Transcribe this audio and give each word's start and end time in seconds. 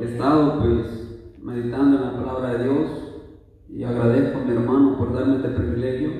he 0.00 0.04
estado 0.04 0.60
pues 0.60 1.36
meditando 1.42 1.96
en 1.96 2.02
la 2.02 2.12
palabra 2.12 2.54
de 2.54 2.64
Dios 2.64 2.90
y 3.68 3.84
agradezco 3.84 4.38
a 4.38 4.44
mi 4.44 4.52
hermano 4.52 4.98
por 4.98 5.12
darme 5.12 5.36
este 5.36 5.48
privilegio 5.48 6.10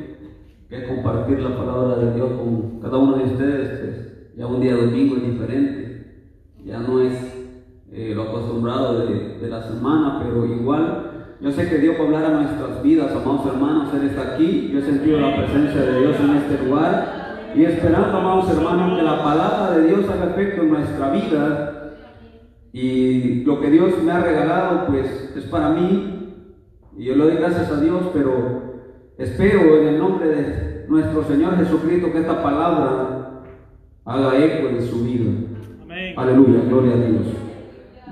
que 0.69 0.77
es 0.77 0.89
compartir 0.89 1.41
la 1.41 1.57
palabra 1.57 1.97
de 1.97 2.15
Dios 2.15 2.31
con 2.33 2.81
cada 2.81 2.97
uno 2.99 3.17
de 3.17 3.25
ustedes. 3.25 3.81
Pues, 3.81 4.37
ya 4.37 4.47
un 4.47 4.61
día 4.61 4.77
domingo 4.77 5.17
es 5.17 5.23
diferente, 5.23 6.25
ya 6.65 6.79
no 6.79 7.01
es 7.01 7.13
eh, 7.93 8.13
lo 8.15 8.23
acostumbrado 8.23 9.07
de, 9.07 9.39
de 9.39 9.49
la 9.49 9.63
semana, 9.63 10.21
pero 10.23 10.47
igual 10.47 11.11
yo 11.41 11.51
sé 11.51 11.71
que 11.71 11.79
Dios 11.79 11.97
va 11.97 12.03
a 12.03 12.07
hablar 12.07 12.25
a 12.27 12.43
nuestras 12.43 12.83
vidas, 12.83 13.13
amados 13.13 13.47
hermanos. 13.47 13.95
Él 13.95 14.09
está 14.11 14.35
aquí. 14.35 14.69
Yo 14.71 14.81
he 14.81 14.83
sentido 14.83 15.21
la 15.21 15.37
presencia 15.37 15.81
de 15.81 16.01
Dios 16.01 16.17
en 16.21 16.37
este 16.37 16.67
lugar. 16.67 17.53
Y 17.57 17.65
esperando, 17.65 18.19
amados 18.19 18.51
hermanos, 18.51 18.99
que 18.99 19.03
la 19.03 19.25
palabra 19.25 19.71
de 19.71 19.87
Dios 19.87 20.05
haga 20.11 20.33
efecto 20.33 20.63
en 20.63 20.71
nuestra 20.71 21.11
vida. 21.11 21.70
Y 22.73 23.45
lo 23.45 23.61
que 23.61 23.71
Dios 23.71 24.03
me 24.03 24.13
ha 24.13 24.21
regalado, 24.21 24.87
pues 24.87 25.33
es 25.37 25.45
para 25.45 25.71
mí. 25.71 26.35
Y 26.97 27.05
yo 27.05 27.17
le 27.17 27.25
doy 27.25 27.37
gracias 27.37 27.71
a 27.71 27.81
Dios, 27.81 28.11
pero 28.13 28.63
espero 29.19 29.81
en 29.81 29.89
el 29.89 29.99
nombre 29.99 30.29
de 30.29 30.87
nuestro 30.89 31.25
Señor 31.25 31.57
Jesucristo 31.57 32.13
que 32.13 32.21
esta 32.21 32.43
palabra 32.43 33.43
haga 34.05 34.39
eco 34.39 34.69
en 34.69 34.83
su 34.83 35.05
vida. 35.05 35.31
Aleluya, 36.17 36.61
gloria 36.69 36.93
a 36.93 36.97
Dios. 36.97 37.27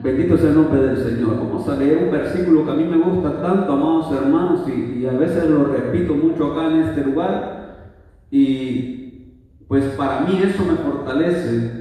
Bendito 0.02 0.36
sea 0.36 0.50
el 0.50 0.54
nombre 0.54 0.80
del 0.80 0.96
Señor. 0.96 1.36
Vamos 1.38 1.68
a 1.68 1.76
leer 1.76 2.04
un 2.04 2.10
versículo 2.10 2.64
que 2.64 2.70
a 2.70 2.74
mí 2.74 2.84
me 2.84 2.98
gusta 2.98 3.42
tanto, 3.42 3.72
amados 3.72 4.12
hermanos, 4.12 4.60
y, 4.68 5.06
a 5.06 5.12
veces 5.12 5.48
lo 5.48 5.64
repito 5.64 6.14
mucho 6.14 6.52
acá 6.52 6.70
en 6.70 6.82
este 6.82 7.04
lugar. 7.04 7.94
Y 8.30 9.34
pues 9.66 9.84
para 9.96 10.20
mí 10.20 10.40
eso 10.42 10.64
me 10.64 10.76
fortalece. 10.76 11.77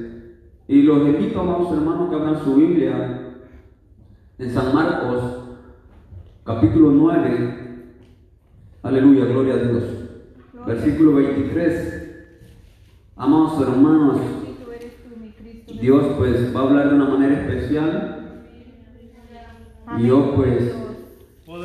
Y 0.68 0.82
los 0.82 0.98
invito, 0.98 1.40
amados 1.40 1.72
hermanos, 1.72 2.10
que 2.10 2.16
abran 2.16 2.44
su 2.44 2.54
Biblia 2.56 3.36
en 4.38 4.50
San 4.52 4.74
Marcos, 4.74 5.22
capítulo 6.44 6.90
9. 6.90 7.58
Aleluya, 8.82 9.24
gloria 9.24 9.54
a 9.54 9.56
Dios. 9.56 9.82
Versículo 10.66 11.14
23. 11.14 11.98
Amados 13.16 13.62
hermanos, 13.62 14.20
Dios 15.80 16.04
pues 16.18 16.54
va 16.54 16.60
a 16.60 16.62
hablar 16.64 16.90
de 16.90 16.94
una 16.96 17.08
manera 17.08 17.40
especial. 17.40 18.44
Y 19.98 20.06
yo 20.06 20.34
pues 20.36 20.74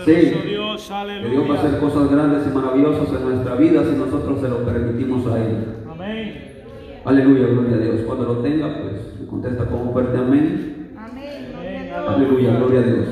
sé 0.05 0.31
que 0.31 0.47
Dios 0.47 0.89
va 0.89 1.55
a 1.55 1.59
hacer 1.59 1.79
cosas 1.81 2.09
grandes 2.09 2.47
y 2.47 2.55
maravillosas 2.55 3.09
en 3.09 3.25
nuestra 3.25 3.55
vida 3.55 3.83
si 3.83 3.97
nosotros 3.97 4.39
se 4.39 4.47
lo 4.47 4.63
permitimos 4.63 5.27
a 5.27 5.45
Él. 5.45 5.83
Amén. 5.91 6.62
Aleluya, 7.05 7.47
gloria 7.47 7.75
a 7.75 7.79
Dios. 7.79 8.01
Cuando 8.07 8.25
lo 8.25 8.37
tenga, 8.37 8.81
pues 8.81 9.19
me 9.19 9.27
contesta 9.27 9.65
con 9.65 9.87
un 9.87 9.93
fuerte 9.93 10.17
amén. 10.17 10.93
Amén. 10.97 11.91
Aleluya, 11.93 12.55
gloria 12.57 12.79
a 12.79 12.83
Dios. 12.83 13.07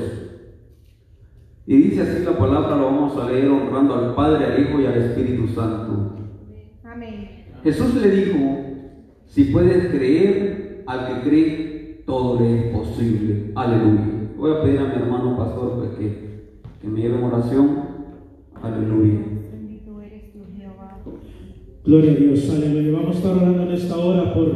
Y 1.66 1.76
dice 1.76 2.02
así 2.02 2.24
la 2.24 2.38
palabra, 2.38 2.76
lo 2.76 2.86
vamos 2.86 3.16
a 3.18 3.30
leer 3.30 3.50
honrando 3.50 3.94
al 3.94 4.14
Padre, 4.14 4.46
al 4.46 4.60
Hijo 4.60 4.80
y 4.80 4.86
al 4.86 4.94
Espíritu 4.94 5.46
Santo. 5.48 6.16
Amén. 6.84 7.44
Jesús 7.62 7.94
le 7.94 8.10
dijo, 8.10 8.38
si 9.26 9.44
puedes 9.44 9.90
creer, 9.90 10.84
al 10.86 11.06
que 11.06 11.28
cree, 11.28 12.02
todo 12.06 12.40
le 12.40 12.58
es 12.58 12.76
posible. 12.76 13.52
Aleluya. 13.54 14.04
Voy 14.36 14.52
a 14.52 14.62
pedir 14.62 14.80
a 14.80 14.84
mi 14.84 14.94
hermano 14.94 15.36
pastor 15.36 15.78
pues, 15.78 15.90
que, 15.98 16.58
que 16.80 16.88
me 16.88 17.00
lleve 17.00 17.18
en 17.18 17.24
oración. 17.24 17.82
Aleluya. 18.60 19.20
Gloria 21.84 22.12
a 22.12 22.14
Dios, 22.14 22.48
aleluya. 22.48 22.92
Vamos 22.92 23.16
a 23.16 23.18
estar 23.18 23.36
orando 23.36 23.64
en 23.64 23.72
esta 23.72 23.96
hora 23.96 24.32
por 24.32 24.52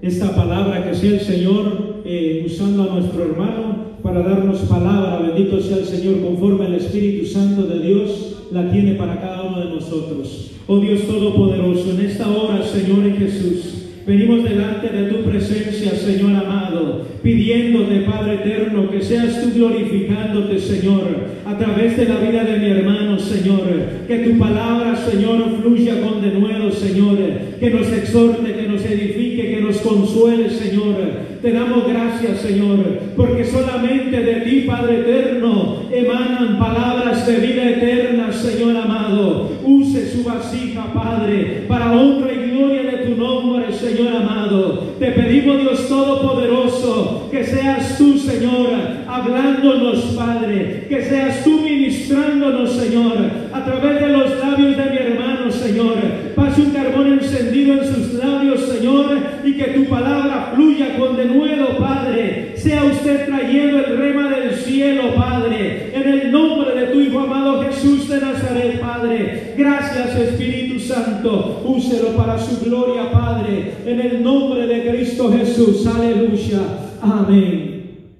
esta 0.00 0.36
palabra 0.36 0.88
que 0.88 0.94
sea 0.94 1.10
el 1.10 1.20
Señor 1.20 2.02
eh, 2.04 2.44
usando 2.46 2.84
a 2.84 2.94
nuestro 2.94 3.24
hermano 3.24 3.98
para 4.00 4.22
darnos 4.22 4.60
palabra. 4.60 5.18
Bendito 5.18 5.60
sea 5.60 5.78
el 5.78 5.86
Señor 5.86 6.20
conforme 6.20 6.66
el 6.66 6.76
Espíritu 6.76 7.26
Santo 7.26 7.62
de 7.62 7.80
Dios 7.80 8.44
la 8.52 8.70
tiene 8.70 8.94
para 8.94 9.20
cada 9.20 9.42
uno 9.42 9.58
de 9.58 9.74
nosotros. 9.74 10.52
Oh 10.68 10.78
Dios 10.78 11.02
Todopoderoso, 11.02 11.90
en 11.90 12.06
esta 12.06 12.30
hora, 12.30 12.62
Señor 12.62 13.12
Jesús. 13.18 13.87
Venimos 14.08 14.42
delante 14.42 14.88
de 14.88 15.10
tu 15.10 15.22
presencia, 15.22 15.90
Señor 15.90 16.34
amado, 16.34 17.04
pidiéndote, 17.22 18.06
Padre 18.10 18.36
eterno, 18.36 18.90
que 18.90 19.02
seas 19.02 19.42
tú 19.42 19.50
glorificándote, 19.54 20.58
Señor, 20.58 21.26
a 21.44 21.58
través 21.58 21.94
de 21.94 22.06
la 22.06 22.16
vida 22.16 22.42
de 22.42 22.56
mi 22.56 22.70
hermano, 22.70 23.18
Señor. 23.18 23.68
Que 24.08 24.20
tu 24.20 24.38
palabra, 24.38 24.96
Señor, 24.96 25.60
fluya 25.60 26.00
con 26.00 26.22
denuedo, 26.22 26.72
Señor. 26.72 27.18
Que 27.60 27.68
nos 27.68 27.92
exhorte, 27.92 28.54
que 28.54 28.66
nos 28.66 28.82
edifique, 28.86 29.54
que 29.54 29.60
nos 29.60 29.76
consuele, 29.82 30.48
Señor. 30.48 30.94
Te 31.42 31.52
damos 31.52 31.86
gracias, 31.86 32.40
Señor, 32.40 32.78
porque 33.14 33.44
solamente 33.44 34.22
de 34.22 34.40
ti, 34.40 34.64
Padre 34.66 35.00
eterno, 35.00 35.82
emanan 35.92 36.58
palabras 36.58 37.26
de 37.26 37.46
vida 37.46 37.68
eterna, 37.68 38.32
Señor 38.32 38.74
amado. 38.74 39.50
Use 39.64 40.10
su 40.10 40.24
vasija, 40.24 40.94
Padre, 40.94 41.64
para 41.68 41.92
honra 41.92 42.32
y 42.32 42.47
gloria 42.58 42.82
de 42.90 42.96
tu 42.98 43.16
nombre, 43.16 43.72
Señor 43.72 44.16
amado. 44.16 44.88
Te 44.98 45.12
pedimos, 45.12 45.60
Dios 45.60 45.88
Todopoderoso, 45.88 47.28
que 47.30 47.44
seas 47.44 47.96
tú, 47.96 48.18
Señor, 48.18 48.70
hablándonos, 49.06 49.98
Padre, 50.16 50.86
que 50.88 51.04
seas 51.04 51.44
tú 51.44 51.60
ministrándonos, 51.60 52.72
Señor, 52.72 53.16
a 53.52 53.64
través 53.64 54.00
de 54.00 54.08
los 54.08 54.38
labios 54.38 54.76
de 54.76 54.90
mi 54.90 54.96
hermano, 54.96 55.50
Señor. 55.50 55.94
Pase 56.34 56.62
un 56.62 56.70
carbón 56.70 57.12
encendido 57.12 57.74
en 57.74 57.94
sus 57.94 58.14
labios, 58.14 58.60
Señor, 58.62 59.18
y 59.44 59.52
que 59.52 59.64
tu 59.64 59.84
palabra 59.84 60.52
fluya 60.54 60.96
con 60.98 61.16
denuedo, 61.16 61.78
Padre. 61.78 62.54
Sea 62.56 62.84
usted 62.84 63.26
trayendo 63.26 63.78
el 63.78 63.96
rema 63.96 64.28
del 64.30 64.54
cielo, 64.54 65.14
Padre, 65.14 65.92
en 65.94 66.08
el 66.08 66.32
nombre 66.32 66.74
de 66.74 66.86
tu 66.88 67.00
Hijo 67.00 67.20
amado 67.20 67.62
Jesús 67.62 68.08
de 68.08 68.20
Nazaret, 68.20 68.80
Padre. 68.80 69.54
Gracias, 69.56 70.16
Espíritu 70.16 70.67
Santo, 70.88 71.60
úselo 71.66 72.16
para 72.16 72.38
su 72.38 72.64
gloria, 72.64 73.12
Padre, 73.12 73.74
en 73.84 74.00
el 74.00 74.22
nombre 74.22 74.66
de 74.66 74.90
Cristo 74.90 75.30
Jesús, 75.30 75.86
aleluya, 75.86 76.60
amén. 77.02 78.14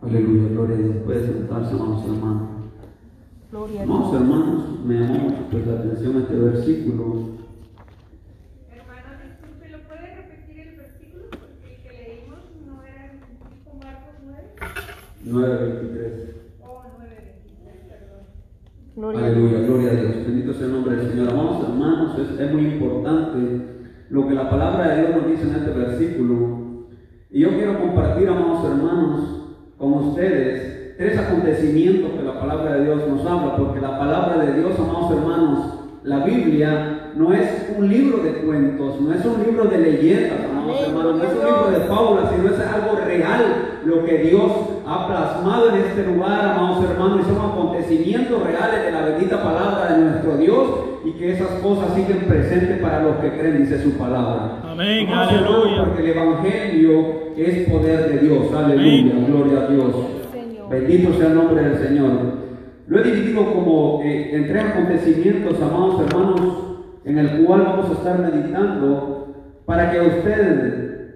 Aleluya, 0.00 0.48
gloria 0.48 0.76
a 0.76 0.78
Dios. 0.78 0.96
Puede 1.04 1.26
sentarse, 1.26 1.74
amados 1.74 2.04
hermanos. 2.06 2.48
Gloria 3.50 3.84
Dios. 3.84 4.14
hermanos, 4.14 4.64
me 4.86 4.94
llamó 4.94 5.48
pues, 5.50 5.66
la 5.66 5.72
atención 5.74 6.16
este 6.22 6.34
versículo. 6.34 7.04
Hermano, 8.72 9.10
disculpe, 9.22 9.68
¿lo 9.68 9.78
puede 9.86 10.16
repetir 10.16 10.60
el 10.60 10.76
versículo? 10.76 11.24
Porque 11.28 11.74
el 11.74 11.82
que 11.82 11.92
leímos 11.92 12.38
no 12.66 12.82
era 12.82 13.12
el 13.12 13.20
5 13.20 13.78
Marcos 13.84 14.14
9. 14.24 14.42
9, 15.24 15.74
23. 15.82 16.29
Gloria 19.00 19.24
Aleluya, 19.24 19.60
gloria 19.60 19.90
a 19.92 19.94
Dios. 19.94 20.26
Bendito 20.26 20.52
sea 20.52 20.66
el 20.66 20.72
nombre 20.74 20.94
del 20.94 21.08
Señor. 21.08 21.30
Amados 21.30 21.66
hermanos, 21.66 22.18
es, 22.18 22.38
es 22.38 22.52
muy 22.52 22.66
importante 22.66 23.38
lo 24.10 24.28
que 24.28 24.34
la 24.34 24.50
palabra 24.50 24.88
de 24.88 25.00
Dios 25.00 25.16
nos 25.16 25.26
dice 25.26 25.44
en 25.44 25.54
este 25.54 25.70
versículo. 25.70 26.58
Y 27.30 27.40
yo 27.40 27.48
quiero 27.48 27.80
compartir, 27.80 28.28
amados 28.28 28.62
hermanos, 28.62 29.54
con 29.78 29.94
ustedes 29.94 30.98
tres 30.98 31.18
acontecimientos 31.18 32.10
que 32.10 32.22
la 32.22 32.38
palabra 32.38 32.74
de 32.74 32.84
Dios 32.84 33.08
nos 33.08 33.24
habla, 33.24 33.56
porque 33.56 33.80
la 33.80 33.98
palabra 33.98 34.44
de 34.44 34.60
Dios, 34.60 34.78
amados 34.78 35.12
hermanos, 35.12 35.79
la 36.02 36.24
Biblia 36.24 37.10
no 37.14 37.32
es 37.32 37.68
un 37.76 37.88
libro 37.88 38.22
de 38.22 38.32
cuentos, 38.32 39.00
no 39.00 39.12
es 39.12 39.24
un 39.24 39.42
libro 39.44 39.64
de 39.64 39.78
leyendas, 39.78 40.38
amados 40.50 40.80
hermanos, 40.86 41.16
no 41.16 41.24
es 41.24 41.30
un 41.30 41.44
libro 41.44 41.70
de 41.70 41.80
fábulas, 41.86 42.30
sino 42.34 42.48
es 42.48 42.60
algo 42.60 42.98
real 43.04 43.42
lo 43.84 44.04
que 44.04 44.18
Dios 44.18 44.50
ha 44.86 45.06
plasmado 45.06 45.70
en 45.70 45.76
este 45.76 46.06
lugar, 46.06 46.40
amados 46.40 46.84
hermanos, 46.88 47.20
y 47.20 47.34
son 47.34 47.50
acontecimientos 47.50 48.42
reales 48.42 48.84
de 48.84 48.92
la 48.92 49.02
bendita 49.02 49.42
palabra 49.42 49.94
de 49.94 50.04
nuestro 50.04 50.36
Dios 50.38 50.68
y 51.04 51.12
que 51.12 51.32
esas 51.32 51.48
cosas 51.62 51.94
siguen 51.94 52.24
presentes 52.26 52.78
para 52.78 53.02
los 53.02 53.16
que 53.16 53.32
creen, 53.32 53.58
dice 53.58 53.82
su 53.82 53.92
palabra. 53.92 54.62
Amén, 54.64 55.06
aleluya. 55.08 55.84
Porque 55.84 56.02
el 56.02 56.16
Evangelio 56.16 57.06
es 57.36 57.70
poder 57.70 58.10
de 58.10 58.18
Dios, 58.26 58.52
aleluya, 58.54 59.14
gloria 59.26 59.60
a 59.60 59.66
Dios. 59.66 59.94
Bendito 60.70 61.12
sea 61.14 61.26
el 61.26 61.34
nombre 61.34 61.62
del 61.62 61.78
Señor. 61.78 62.39
Lo 62.90 62.98
he 62.98 63.04
dividido 63.04 63.54
como 63.54 64.02
eh, 64.02 64.34
en 64.34 64.48
tres 64.48 64.64
acontecimientos, 64.64 65.62
amados 65.62 66.00
hermanos, 66.00 66.40
en 67.04 67.18
el 67.18 67.44
cual 67.44 67.62
vamos 67.62 67.88
a 67.88 67.92
estar 67.92 68.18
meditando 68.18 69.28
para 69.64 69.92
que 69.92 70.00
usted, 70.00 71.14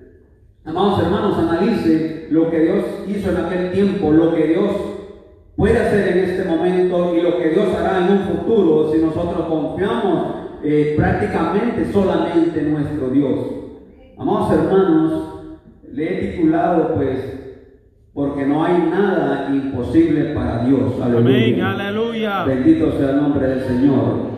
amados 0.65 1.03
hermanos, 1.03 1.37
analice 1.37 2.29
lo 2.31 2.49
que 2.49 2.61
Dios 2.61 2.85
hizo 3.09 3.29
en 3.29 3.37
aquel 3.38 3.73
tiempo, 3.73 4.12
lo 4.12 4.37
que 4.37 4.47
Dios 4.47 4.71
puede 5.56 5.81
hacer 5.81 6.17
en 6.17 6.19
este 6.31 6.44
momento 6.44 7.12
y 7.17 7.23
lo 7.23 7.38
que 7.38 7.49
Dios 7.49 7.67
hará 7.75 8.06
en 8.06 8.12
un 8.12 8.21
futuro 8.21 8.93
si 8.93 8.99
nosotros 8.99 9.44
confiamos 9.49 10.26
eh, 10.62 10.94
prácticamente 10.97 11.93
solamente 11.93 12.61
en 12.61 12.73
nuestro 12.73 13.11
Dios. 13.11 13.47
Amados 14.17 14.53
hermanos, 14.53 15.23
le 15.93 16.05
he 16.05 16.31
titulado 16.31 16.94
pues 16.94 17.19
porque 18.14 18.46
no 18.46 18.64
hay 18.64 18.78
nada 18.90 19.50
imposible 19.52 20.32
para 20.34 20.64
Dios. 20.64 20.94
Aleluya. 21.02 21.72
aleluya. 21.72 22.44
Bendito 22.44 22.93
sea 22.93 23.11
el 23.11 23.16
nombre 23.16 23.49
del 23.49 23.61
Señor. 23.62 24.34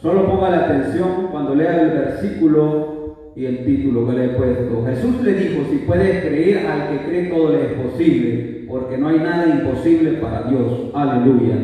Solo 0.00 0.30
ponga 0.30 0.50
la 0.50 0.58
atención 0.66 1.28
cuando 1.32 1.56
lea 1.56 1.82
el 1.82 1.90
versículo 1.90 3.32
y 3.34 3.44
el 3.46 3.64
título 3.64 4.06
que 4.06 4.12
le 4.12 4.24
he 4.26 4.28
puesto. 4.28 4.84
Jesús 4.86 5.20
le 5.22 5.34
dijo, 5.34 5.64
si 5.68 5.78
puedes 5.78 6.24
creer 6.24 6.66
al 6.68 6.88
que 6.88 7.04
cree 7.04 7.26
todo 7.26 7.50
le 7.50 7.64
es 7.64 7.72
posible 7.72 8.66
porque 8.68 8.96
no 8.96 9.08
hay 9.08 9.18
nada 9.18 9.46
imposible 9.46 10.12
para 10.12 10.44
Dios. 10.44 10.90
Aleluya. 10.94 11.56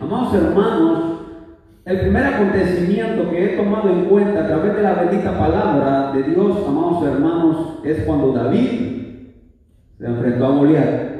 Amados 0.00 0.34
hermanos, 0.34 1.00
el 1.84 2.00
primer 2.00 2.24
acontecimiento 2.24 3.30
que 3.30 3.44
he 3.44 3.48
tomado 3.56 3.88
en 3.88 4.06
cuenta 4.06 4.44
a 4.44 4.46
través 4.48 4.74
de 4.74 4.82
la 4.82 4.94
bendita 4.94 5.38
palabra 5.38 6.12
de 6.12 6.22
Dios, 6.24 6.58
amados 6.66 7.04
hermanos, 7.04 7.78
es 7.84 8.02
cuando 8.04 8.32
David 8.32 9.03
se 9.98 10.06
enfrentó 10.06 10.46
a 10.46 10.50
Goliat. 10.50 11.14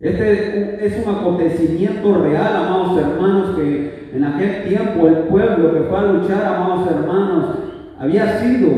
Este 0.00 0.86
es 0.86 1.06
un 1.06 1.14
acontecimiento 1.14 2.22
real, 2.22 2.56
amados 2.56 2.98
hermanos, 2.98 3.56
que 3.56 4.10
en 4.14 4.24
aquel 4.24 4.64
tiempo 4.64 5.06
el 5.08 5.14
pueblo 5.24 5.72
que 5.72 5.80
fue 5.88 5.98
a 5.98 6.12
luchar, 6.12 6.44
amados 6.44 6.90
hermanos, 6.90 7.44
había 7.98 8.38
sido 8.38 8.68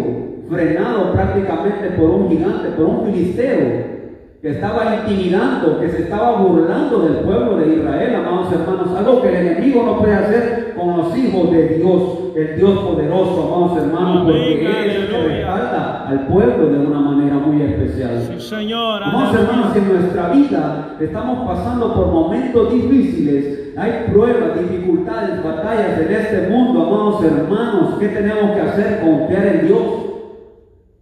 frenado 0.48 1.12
prácticamente 1.12 1.90
por 1.98 2.10
un 2.10 2.28
gigante, 2.28 2.70
por 2.70 2.86
un 2.86 3.06
filisteo, 3.06 3.97
que 4.40 4.50
estaba 4.50 4.94
intimidando, 4.94 5.80
que 5.80 5.90
se 5.90 6.02
estaba 6.02 6.36
burlando 6.40 7.00
del 7.00 7.24
pueblo 7.24 7.56
de 7.56 7.74
Israel, 7.74 8.14
amados 8.14 8.52
hermanos, 8.52 8.96
algo 8.96 9.20
que 9.20 9.28
el 9.30 9.34
enemigo 9.34 9.82
no 9.84 9.98
puede 9.98 10.14
hacer 10.14 10.74
con 10.76 10.96
los 10.96 11.16
hijos 11.16 11.50
de 11.50 11.68
Dios, 11.70 12.02
el 12.36 12.56
Dios 12.56 12.78
poderoso, 12.78 13.52
amados 13.52 13.82
hermanos, 13.82 14.22
porque 14.26 14.84
Él 14.84 15.08
respalda 15.10 16.06
al 16.06 16.26
pueblo 16.28 16.68
de 16.68 16.78
una 16.86 17.00
manera 17.00 17.34
muy 17.34 17.62
especial. 17.62 18.22
Sí, 18.28 18.40
Señor. 18.40 19.02
Amados 19.02 19.34
hermanos, 19.34 19.74
en 19.74 19.88
nuestra 19.88 20.28
vida 20.28 20.96
estamos 21.00 21.48
pasando 21.48 21.94
por 21.94 22.06
momentos 22.06 22.72
difíciles, 22.72 23.74
hay 23.76 24.06
pruebas, 24.12 24.60
dificultades, 24.60 25.42
batallas 25.42 25.98
en 25.98 26.12
este 26.12 26.48
mundo, 26.48 26.86
amados 26.86 27.24
hermanos, 27.24 27.96
¿qué 27.98 28.06
tenemos 28.06 28.52
que 28.52 28.60
hacer? 28.60 29.00
Confiar 29.00 29.46
en 29.46 29.66
Dios. 29.66 30.08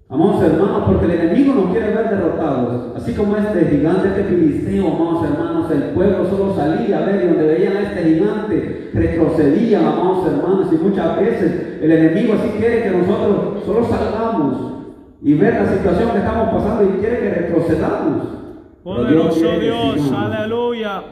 Amados 0.08 0.40
hermanos, 0.40 0.84
porque 0.86 1.06
el 1.06 1.20
enemigo 1.20 1.54
nos 1.54 1.72
quiere 1.72 1.88
ver 1.88 2.08
derrotados. 2.08 2.96
Así 2.96 3.12
como 3.12 3.36
este 3.36 3.64
gigante, 3.64 4.08
este 4.08 4.22
filisteo, 4.24 4.86
amados 4.86 5.24
hermanos, 5.24 5.70
el 5.72 5.82
pueblo 5.94 6.30
solo 6.30 6.54
salía 6.54 6.98
a 6.98 7.06
ver 7.06 7.24
y 7.24 7.26
donde 7.26 7.46
veían 7.46 7.76
a 7.76 7.82
este 7.82 8.14
gigante, 8.14 8.90
retrocedían, 8.94 9.84
amados 9.84 10.26
hermanos, 10.28 10.68
y 10.72 10.76
muchas 10.76 11.20
veces 11.20 11.78
el 11.82 11.90
enemigo 11.90 12.34
así 12.34 12.50
quiere 12.56 12.84
que 12.84 12.90
nosotros 12.90 13.64
solo 13.66 13.84
salgamos 13.84 14.74
y 15.22 15.34
ver 15.34 15.54
la 15.54 15.72
situación 15.72 16.10
que 16.12 16.18
estamos 16.18 16.48
pasando 16.50 16.84
y 16.84 17.00
quiere 17.00 17.18
que 17.18 17.30
retrocedamos. 17.30 18.28
Poderoso 18.84 19.58
Dios, 19.58 19.94
sigamos. 19.94 20.12
aleluya. 20.12 21.02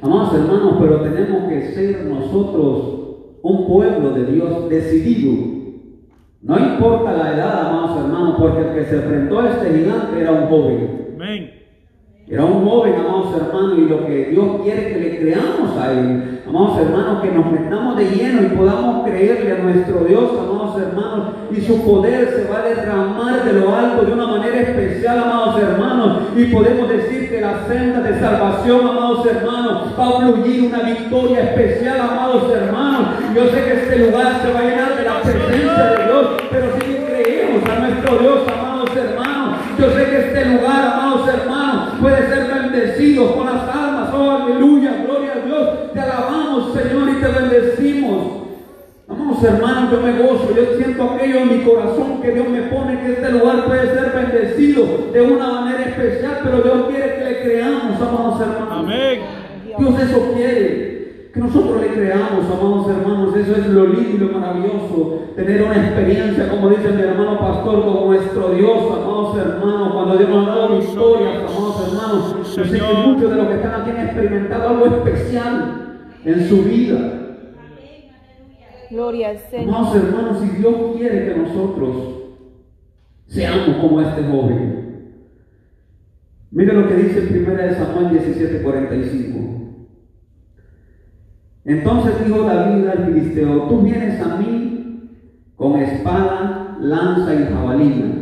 Amados 0.00 0.34
hermanos, 0.34 0.76
pero 0.80 1.02
tenemos 1.02 1.50
que 1.50 1.72
ser 1.74 2.06
nosotros 2.06 3.02
un 3.42 3.66
pueblo 3.66 4.12
de 4.12 4.24
Dios 4.24 4.70
decidido. 4.70 5.51
No 6.42 6.58
importa 6.58 7.12
la 7.12 7.34
edad, 7.34 7.68
amados 7.68 7.98
hermanos, 7.98 8.34
porque 8.36 8.62
el 8.62 8.74
que 8.74 8.84
se 8.86 8.96
enfrentó 8.96 9.40
a 9.40 9.48
este 9.48 9.78
gigante 9.78 10.20
era 10.20 10.32
un 10.32 10.48
joven. 10.48 11.12
Amén. 11.14 11.52
Era 12.26 12.44
un 12.44 12.68
joven, 12.68 12.94
amados 12.96 13.36
hermanos, 13.36 13.78
y 13.78 13.88
lo 13.88 14.06
que 14.06 14.24
Dios 14.26 14.46
quiere 14.64 14.92
que 14.92 14.98
le 14.98 15.18
creamos 15.18 15.78
a 15.78 15.92
Él. 15.92 16.40
Amados 16.48 16.80
hermanos, 16.80 17.22
que 17.22 17.30
nos 17.30 17.48
metamos 17.48 17.96
de 17.96 18.06
lleno 18.06 18.42
y 18.42 18.56
podamos 18.56 19.06
creerle 19.06 19.52
a 19.52 19.58
nuestro 19.58 20.00
Dios, 20.00 20.30
amados 20.32 20.82
hermanos, 20.82 21.28
y 21.52 21.60
su 21.60 21.80
poder 21.84 22.28
se 22.30 22.52
va 22.52 22.58
a 22.58 22.68
derramar 22.68 23.44
de 23.44 23.60
lo 23.60 23.76
alto 23.76 24.04
de 24.04 24.12
una 24.12 24.26
manera 24.26 24.60
especial, 24.62 25.18
amados 25.20 25.60
hermanos, 25.62 26.22
y 26.36 26.44
podemos 26.46 26.88
decir 26.88 27.30
que 27.30 27.40
la 27.40 27.66
senda 27.68 28.00
de 28.00 28.18
salvación, 28.18 28.80
amados 28.88 29.24
hermanos, 29.26 29.82
va 29.96 30.08
a 30.08 30.20
fluir 30.20 30.64
una 30.64 30.82
victoria 30.82 31.42
especial, 31.44 32.00
amados 32.00 32.52
hermanos. 32.52 33.08
Yo 33.32 33.46
sé 33.46 33.64
que 33.64 33.72
este 33.74 33.98
lugar 34.06 34.40
se 34.42 34.52
va 34.52 34.58
a 34.58 34.71
Amados 49.42 49.60
hermanos, 49.60 49.90
yo 49.90 50.00
me 50.00 50.22
gozo, 50.22 50.54
yo 50.54 50.76
siento 50.76 51.02
aquello 51.02 51.38
en 51.38 51.58
mi 51.58 51.64
corazón 51.64 52.22
que 52.22 52.30
Dios 52.30 52.48
me 52.48 52.62
pone 52.62 53.00
que 53.00 53.12
este 53.14 53.32
lugar 53.32 53.64
puede 53.64 53.88
ser 53.88 54.12
bendecido 54.14 54.86
de 55.12 55.20
una 55.20 55.48
manera 55.48 55.82
especial, 55.82 56.38
pero 56.44 56.60
Dios 56.60 56.86
quiere 56.88 57.14
que 57.16 57.24
le 57.24 57.42
creamos, 57.42 58.00
amados 58.00 58.40
hermanos. 58.40 58.84
Amén. 58.84 59.20
Dios 59.76 60.00
eso 60.00 60.32
quiere. 60.34 61.30
Que 61.34 61.40
nosotros 61.40 61.80
le 61.80 61.88
creamos, 61.88 62.44
amados 62.44 62.88
hermanos, 62.88 63.36
eso 63.36 63.52
es 63.56 63.66
lo 63.66 63.86
lindo 63.86 64.26
y 64.26 64.28
lo 64.28 64.38
maravilloso. 64.38 65.22
Tener 65.34 65.62
una 65.64 65.76
experiencia, 65.76 66.48
como 66.48 66.68
dice 66.68 66.90
mi 66.90 67.02
hermano 67.02 67.40
pastor, 67.40 67.82
con 67.84 68.06
nuestro 68.06 68.50
Dios, 68.50 68.78
amados 68.92 69.38
hermanos, 69.38 69.92
cuando 69.92 70.18
Dios 70.18 70.30
nos 70.30 70.46
ha 70.46 70.50
dado 70.50 70.78
victorias, 70.78 71.36
amados 71.48 71.88
hermanos. 71.88 72.56
Yo 72.56 72.64
sé 72.64 72.78
que 72.78 73.08
muchos 73.08 73.30
de 73.30 73.36
los 73.36 73.46
que 73.48 73.54
están 73.54 73.80
aquí 73.80 73.90
han 73.90 74.06
experimentado 74.06 74.68
algo 74.68 74.86
especial 74.86 75.98
en 76.24 76.48
su 76.48 76.62
vida. 76.62 77.21
Gloria 79.02 79.30
al. 79.30 79.68
Amados 79.68 79.96
hermanos, 79.96 80.38
si 80.40 80.48
Dios 80.58 80.74
quiere 80.96 81.26
que 81.26 81.40
nosotros 81.40 81.96
seamos 83.26 83.78
como 83.78 84.00
este 84.00 84.22
joven. 84.22 85.16
Mire 86.52 86.72
lo 86.72 86.86
que 86.86 86.94
dice 86.94 87.18
en 87.18 87.44
1 87.44 87.74
Samuel 87.74 88.10
17:45. 88.10 89.42
Entonces 91.64 92.24
dijo 92.24 92.42
David 92.44 92.86
al 92.86 93.06
filisteo, 93.06 93.62
tú 93.62 93.82
vienes 93.82 94.20
a 94.20 94.36
mí 94.36 95.10
con 95.56 95.80
espada, 95.80 96.78
lanza 96.80 97.34
y 97.34 97.52
jabalina. 97.52 98.14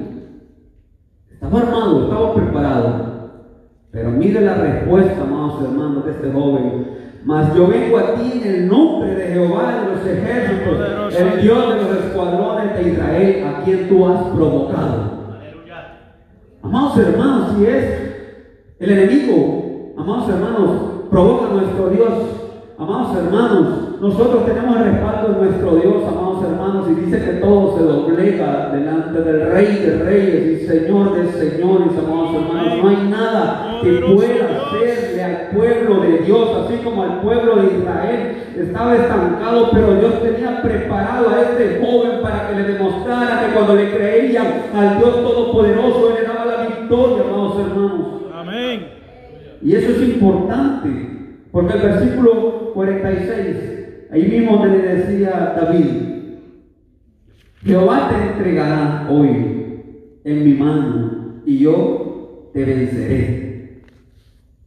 Estaba 1.30 1.60
armado, 1.60 2.04
estaba 2.04 2.34
preparado. 2.34 3.10
Pero 3.90 4.12
mire 4.12 4.40
la 4.40 4.54
respuesta, 4.54 5.20
amados 5.20 5.62
hermanos, 5.62 6.06
de 6.06 6.12
este 6.12 6.32
joven. 6.32 6.99
Mas 7.24 7.54
yo 7.54 7.66
vengo 7.66 7.98
a 7.98 8.14
ti 8.14 8.40
en 8.42 8.54
el 8.54 8.68
nombre 8.68 9.14
de 9.14 9.26
Jehová 9.26 9.74
de 9.74 9.94
los 9.94 10.06
ejércitos, 10.06 11.18
el 11.18 11.42
Dios 11.42 11.74
de 11.74 11.82
los 11.82 12.04
escuadrones 12.04 12.76
de 12.76 12.90
Israel, 12.90 13.46
a 13.46 13.64
quien 13.64 13.88
tú 13.88 14.06
has 14.06 14.22
provocado. 14.34 15.20
Amados 16.62 16.98
hermanos, 16.98 17.56
si 17.56 17.66
es 17.66 17.84
el 18.78 18.90
enemigo, 18.90 19.92
amados 19.98 20.28
hermanos, 20.30 20.70
provoca 21.10 21.46
a 21.46 21.52
nuestro 21.54 21.90
Dios. 21.90 22.12
Amados 22.78 23.16
hermanos, 23.16 23.68
nosotros 24.00 24.46
tenemos 24.46 24.78
el 24.78 24.84
respaldo 24.84 25.28
de 25.28 25.46
nuestro 25.46 25.76
Dios, 25.76 26.02
amados 26.08 26.42
hermanos, 26.44 26.86
y 26.90 27.04
dice 27.04 27.22
que 27.22 27.32
todo 27.32 27.76
se 27.76 27.82
doblega 27.82 28.70
delante 28.72 29.20
del 29.20 29.52
Rey 29.52 29.76
de 29.76 30.02
Reyes 30.02 30.62
y 30.62 30.66
Señor 30.66 31.14
de 31.16 31.30
Señores, 31.32 31.88
amados 31.98 32.34
hermanos. 32.34 32.82
No 32.82 32.88
hay 32.88 33.10
nada 33.10 33.78
que 33.82 33.92
pueda 34.00 34.62
hacerle 34.64 35.22
al 35.22 35.48
pueblo 35.54 36.00
de 36.00 36.18
Dios, 36.18 36.48
así 36.64 36.78
como 36.82 37.02
al 37.02 37.20
pueblo 37.20 37.56
de 37.56 37.78
Israel 37.78 38.36
estaba 38.58 38.96
estancado, 38.96 39.68
pero 39.70 39.94
Dios 39.94 40.22
tenía 40.22 40.62
preparado 40.62 41.28
a 41.28 41.42
este 41.42 41.84
joven 41.84 42.22
para 42.22 42.48
que 42.48 42.54
le 42.54 42.72
demostrara 42.72 43.46
que 43.46 43.54
cuando 43.54 43.74
le 43.74 43.90
creían 43.90 44.46
al 44.74 44.96
Dios 44.96 45.14
Todopoderoso, 45.16 46.08
Él 46.08 46.14
le 46.22 46.26
daba 46.26 46.46
la 46.46 46.66
victoria, 46.66 47.24
amados 47.28 47.58
hermanos. 47.58 48.06
Amén. 48.34 48.86
Y 49.60 49.74
eso 49.74 49.90
es 49.90 50.08
importante, 50.08 50.88
porque 51.52 51.74
el 51.74 51.82
versículo 51.82 52.72
46, 52.72 53.79
ahí 54.10 54.26
mismo 54.26 54.64
le 54.64 54.78
decía 54.78 55.54
David, 55.56 55.86
Jehová 57.62 58.08
te 58.08 58.32
entregará 58.32 59.08
hoy 59.10 59.60
en 60.24 60.44
mi 60.44 60.54
mano 60.54 61.42
y 61.44 61.58
yo 61.58 62.50
te 62.52 62.64
venceré. 62.64 63.82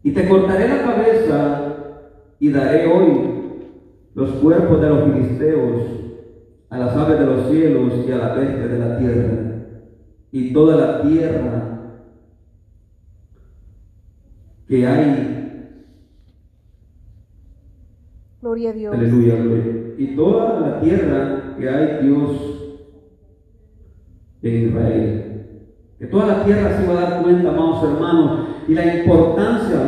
Y 0.03 0.11
te 0.11 0.27
cortaré 0.27 0.67
la 0.67 0.83
cabeza 0.83 1.75
y 2.39 2.49
daré 2.49 2.87
hoy 2.87 3.33
los 4.15 4.31
cuerpos 4.31 4.81
de 4.81 4.89
los 4.89 5.03
filisteos 5.05 5.81
a 6.69 6.77
las 6.77 6.95
aves 6.95 7.19
de 7.19 7.25
los 7.25 7.49
cielos 7.49 7.93
y 8.07 8.11
a 8.11 8.17
la 8.17 8.33
bestia 8.33 8.67
de 8.67 8.79
la 8.79 8.97
tierra. 8.97 9.39
Y 10.31 10.53
toda 10.53 10.75
la 10.75 11.01
tierra 11.03 11.73
que 14.67 14.87
hay 14.87 15.32
Gloria 18.43 18.71
a 18.71 18.73
Dios. 18.73 18.93
Aleluya, 18.93 19.35
gloria. 19.35 19.63
Y 19.97 20.15
toda 20.17 20.59
la 20.59 20.81
tierra 20.81 21.55
que 21.57 21.69
hay 21.69 22.05
Dios 22.05 22.31
en 24.41 24.67
Israel. 24.67 25.45
Que 25.97 26.07
toda 26.07 26.27
la 26.27 26.43
tierra 26.43 26.77
se 26.77 26.85
va 26.85 26.91
a 26.91 27.01
dar 27.09 27.23
cuenta, 27.23 27.51
amados 27.51 27.83
hermanos, 27.85 28.47
y 28.67 28.73
la 28.73 28.97
importancia 28.97 29.79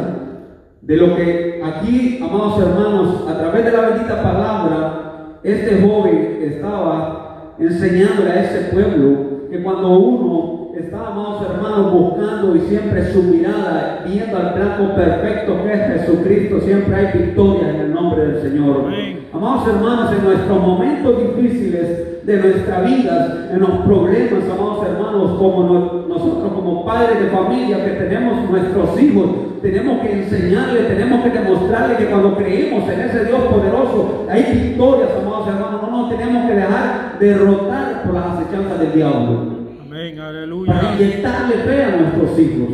de 0.81 0.95
lo 0.95 1.17
que 1.17 1.61
aquí, 1.61 2.19
amados 2.23 2.61
hermanos, 2.61 3.27
a 3.27 3.37
través 3.37 3.65
de 3.65 3.71
la 3.73 3.89
bendita 3.89 4.23
palabra, 4.23 5.39
este 5.43 5.81
joven 5.81 6.39
estaba 6.41 7.55
enseñándole 7.59 8.31
a 8.31 8.41
ese 8.41 8.73
pueblo 8.73 9.49
que 9.51 9.61
cuando 9.63 9.99
uno 9.99 10.69
está, 10.77 11.07
amados 11.07 11.45
hermanos, 11.49 11.91
buscando 11.91 12.55
y 12.55 12.61
siempre 12.61 13.11
su 13.11 13.21
mirada, 13.21 14.05
viendo 14.07 14.37
al 14.37 14.53
blanco 14.53 14.95
perfecto 14.95 15.61
que 15.61 15.73
es 15.73 16.01
Jesucristo, 16.01 16.61
siempre 16.61 16.95
hay 16.95 17.19
victoria 17.19 17.69
en 17.69 17.75
el 17.81 17.84
nombre 18.05 18.27
del 18.27 18.41
Señor. 18.41 18.85
Amados 19.33 19.67
hermanos, 19.67 20.11
en 20.17 20.23
nuestros 20.23 20.61
momentos 20.61 21.15
difíciles 21.35 22.23
de 22.25 22.37
nuestra 22.37 22.81
vida, 22.81 23.49
en 23.51 23.59
los 23.59 23.69
problemas, 23.85 24.43
amados 24.49 24.85
hermanos, 24.87 25.37
como 25.37 25.63
no- 25.63 26.07
nosotros 26.07 26.51
como 26.53 26.85
padres 26.85 27.19
de 27.19 27.29
familia 27.29 27.83
que 27.83 27.91
tenemos 27.91 28.49
nuestros 28.49 29.01
hijos, 29.01 29.25
tenemos 29.61 29.99
que 30.01 30.11
enseñarle, 30.23 30.81
tenemos 30.81 31.23
que 31.23 31.29
demostrarle 31.31 31.97
que 31.97 32.05
cuando 32.05 32.35
creemos 32.35 32.87
en 32.89 32.99
ese 33.01 33.25
Dios 33.25 33.39
poderoso, 33.41 34.25
hay 34.29 34.43
victorias, 34.53 35.09
amados 35.21 35.47
hermanos, 35.47 35.81
no 35.81 35.91
nos 36.01 36.09
tenemos 36.17 36.45
que 36.49 36.55
dejar 36.55 37.17
derrotar 37.19 38.03
por 38.03 38.13
las 38.15 38.25
acechanzas 38.27 38.79
del 38.79 38.91
diablo. 38.93 39.55
Amén, 39.85 40.15
Para 40.15 40.29
aleluya. 40.29 40.73
inyectarle 40.99 41.55
fe 41.57 41.83
a 41.83 41.97
nuestros 41.97 42.39
hijos, 42.39 42.69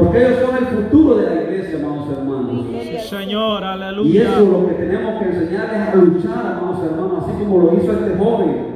porque 0.00 0.18
ellos 0.18 0.38
son 0.44 0.56
el 0.56 0.66
futuro 0.66 1.16
de 1.16 1.26
la 1.26 1.42
iglesia, 1.42 1.78
amados 1.78 2.08
hermanos. 2.16 2.66
Sí, 2.82 2.98
Señor, 3.08 3.62
Y 3.62 3.66
aleluya. 3.66 4.22
eso 4.32 4.50
lo 4.50 4.66
que 4.68 4.74
tenemos 4.74 5.20
que 5.22 5.28
enseñarles 5.28 5.80
a 5.88 5.94
luchar, 5.94 6.46
amados 6.58 6.84
hermanos, 6.84 7.24
así 7.24 7.32
como 7.44 7.58
lo 7.58 7.74
hizo 7.74 7.92
este 7.92 8.16
joven. 8.18 8.70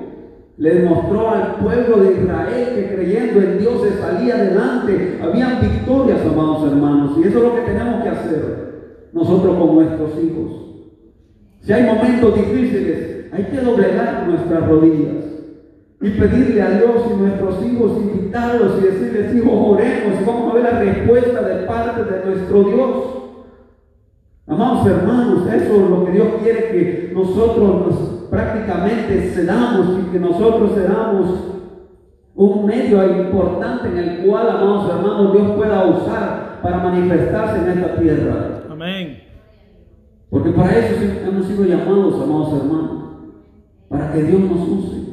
Le 0.57 0.75
demostró 0.75 1.31
al 1.31 1.57
pueblo 1.57 1.97
de 1.97 2.13
Israel 2.23 2.69
que 2.77 2.95
creyendo 2.95 3.41
en 3.41 3.59
Dios 3.59 3.83
se 3.83 3.99
salía 4.01 4.35
adelante. 4.37 5.19
Habían 5.23 5.61
victorias, 5.61 6.21
amados 6.25 6.71
hermanos. 6.71 7.13
Y 7.19 7.23
eso 7.29 7.39
es 7.39 7.45
lo 7.45 7.55
que 7.57 7.63
tenemos 7.63 8.03
que 8.03 8.09
hacer 8.09 9.09
nosotros 9.13 9.57
con 9.57 9.75
nuestros 9.75 10.11
hijos. 10.23 10.53
Si 11.61 11.73
hay 11.73 11.83
momentos 11.83 12.35
difíciles, 12.37 13.33
hay 13.33 13.45
que 13.45 13.61
doblegar 13.61 14.29
nuestras 14.29 14.69
rodillas 14.69 15.34
y 16.05 16.11
pedirle 16.11 16.61
a 16.61 16.71
Dios 16.71 17.03
y 17.11 17.17
nuestros 17.17 17.65
hijos, 17.65 17.93
invitarlos 17.97 18.73
y 18.79 18.85
decirles, 18.85 19.35
hijos, 19.35 19.53
oremos 19.55 20.21
y 20.21 20.25
vamos 20.27 20.51
a 20.51 20.55
ver 20.55 20.63
la 20.65 20.79
respuesta 20.79 21.41
de 21.41 21.55
parte 21.67 22.05
de 22.05 22.27
nuestro 22.27 22.65
Dios. 22.65 22.91
Amados 24.47 24.87
hermanos, 24.87 25.47
eso 25.51 25.75
es 25.75 25.91
lo 25.91 26.05
que 26.05 26.13
Dios 26.13 26.29
quiere 26.43 26.69
que 26.69 27.13
nosotros 27.15 27.87
nos 27.87 27.95
prácticamente 28.29 29.31
cedamos 29.35 29.99
y 29.99 30.13
que 30.13 30.21
nosotros 30.21 30.73
cedamos 30.75 31.31
un 32.35 32.67
medio 32.67 33.23
importante 33.23 33.89
en 33.89 33.97
el 33.97 34.27
cual, 34.27 34.51
amados 34.51 34.91
hermanos, 34.91 35.33
Dios 35.33 35.53
pueda 35.53 35.87
usar 35.87 36.61
para 36.63 36.79
manifestarse 36.81 37.63
en 37.63 37.79
esta 37.79 37.97
tierra. 37.99 38.65
Amén. 38.71 39.23
Porque 40.29 40.51
para 40.51 40.77
eso 40.77 41.03
hemos 41.27 41.47
sido 41.47 41.65
llamados, 41.65 42.21
amados 42.23 42.61
hermanos, 42.61 43.05
para 43.89 44.13
que 44.13 44.23
Dios 44.23 44.41
nos 44.43 44.69
use. 44.69 45.04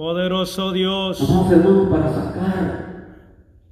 Poderoso 0.00 0.72
Dios. 0.72 1.20
Amados 1.28 1.52
hermanos, 1.52 1.88
para 1.90 2.10
sacar, 2.10 3.18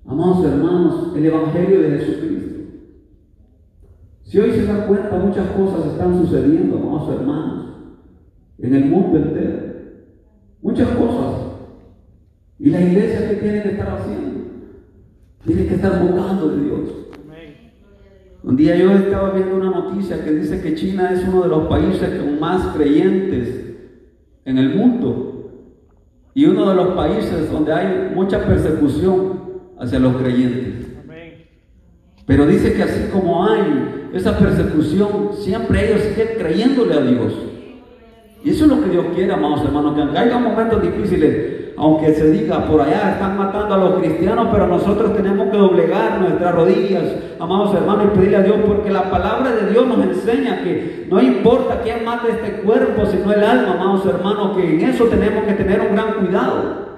amados 0.05 0.45
hermanos, 0.45 1.17
el 1.17 1.25
Evangelio 1.25 1.81
de 1.81 1.99
Jesucristo. 1.99 2.61
Si 4.25 4.39
hoy 4.39 4.51
se 4.51 4.67
da 4.67 4.87
cuenta, 4.87 5.17
muchas 5.17 5.49
cosas 5.53 5.87
están 5.87 6.23
sucediendo, 6.23 6.77
amados 6.77 7.19
hermanos, 7.19 7.67
en 8.59 8.75
el 8.75 8.85
mundo 8.91 9.17
entero. 9.17 9.59
Muchas 10.61 10.89
cosas. 10.91 11.35
Y 12.59 12.69
la 12.69 12.83
iglesia, 12.83 13.31
¿qué 13.31 13.37
tiene 13.37 13.63
que 13.63 13.71
estar 13.71 13.89
haciendo? 13.89 14.41
Tiene 15.47 15.67
que 15.67 15.75
estar 15.77 16.03
buscando 16.03 16.51
de 16.51 16.63
Dios. 16.63 16.81
Un 18.43 18.55
día 18.55 18.77
yo 18.77 18.93
estaba 18.93 19.31
viendo 19.31 19.57
una 19.57 19.71
noticia 19.71 20.23
que 20.23 20.33
dice 20.33 20.61
que 20.61 20.75
China 20.75 21.11
es 21.11 21.27
uno 21.27 21.45
de 21.45 21.49
los 21.49 21.69
países 21.69 22.21
con 22.21 22.39
más 22.39 22.77
creyentes 22.77 23.79
en 24.45 24.59
el 24.59 24.77
mundo 24.77 25.28
y 26.39 26.45
uno 26.45 26.69
de 26.69 26.77
los 26.77 26.95
países 26.95 27.51
donde 27.51 27.73
hay 27.73 28.13
mucha 28.15 28.47
persecución 28.47 29.41
hacia 29.77 29.99
los 29.99 30.15
creyentes. 30.19 30.87
Pero 32.27 32.47
dice 32.47 32.75
que 32.75 32.83
así 32.85 33.09
como 33.13 33.45
hay 33.45 34.11
esa 34.15 34.39
persecución, 34.39 35.31
siempre 35.37 35.89
ellos 35.89 36.01
siguen 36.03 36.39
creyéndole 36.39 36.95
a 36.95 37.01
Dios. 37.01 37.33
Y 38.45 38.51
eso 38.51 38.65
es 38.65 38.71
lo 38.71 38.83
que 38.83 38.91
Dios 38.91 39.07
quiere, 39.15 39.33
amados 39.33 39.65
hermanos, 39.65 39.95
que 39.95 40.03
aunque 40.03 40.19
haya 40.19 40.39
momentos 40.39 40.83
difíciles, 40.83 41.73
aunque 41.77 42.13
se 42.13 42.31
diga 42.31 42.67
por 42.67 42.81
allá 42.81 43.13
están 43.13 43.39
matando 43.39 43.75
a 43.75 43.79
los 43.79 44.01
cristianos, 44.01 44.49
pero 44.51 44.67
nosotros 44.67 45.17
tenemos 45.17 45.49
que 45.51 45.57
doblegar 45.57 46.21
nuestras 46.21 46.55
rodillas, 46.55 47.05
amados 47.39 47.75
hermanos, 47.75 48.07
y 48.07 48.17
pedirle 48.17 48.37
a 48.37 48.43
Dios, 48.43 48.57
porque 48.67 48.91
la 48.91 49.11
palabra 49.11 49.53
de 49.53 49.71
Dios 49.71 49.87
nos 49.87 50.05
enseña 50.05 50.63
que 50.63 51.07
no 51.11 51.21
importa 51.21 51.81
quién 51.83 52.05
mate 52.05 52.31
este 52.31 52.63
cuerpo, 52.63 53.07
sino 53.07 53.33
el 53.33 53.45
alma, 53.45 53.75
amados 53.75 54.07
hermanos, 54.07 54.57
que 54.57 54.75
en 54.75 54.81
eso 54.83 55.05
tenemos 55.05 55.45
que 55.45 55.55
tener 55.55 55.81
un 55.81 55.95
gran 55.95 56.15
cuidado. 56.15 56.89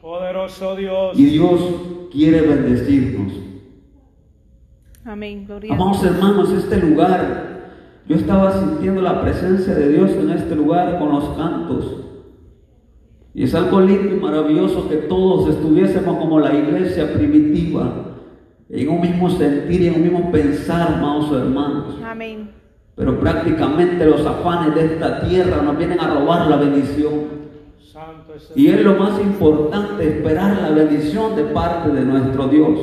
Poderoso 0.00 0.76
Dios. 0.76 1.18
Y 1.18 1.24
Dios 1.26 1.60
quiere 2.12 2.40
bendecirnos. 2.42 3.32
Amén. 5.04 5.44
Gloria 5.46 5.74
Amados 5.74 6.02
hermanos, 6.04 6.50
este 6.50 6.78
lugar, 6.78 7.53
yo 8.06 8.16
estaba 8.16 8.52
sintiendo 8.52 9.00
la 9.00 9.22
presencia 9.22 9.74
de 9.74 9.88
Dios 9.88 10.10
en 10.10 10.30
este 10.30 10.54
lugar 10.54 10.98
con 10.98 11.08
los 11.10 11.24
cantos. 11.36 12.00
Y 13.32 13.44
es 13.44 13.54
algo 13.54 13.80
lindo 13.80 14.14
y 14.14 14.20
maravilloso 14.20 14.88
que 14.88 14.96
todos 14.96 15.48
estuviésemos 15.48 16.18
como 16.18 16.38
la 16.38 16.54
iglesia 16.54 17.14
primitiva, 17.14 17.92
en 18.68 18.88
un 18.88 19.00
mismo 19.00 19.30
sentir 19.30 19.80
y 19.82 19.88
en 19.88 19.94
un 19.94 20.02
mismo 20.02 20.30
pensar, 20.30 20.94
amados 20.94 21.32
hermanos. 21.32 21.94
Amén. 22.04 22.50
Pero 22.94 23.18
prácticamente 23.18 24.04
los 24.04 24.24
afanes 24.24 24.74
de 24.74 24.84
esta 24.84 25.20
tierra 25.26 25.62
nos 25.62 25.76
vienen 25.76 25.98
a 25.98 26.14
robar 26.14 26.46
la 26.48 26.56
bendición. 26.56 27.44
Santo 27.80 28.34
es 28.36 28.50
el 28.54 28.60
Y 28.60 28.68
es 28.68 28.84
lo 28.84 28.96
más 28.96 29.18
importante, 29.20 30.06
esperar 30.06 30.60
la 30.60 30.70
bendición 30.70 31.34
de 31.34 31.44
parte 31.44 31.88
de 31.88 32.02
nuestro 32.02 32.48
Dios. 32.48 32.78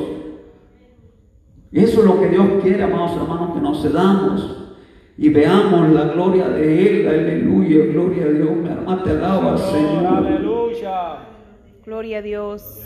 Y 1.70 1.80
eso 1.80 2.00
es 2.00 2.06
lo 2.06 2.20
que 2.20 2.28
Dios 2.28 2.46
quiere, 2.62 2.82
amados 2.82 3.12
hermanos, 3.16 3.54
que 3.54 3.60
nos 3.60 3.80
cedamos 3.80 4.61
y 5.18 5.28
veamos 5.28 5.90
la 5.90 6.04
gloria 6.04 6.48
de 6.48 7.00
Él. 7.00 7.08
Aleluya, 7.08 7.86
gloria 7.92 8.24
a 8.24 8.28
Dios. 8.28 8.56
Mi 8.56 8.68
alma 8.68 9.02
te 9.02 9.10
alaba, 9.10 9.58
Señor. 9.58 10.06
Aleluya. 10.06 11.18
Gloria 11.84 12.18
a 12.18 12.22
Dios. 12.22 12.80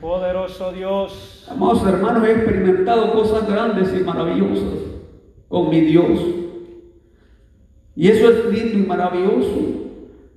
Poderoso 0.00 0.72
Dios. 0.72 1.46
Amados 1.50 1.86
hermanos, 1.86 2.28
he 2.28 2.32
experimentado 2.32 3.12
cosas 3.12 3.48
grandes 3.48 3.94
y 3.98 4.04
maravillosas 4.04 4.80
con 5.48 5.70
mi 5.70 5.80
Dios. 5.80 6.20
Y 7.96 8.08
eso 8.08 8.28
es 8.28 8.44
lindo 8.46 8.78
y 8.78 8.86
maravilloso. 8.86 9.84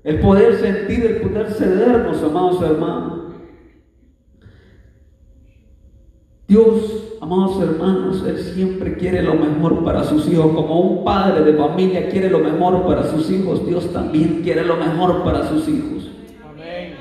El 0.03 0.19
poder 0.19 0.55
sentir, 0.55 1.05
el 1.05 1.21
poder 1.21 1.51
cedernos, 1.51 2.23
amados 2.23 2.61
hermanos. 2.61 3.16
Dios, 6.47 7.17
amados 7.19 7.61
hermanos, 7.61 8.23
Él 8.25 8.37
siempre 8.37 8.95
quiere 8.95 9.21
lo 9.21 9.33
mejor 9.33 9.83
para 9.83 10.05
sus 10.05 10.29
hijos. 10.29 10.53
Como 10.55 10.79
un 10.79 11.03
padre 11.03 11.43
de 11.43 11.57
familia 11.57 12.07
quiere 12.07 12.29
lo 12.29 12.39
mejor 12.39 12.87
para 12.87 13.03
sus 13.03 13.29
hijos, 13.29 13.67
Dios 13.67 13.91
también 13.91 14.39
quiere 14.43 14.63
lo 14.63 14.77
mejor 14.77 15.23
para 15.23 15.49
sus 15.49 15.67
hijos. 15.67 16.09
Amén. 16.49 16.93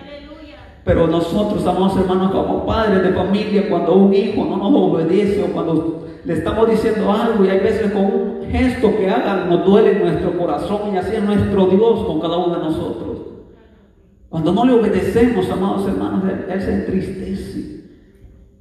Pero 0.85 1.07
nosotros, 1.07 1.65
amados 1.65 1.97
hermanos, 1.97 2.33
como 2.33 2.67
padres 2.67 3.05
de 3.05 3.11
familia, 3.11 3.69
cuando 3.71 3.95
un 3.95 4.13
hijo 4.13 4.45
no 4.45 4.57
nos 4.57 4.93
obedece 4.93 5.45
o 5.45 5.53
cuando 5.53 6.09
le 6.25 6.33
estamos 6.33 6.69
diciendo 6.69 7.13
algo 7.13 7.45
y 7.45 7.49
hay 7.49 7.61
veces 7.61 7.93
con 7.93 8.05
un 8.05 8.49
gesto 8.51 8.97
que 8.97 9.09
hagan 9.09 9.49
nos 9.49 9.65
duele 9.65 9.93
en 9.93 10.01
nuestro 10.01 10.37
corazón 10.37 10.93
y 10.93 10.97
así 10.97 11.15
es 11.15 11.23
nuestro 11.23 11.67
Dios 11.67 12.05
con 12.05 12.21
cada 12.21 12.37
uno 12.37 12.57
de 12.57 12.65
nosotros. 12.65 13.19
Cuando 14.29 14.51
no 14.51 14.65
le 14.65 14.73
obedecemos, 14.73 15.49
amados 15.49 15.87
hermanos, 15.87 16.25
Él, 16.25 16.47
Él 16.51 16.61
se 16.61 16.75
entristece. 16.75 17.76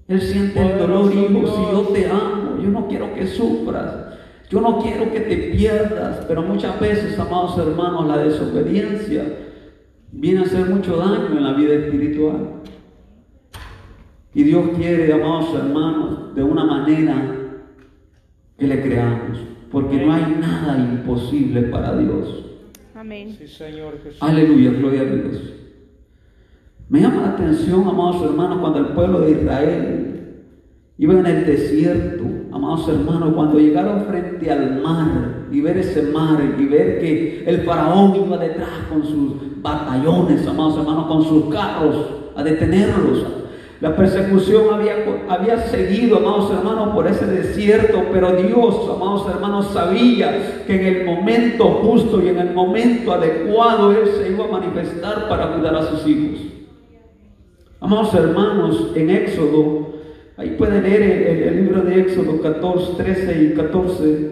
Él 0.07 0.21
siente 0.21 0.61
el 0.61 0.77
dolor, 0.77 1.11
hijo, 1.11 1.47
si 1.47 1.61
yo 1.71 1.81
te 1.93 2.05
amo, 2.05 2.59
yo 2.61 2.69
no 2.69 2.87
quiero 2.87 3.13
que 3.15 3.25
sufras, 3.25 4.17
yo 4.49 4.61
no 4.61 4.79
quiero 4.79 5.11
que 5.11 5.21
te 5.21 5.35
pierdas, 5.35 6.25
pero 6.27 6.43
muchas 6.43 6.79
veces, 6.79 7.17
amados 7.17 7.57
hermanos, 7.57 8.07
la 8.07 8.19
desobediencia 8.19 9.23
viene 10.11 10.41
a 10.41 10.43
hacer 10.43 10.67
mucho 10.67 10.97
daño 10.97 11.37
en 11.37 11.43
la 11.43 11.53
vida 11.53 11.73
espiritual. 11.73 12.61
Y 14.35 14.43
Dios 14.43 14.69
quiere, 14.77 15.11
amados 15.11 15.55
hermanos, 15.55 16.35
de 16.35 16.43
una 16.43 16.65
manera 16.65 17.35
que 18.59 18.67
le 18.67 18.81
creamos, 18.83 19.39
porque 19.71 19.97
no 19.97 20.13
hay 20.13 20.35
nada 20.39 20.77
imposible 20.77 21.63
para 21.63 21.97
Dios. 21.97 22.45
Amén. 22.93 23.35
Sí, 23.37 23.47
Señor 23.47 23.97
Jesús. 24.03 24.21
Aleluya, 24.21 24.71
gloria 24.71 25.01
a 25.01 25.05
Dios. 25.05 25.64
Me 26.87 27.01
llama 27.01 27.21
la 27.21 27.29
atención, 27.29 27.87
amados 27.87 28.21
hermanos, 28.21 28.59
cuando 28.59 28.77
el 28.77 28.85
pueblo 28.89 29.21
de 29.21 29.31
Israel 29.31 30.43
iba 30.99 31.13
en 31.15 31.25
el 31.25 31.43
desierto, 31.43 32.23
amados 32.51 32.87
hermanos, 32.87 33.33
cuando 33.33 33.57
llegaron 33.57 34.05
frente 34.05 34.51
al 34.51 34.83
mar 34.83 35.47
y 35.51 35.61
ver 35.61 35.79
ese 35.79 36.03
mar 36.03 36.37
y 36.59 36.65
ver 36.65 36.99
que 36.99 37.43
el 37.47 37.61
faraón 37.61 38.15
iba 38.15 38.37
detrás 38.37 38.69
con 38.87 39.03
sus 39.03 39.61
batallones, 39.63 40.45
amados 40.45 40.77
hermanos, 40.77 41.07
con 41.07 41.23
sus 41.23 41.51
carros 41.51 41.95
a 42.35 42.43
detenerlos. 42.43 43.25
La 43.81 43.95
persecución 43.95 44.71
había, 44.71 44.93
había 45.27 45.57
seguido, 45.67 46.17
amados 46.17 46.51
hermanos, 46.51 46.89
por 46.89 47.07
ese 47.07 47.25
desierto, 47.25 48.03
pero 48.13 48.31
Dios, 48.33 48.75
amados 48.95 49.27
hermanos, 49.27 49.71
sabía 49.73 50.63
que 50.67 50.75
en 50.75 50.97
el 50.97 51.05
momento 51.05 51.65
justo 51.81 52.21
y 52.23 52.27
en 52.27 52.37
el 52.37 52.53
momento 52.53 53.11
adecuado 53.11 53.91
Él 53.91 54.07
se 54.19 54.31
iba 54.31 54.45
a 54.45 54.51
manifestar 54.51 55.27
para 55.27 55.51
cuidar 55.51 55.75
a 55.77 55.87
sus 55.87 56.07
hijos. 56.07 56.54
Amados 57.85 58.15
hermanos, 58.15 58.93
en 58.95 59.11
Éxodo, 59.11 59.89
ahí 60.37 60.55
pueden 60.57 60.81
leer 60.81 61.03
el, 61.03 61.43
el 61.43 61.55
libro 61.57 61.83
de 61.83 62.01
Éxodo 62.01 62.41
14, 62.41 62.93
13 63.03 63.43
y 63.43 63.53
14, 63.53 64.31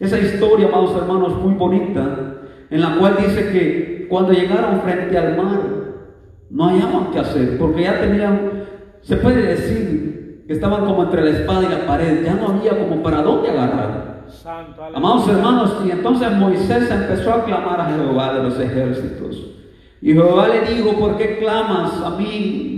esa 0.00 0.18
historia, 0.18 0.68
amados 0.68 0.96
hermanos, 0.96 1.36
muy 1.42 1.52
bonita, 1.56 2.36
en 2.70 2.80
la 2.80 2.96
cual 2.96 3.18
dice 3.18 3.50
que 3.52 4.06
cuando 4.08 4.32
llegaron 4.32 4.80
frente 4.80 5.18
al 5.18 5.36
mar, 5.36 5.60
No 6.48 6.68
hallaban 6.68 7.10
qué 7.12 7.18
hacer, 7.18 7.58
porque 7.58 7.82
ya 7.82 8.00
tenían, 8.00 8.64
se 9.02 9.16
puede 9.16 9.42
decir 9.42 10.44
que 10.46 10.54
estaban 10.54 10.86
como 10.86 11.02
entre 11.02 11.22
la 11.22 11.38
espada 11.38 11.64
y 11.64 11.68
la 11.68 11.86
pared, 11.86 12.24
ya 12.24 12.32
no 12.32 12.48
había 12.48 12.78
como 12.78 13.02
para 13.02 13.20
dónde 13.20 13.50
agarrar. 13.50 14.24
Amados 14.94 15.28
hermanos, 15.28 15.82
y 15.84 15.90
entonces 15.90 16.32
Moisés 16.32 16.90
empezó 16.90 17.34
a 17.34 17.44
clamar 17.44 17.78
a 17.78 17.90
Jehová 17.90 18.32
de 18.32 18.42
los 18.44 18.58
ejércitos. 18.58 19.52
Y 20.00 20.12
Jehová 20.12 20.48
le 20.48 20.74
dijo, 20.74 20.92
¿por 20.92 21.16
qué 21.18 21.38
clamas 21.38 22.00
a 22.00 22.10
mí? 22.10 22.75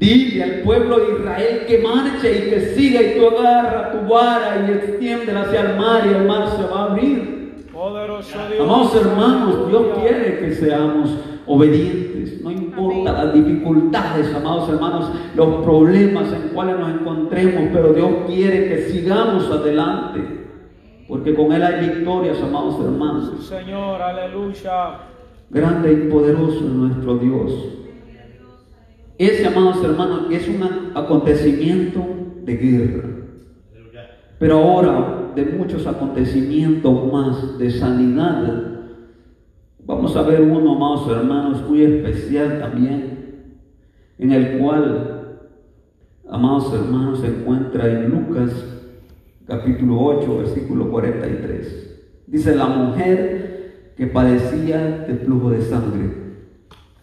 Dile 0.00 0.42
al 0.42 0.62
pueblo 0.62 0.98
de 0.98 1.18
Israel 1.18 1.64
que 1.66 1.78
marche 1.78 2.38
y 2.38 2.50
que 2.50 2.60
siga 2.74 3.02
y 3.02 3.18
tú 3.18 3.26
agarra 3.36 3.92
tu 3.92 4.08
vara 4.08 4.66
y 4.66 4.72
extiéndela 4.72 5.42
hacia 5.42 5.60
el 5.60 5.78
mar 5.78 6.02
y 6.06 6.14
el 6.14 6.26
mar 6.26 6.48
se 6.56 6.62
va 6.62 6.80
a 6.80 6.84
abrir. 6.86 7.66
Poderoso 7.70 8.38
Dios. 8.50 8.60
Amados 8.62 8.96
hermanos, 8.96 9.68
Dios 9.68 9.98
quiere 10.00 10.38
que 10.38 10.54
seamos 10.54 11.10
obedientes, 11.46 12.42
no 12.42 12.50
importa 12.50 13.12
las 13.12 13.34
dificultades, 13.34 14.34
amados 14.34 14.70
hermanos, 14.70 15.10
los 15.34 15.62
problemas 15.64 16.32
en 16.32 16.48
cuales 16.54 16.78
nos 16.78 16.94
encontremos, 16.94 17.68
pero 17.70 17.92
Dios 17.92 18.10
quiere 18.26 18.68
que 18.68 18.82
sigamos 18.90 19.50
adelante, 19.50 20.20
porque 21.08 21.34
con 21.34 21.52
Él 21.52 21.62
hay 21.62 21.88
victorias, 21.90 22.38
amados 22.42 22.80
hermanos. 22.82 23.46
Señor, 23.46 24.00
aleluya. 24.00 24.98
Grande 25.50 25.92
y 25.92 26.10
poderoso 26.10 26.56
es 26.56 26.72
nuestro 26.72 27.18
Dios. 27.18 27.79
Ese, 29.20 29.46
amados 29.46 29.84
hermanos, 29.84 30.28
es 30.30 30.48
un 30.48 30.62
acontecimiento 30.94 32.02
de 32.42 32.56
guerra. 32.56 33.08
Pero 34.38 34.58
ahora, 34.60 35.32
de 35.36 35.44
muchos 35.44 35.86
acontecimientos 35.86 37.12
más 37.12 37.58
de 37.58 37.70
sanidad, 37.70 38.80
vamos 39.84 40.16
a 40.16 40.22
ver 40.22 40.40
uno, 40.40 40.74
amados 40.74 41.06
hermanos, 41.14 41.68
muy 41.68 41.82
especial 41.82 42.60
también, 42.60 43.58
en 44.16 44.32
el 44.32 44.56
cual, 44.56 45.38
amados 46.26 46.72
hermanos, 46.72 47.20
se 47.20 47.26
encuentra 47.26 47.92
en 47.92 48.08
Lucas 48.08 48.50
capítulo 49.46 50.00
8, 50.00 50.38
versículo 50.38 50.90
43. 50.90 52.24
Dice, 52.26 52.56
la 52.56 52.68
mujer 52.68 53.92
que 53.98 54.06
padecía 54.06 55.04
de 55.06 55.14
flujo 55.16 55.50
de 55.50 55.60
sangre. 55.60 56.29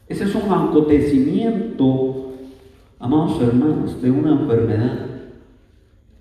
Ese 0.07 0.23
es 0.23 0.35
un 0.35 0.51
acontecimiento, 0.51 2.33
amados 2.99 3.41
hermanos, 3.41 4.01
de 4.01 4.09
una 4.09 4.31
enfermedad 4.31 4.99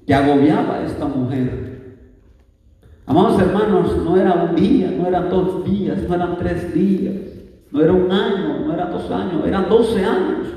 que 0.06 0.14
agobiaba 0.14 0.76
a 0.76 0.84
esta 0.84 1.06
mujer. 1.06 1.66
Amados 3.06 3.40
hermanos, 3.40 3.96
no 4.04 4.16
era 4.16 4.34
un 4.34 4.56
día, 4.56 4.90
no 4.90 5.06
eran 5.06 5.30
dos 5.30 5.64
días, 5.64 6.02
no 6.08 6.14
eran 6.14 6.36
tres 6.36 6.74
días, 6.74 7.14
no 7.70 7.80
era 7.80 7.92
un 7.92 8.10
año, 8.10 8.66
no 8.66 8.74
eran 8.74 8.90
dos 8.90 9.08
años, 9.10 9.46
eran 9.46 9.68
doce 9.68 10.04
años. 10.04 10.48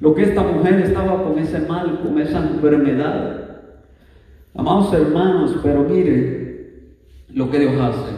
Lo 0.00 0.14
que 0.14 0.22
esta 0.22 0.42
mujer 0.42 0.80
estaba 0.80 1.22
con 1.22 1.38
ese 1.38 1.60
mal, 1.60 2.00
con 2.00 2.18
esa 2.18 2.38
enfermedad. 2.38 3.42
Amados 4.54 4.92
hermanos, 4.94 5.54
pero 5.62 5.82
mire 5.82 6.86
lo 7.28 7.50
que 7.50 7.58
Dios 7.58 7.80
hace. 7.80 8.12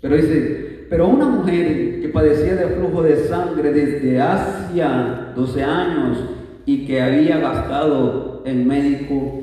Pero 0.00 0.16
dice, 0.16 0.67
pero 0.88 1.08
una 1.08 1.26
mujer 1.26 2.00
que 2.00 2.08
padecía 2.08 2.54
de 2.54 2.68
flujo 2.68 3.02
de 3.02 3.16
sangre 3.28 3.72
desde 3.72 4.20
hacía 4.20 5.32
12 5.36 5.62
años 5.62 6.18
y 6.64 6.86
que 6.86 7.00
había 7.00 7.38
gastado 7.38 8.42
en 8.44 8.66
médico 8.66 9.42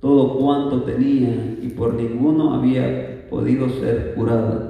todo 0.00 0.38
cuanto 0.38 0.82
tenía 0.82 1.56
y 1.60 1.68
por 1.68 1.94
ninguno 1.94 2.54
había 2.54 3.28
podido 3.28 3.68
ser 3.68 4.14
curada. 4.14 4.68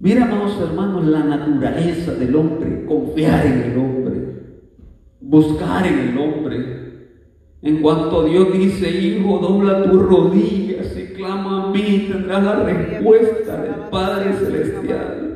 Mira, 0.00 0.24
amados 0.24 0.58
hermanos, 0.60 1.06
la 1.06 1.22
naturaleza 1.22 2.14
del 2.14 2.34
hombre, 2.34 2.84
confiar 2.86 3.46
en 3.46 3.60
el 3.60 3.78
hombre, 3.78 4.12
buscar 5.20 5.86
en 5.86 5.98
el 5.98 6.18
hombre. 6.18 6.82
En 7.62 7.80
cuanto 7.80 8.24
Dios 8.24 8.52
dice, 8.52 8.90
hijo, 8.90 9.38
dobla 9.38 9.84
tus 9.84 10.02
rodillas 10.02 10.52
y 10.52 10.61
clama 11.22 11.64
a 11.64 11.66
mí, 11.68 12.08
tendrás 12.10 12.42
la 12.42 12.54
respuesta 12.64 13.56
del 13.56 13.74
Padre 13.90 14.32
Celestial. 14.34 15.28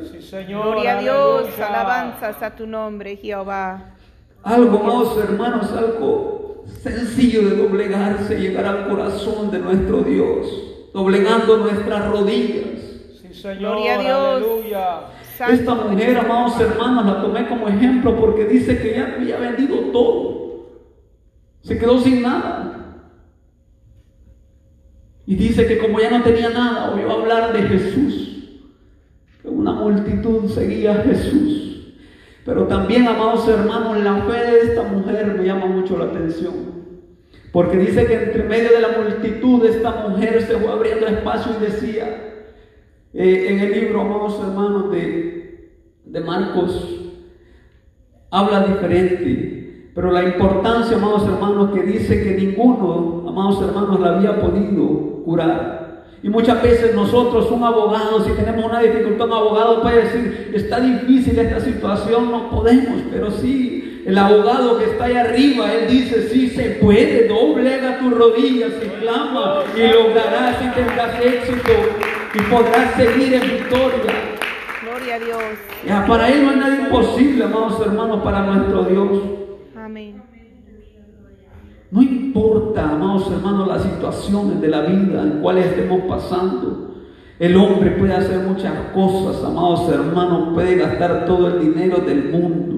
Gloria 0.48 0.98
a 0.98 1.00
Dios, 1.00 1.60
alabanzas 1.60 2.42
a 2.42 2.50
tu 2.54 2.66
nombre, 2.66 3.16
Jehová. 3.16 3.94
Algo, 4.42 4.80
amados 4.80 5.18
hermanos, 5.18 5.72
algo 5.72 6.64
sencillo 6.82 7.48
de 7.48 7.56
doblegarse, 7.56 8.36
llegar 8.36 8.66
al 8.66 8.88
corazón 8.88 9.50
de 9.52 9.60
nuestro 9.60 10.02
Dios, 10.02 10.46
doblegando 10.92 11.58
nuestras 11.58 12.08
rodillas. 12.08 12.80
Sí, 13.22 13.32
Señor. 13.32 13.58
Gloria 13.58 13.94
a 13.94 13.98
Dios. 13.98 14.42
Aleluya. 14.42 15.00
Esta 15.48 15.74
mujer, 15.74 16.18
amados 16.18 16.60
hermanos, 16.60 17.06
la 17.06 17.22
tomé 17.22 17.48
como 17.48 17.68
ejemplo 17.68 18.16
porque 18.16 18.46
dice 18.46 18.78
que 18.78 18.96
ya 18.96 19.14
había 19.16 19.36
vendido 19.36 19.76
todo. 19.92 20.36
Se 21.62 21.78
quedó 21.78 22.00
sin 22.00 22.22
nada. 22.22 22.65
Y 25.26 25.34
dice 25.34 25.66
que 25.66 25.78
como 25.78 25.98
ya 26.00 26.10
no 26.10 26.22
tenía 26.22 26.50
nada, 26.50 26.94
oyó 26.94 27.10
hablar 27.10 27.52
de 27.52 27.62
Jesús. 27.62 28.60
Que 29.42 29.48
una 29.48 29.72
multitud 29.72 30.48
seguía 30.48 30.92
a 30.92 31.02
Jesús. 31.02 31.94
Pero 32.44 32.68
también, 32.68 33.08
amados 33.08 33.48
hermanos, 33.48 33.98
la 34.04 34.22
fe 34.22 34.50
de 34.52 34.60
esta 34.60 34.84
mujer 34.84 35.34
me 35.36 35.44
llama 35.44 35.66
mucho 35.66 35.98
la 35.98 36.04
atención. 36.04 36.54
Porque 37.50 37.76
dice 37.76 38.06
que 38.06 38.14
entre 38.14 38.44
medio 38.44 38.70
de 38.70 38.80
la 38.80 38.98
multitud 38.98 39.64
esta 39.64 40.06
mujer 40.08 40.42
se 40.42 40.56
fue 40.58 40.70
abriendo 40.70 41.06
espacio 41.06 41.52
y 41.58 41.64
decía, 41.64 42.44
eh, 43.12 43.46
en 43.48 43.58
el 43.58 43.72
libro, 43.72 44.02
amados 44.02 44.38
hermanos, 44.40 44.92
de, 44.92 45.72
de 46.04 46.20
Marcos, 46.20 47.00
habla 48.30 48.66
diferente. 48.66 49.55
Pero 49.96 50.12
la 50.12 50.24
importancia, 50.24 50.98
amados 50.98 51.26
hermanos, 51.26 51.70
que 51.72 51.80
dice 51.80 52.22
que 52.22 52.32
ninguno, 52.32 53.24
amados 53.26 53.62
hermanos, 53.62 53.98
la 53.98 54.16
había 54.16 54.38
podido 54.38 55.22
curar. 55.24 56.04
Y 56.22 56.28
muchas 56.28 56.62
veces 56.62 56.94
nosotros, 56.94 57.50
un 57.50 57.64
abogado, 57.64 58.22
si 58.22 58.32
tenemos 58.32 58.62
una 58.62 58.80
dificultad, 58.80 59.26
un 59.26 59.32
abogado 59.32 59.80
puede 59.80 60.02
decir, 60.02 60.50
está 60.54 60.80
difícil 60.80 61.38
esta 61.38 61.60
situación, 61.60 62.30
no 62.30 62.50
podemos, 62.50 63.04
pero 63.10 63.30
sí, 63.30 64.02
el 64.04 64.18
abogado 64.18 64.76
que 64.76 64.84
está 64.84 65.06
ahí 65.06 65.16
arriba, 65.16 65.72
él 65.72 65.88
dice, 65.88 66.28
sí 66.28 66.50
se 66.50 66.72
puede, 66.72 67.26
doblega 67.26 67.98
tus 67.98 68.12
rodillas 68.12 68.72
y 68.84 69.00
clama 69.00 69.62
y 69.74 69.80
lograrás 69.80 70.56
y 70.60 70.68
tendrás 70.74 71.24
éxito 71.24 71.72
y 72.34 72.42
podrás 72.52 72.94
seguir 72.96 73.32
en 73.32 73.40
victoria. 73.40 74.12
Gloria 74.82 75.14
a 75.14 75.18
Dios. 75.18 75.42
Ya, 75.86 76.04
para 76.06 76.28
él 76.28 76.44
no 76.44 76.50
hay 76.50 76.56
nada 76.56 76.80
imposible, 76.82 77.44
amados 77.44 77.80
hermanos, 77.80 78.20
para 78.22 78.42
nuestro 78.42 78.84
Dios. 78.84 79.45
Amén. 79.86 80.20
No 81.92 82.02
importa, 82.02 82.90
amados 82.90 83.30
hermanos, 83.30 83.68
las 83.68 83.82
situaciones 83.84 84.60
de 84.60 84.66
la 84.66 84.80
vida 84.80 85.22
en 85.22 85.40
cuales 85.40 85.66
estemos 85.66 86.00
pasando. 86.08 86.96
El 87.38 87.56
hombre 87.56 87.92
puede 87.92 88.12
hacer 88.12 88.40
muchas 88.40 88.72
cosas, 88.92 89.44
amados 89.44 89.88
hermanos, 89.88 90.54
puede 90.54 90.74
gastar 90.74 91.24
todo 91.24 91.46
el 91.46 91.60
dinero 91.60 91.98
del 91.98 92.32
mundo. 92.32 92.75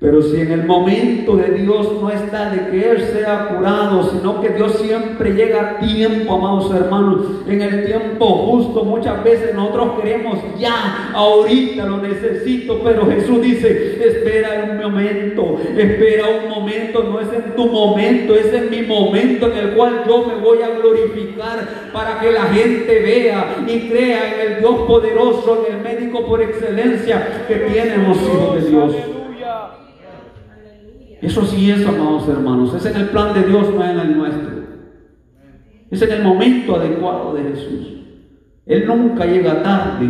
Pero 0.00 0.22
si 0.22 0.40
en 0.40 0.52
el 0.52 0.64
momento 0.64 1.34
de 1.34 1.50
Dios 1.58 2.00
no 2.00 2.08
está 2.08 2.50
de 2.50 2.70
que 2.70 2.88
Él 2.88 3.02
sea 3.12 3.48
curado, 3.48 4.08
sino 4.08 4.40
que 4.40 4.50
Dios 4.50 4.78
siempre 4.80 5.32
llega 5.32 5.60
a 5.60 5.78
tiempo, 5.80 6.34
amados 6.34 6.72
hermanos, 6.72 7.26
en 7.48 7.60
el 7.60 7.84
tiempo 7.84 8.26
justo, 8.26 8.84
muchas 8.84 9.24
veces 9.24 9.56
nosotros 9.56 10.00
queremos 10.00 10.38
ya, 10.56 11.10
ahorita 11.12 11.84
lo 11.84 11.96
necesito, 11.96 12.80
pero 12.84 13.06
Jesús 13.06 13.42
dice, 13.42 13.98
espera 14.06 14.68
un 14.70 14.78
momento, 14.78 15.60
espera 15.76 16.26
un 16.44 16.48
momento, 16.48 17.02
no 17.02 17.20
es 17.20 17.32
en 17.32 17.56
tu 17.56 17.66
momento, 17.66 18.36
es 18.36 18.54
en 18.54 18.70
mi 18.70 18.82
momento 18.82 19.50
en 19.50 19.58
el 19.58 19.70
cual 19.74 20.04
yo 20.06 20.26
me 20.26 20.36
voy 20.36 20.62
a 20.62 20.78
glorificar 20.78 21.90
para 21.92 22.20
que 22.20 22.30
la 22.30 22.44
gente 22.44 23.00
vea 23.00 23.56
y 23.66 23.88
crea 23.88 24.32
en 24.32 24.52
el 24.52 24.58
Dios 24.60 24.76
poderoso, 24.86 25.66
en 25.66 25.74
el 25.74 25.82
médico 25.82 26.24
por 26.24 26.40
excelencia 26.40 27.44
que 27.48 27.56
tienen 27.56 28.08
los 28.08 28.16
hijos 28.18 28.54
de 28.54 28.70
Dios. 28.70 29.17
Eso 31.38 31.46
sí 31.46 31.70
es, 31.70 31.86
amados 31.86 32.28
hermanos, 32.28 32.74
es 32.74 32.84
en 32.86 32.96
el 32.96 33.08
plan 33.10 33.32
de 33.32 33.44
Dios, 33.44 33.72
no 33.72 33.84
en 33.84 34.00
el 34.00 34.18
nuestro. 34.18 34.58
Es 35.88 36.02
en 36.02 36.10
el 36.10 36.22
momento 36.24 36.74
adecuado 36.74 37.32
de 37.34 37.44
Jesús. 37.44 37.92
Él 38.66 38.86
nunca 38.88 39.24
llega 39.24 39.62
tarde, 39.62 40.06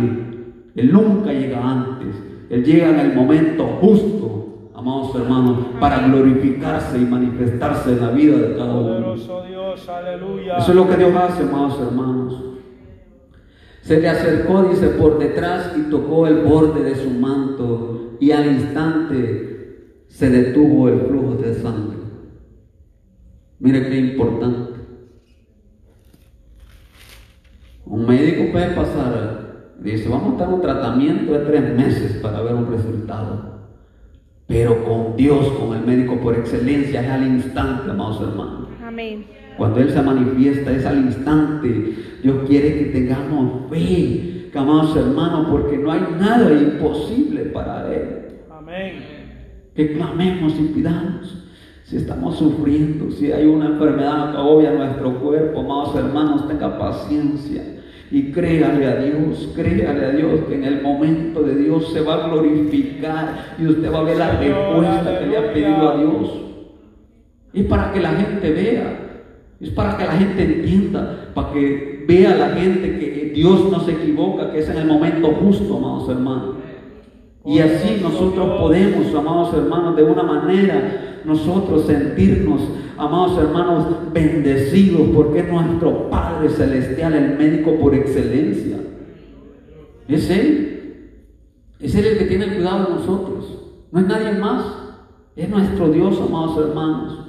Él 0.75 0.91
nunca 0.91 1.31
llega 1.31 1.63
antes, 1.63 2.15
Él 2.49 2.63
llega 2.65 2.89
en 2.89 2.99
el 2.99 3.13
momento 3.13 3.63
justo, 3.79 4.71
amados 4.73 5.13
hermanos, 5.13 5.57
para 5.79 5.99
glorificarse 6.07 6.97
y 6.97 7.05
manifestarse 7.05 7.91
en 7.91 8.01
la 8.01 8.09
vida 8.09 8.37
de 8.37 8.57
cada 8.57 8.73
uno. 8.73 9.13
Eso 9.13 9.45
es 10.57 10.75
lo 10.75 10.89
que 10.89 10.97
Dios 10.97 11.15
hace, 11.15 11.43
amados 11.43 11.79
hermanos. 11.79 12.43
Se 13.81 14.01
le 14.01 14.09
acercó, 14.09 14.63
dice, 14.63 14.87
por 14.89 15.19
detrás 15.19 15.75
y 15.77 15.91
tocó 15.91 16.25
el 16.25 16.39
borde 16.39 16.81
de 16.81 16.95
su 16.95 17.11
manto 17.11 18.15
y 18.19 18.31
al 18.31 18.47
instante 18.47 19.48
se 20.09 20.29
detuvo 20.29 20.89
el 20.89 20.99
flujo 21.07 21.35
de 21.35 21.53
sangre. 21.53 21.97
Mire 23.59 23.89
qué 23.89 23.97
importante. 23.97 24.73
Un 27.85 28.05
médico 28.05 28.51
puede 28.51 28.75
pasar 28.75 29.39
Dice, 29.81 30.09
vamos 30.09 30.27
a 30.27 30.31
estar 30.33 30.47
en 30.49 30.53
un 30.55 30.61
tratamiento 30.61 31.31
de 31.31 31.39
tres 31.39 31.75
meses 31.75 32.17
para 32.21 32.41
ver 32.41 32.53
un 32.53 32.69
resultado. 32.69 33.59
Pero 34.45 34.83
con 34.83 35.15
Dios, 35.15 35.47
con 35.53 35.77
el 35.77 35.85
médico 35.85 36.19
por 36.19 36.35
excelencia, 36.35 37.01
es 37.01 37.09
al 37.09 37.25
instante, 37.25 37.89
amados 37.89 38.21
hermanos. 38.21 38.67
Amén. 38.83 39.25
Cuando 39.57 39.79
Él 39.79 39.89
se 39.89 40.01
manifiesta 40.01 40.71
es 40.71 40.85
al 40.85 40.97
instante. 40.97 41.95
Dios 42.21 42.47
quiere 42.47 42.77
que 42.77 42.85
tengamos 42.85 43.69
fe, 43.69 44.51
amados 44.53 44.97
hermanos, 44.97 45.47
porque 45.49 45.77
no 45.77 45.91
hay 45.91 46.01
nada 46.19 46.51
imposible 46.51 47.43
para 47.45 47.93
Él. 47.93 48.39
Amén. 48.49 49.18
Que 49.79 49.93
clamemos 49.93 50.53
y 50.59 50.73
pidamos. 50.73 51.41
Si 51.85 51.95
estamos 51.95 52.37
sufriendo, 52.37 53.09
si 53.11 53.31
hay 53.31 53.45
una 53.45 53.67
enfermedad 53.67 54.33
que 54.33 54.37
agobia 54.37 54.73
nuestro 54.73 55.17
cuerpo, 55.21 55.61
amados 55.61 55.95
hermanos, 55.95 56.49
tenga 56.49 56.77
paciencia. 56.77 57.63
Y 58.11 58.23
créale 58.33 58.85
a 58.85 58.97
Dios, 58.97 59.53
créale 59.55 60.05
a 60.05 60.09
Dios 60.09 60.41
que 60.49 60.55
en 60.55 60.65
el 60.65 60.81
momento 60.81 61.43
de 61.43 61.55
Dios 61.55 61.93
se 61.93 62.01
va 62.01 62.15
a 62.15 62.27
glorificar 62.27 63.55
y 63.57 63.67
usted 63.67 63.89
va 63.89 63.99
a 63.99 64.03
ver 64.03 64.17
la 64.17 64.31
respuesta 64.31 65.17
que 65.17 65.25
le 65.27 65.37
ha 65.37 65.53
pedido 65.53 65.89
a. 65.89 65.95
Dios. 65.95 66.29
Es 67.53 67.65
para 67.65 67.93
que 67.93 68.01
la 68.01 68.09
gente 68.09 68.51
vea, 68.51 69.21
es 69.61 69.69
para 69.69 69.95
que 69.95 70.03
la 70.03 70.11
gente 70.11 70.43
entienda, 70.43 71.31
para 71.33 71.53
que 71.53 72.03
vea 72.05 72.35
la 72.35 72.49
gente 72.49 72.99
que 72.99 73.31
Dios 73.33 73.71
no 73.71 73.79
se 73.79 73.93
equivoca, 73.93 74.51
que 74.51 74.59
es 74.59 74.67
en 74.67 74.75
el 74.75 74.87
momento 74.87 75.29
justo, 75.41 75.77
amados 75.77 76.09
hermanos. 76.09 76.55
Y 77.45 77.59
así 77.59 77.99
nosotros 78.01 78.59
podemos, 78.59 79.13
amados 79.15 79.53
hermanos, 79.53 79.95
de 79.95 80.03
una 80.03 80.23
manera, 80.23 81.21
nosotros 81.25 81.85
sentirnos, 81.85 82.61
amados 82.97 83.37
hermanos, 83.37 83.85
bendecidos, 84.13 85.09
porque 85.15 85.39
es 85.39 85.49
nuestro 85.49 86.09
Padre 86.09 86.49
Celestial, 86.49 87.13
el 87.13 87.37
médico 87.37 87.75
por 87.79 87.95
excelencia. 87.95 88.77
Es 90.07 90.29
Él. 90.29 90.65
Es 91.79 91.95
Él 91.95 92.05
el 92.05 92.17
que 92.17 92.25
tiene 92.25 92.55
cuidado 92.55 92.85
de 92.85 92.95
nosotros. 92.95 93.59
No 93.91 93.99
es 93.99 94.07
nadie 94.07 94.33
más. 94.33 94.65
Es 95.35 95.47
nuestro 95.47 95.89
Dios, 95.89 96.19
amados 96.19 96.57
hermanos. 96.57 97.27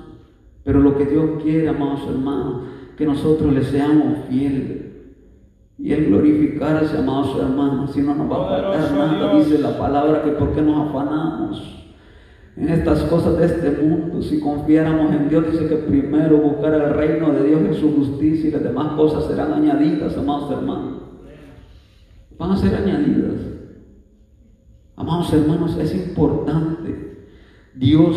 Pero 0.64 0.80
lo 0.80 0.96
que 0.96 1.06
Dios 1.06 1.42
quiere, 1.42 1.68
amados 1.68 2.00
hermanos, 2.08 2.62
que 2.96 3.06
nosotros 3.06 3.52
le 3.52 3.62
seamos 3.62 4.18
fieles. 4.28 4.79
Y 5.82 5.92
Él 5.92 6.06
glorificarse, 6.06 6.98
amados 6.98 7.36
hermanos, 7.40 7.92
si 7.92 8.02
no 8.02 8.14
nos 8.14 8.30
va 8.30 8.44
a 8.44 8.48
faltar 8.48 8.92
nada, 8.92 9.36
dice 9.38 9.58
la 9.58 9.78
palabra, 9.78 10.22
que 10.22 10.32
por 10.32 10.52
qué 10.52 10.60
nos 10.60 10.88
afanamos 10.88 11.80
en 12.56 12.68
estas 12.68 13.02
cosas 13.04 13.38
de 13.38 13.46
este 13.46 13.70
mundo. 13.82 14.20
Si 14.20 14.40
confiáramos 14.40 15.10
en 15.12 15.30
Dios, 15.30 15.50
dice 15.50 15.68
que 15.68 15.76
primero 15.76 16.36
buscar 16.36 16.74
el 16.74 16.92
reino 16.92 17.32
de 17.32 17.48
Dios 17.48 17.60
y 17.70 17.80
su 17.80 17.94
justicia 17.96 18.48
y 18.48 18.52
las 18.52 18.62
demás 18.62 18.92
cosas 18.92 19.24
serán 19.24 19.54
añadidas, 19.54 20.16
amados 20.18 20.50
hermanos. 20.50 21.02
Van 22.38 22.50
a 22.50 22.56
ser 22.58 22.74
añadidas. 22.74 23.40
Amados 24.96 25.32
hermanos, 25.32 25.78
es 25.78 25.94
importante. 25.94 27.26
Dios 27.74 28.16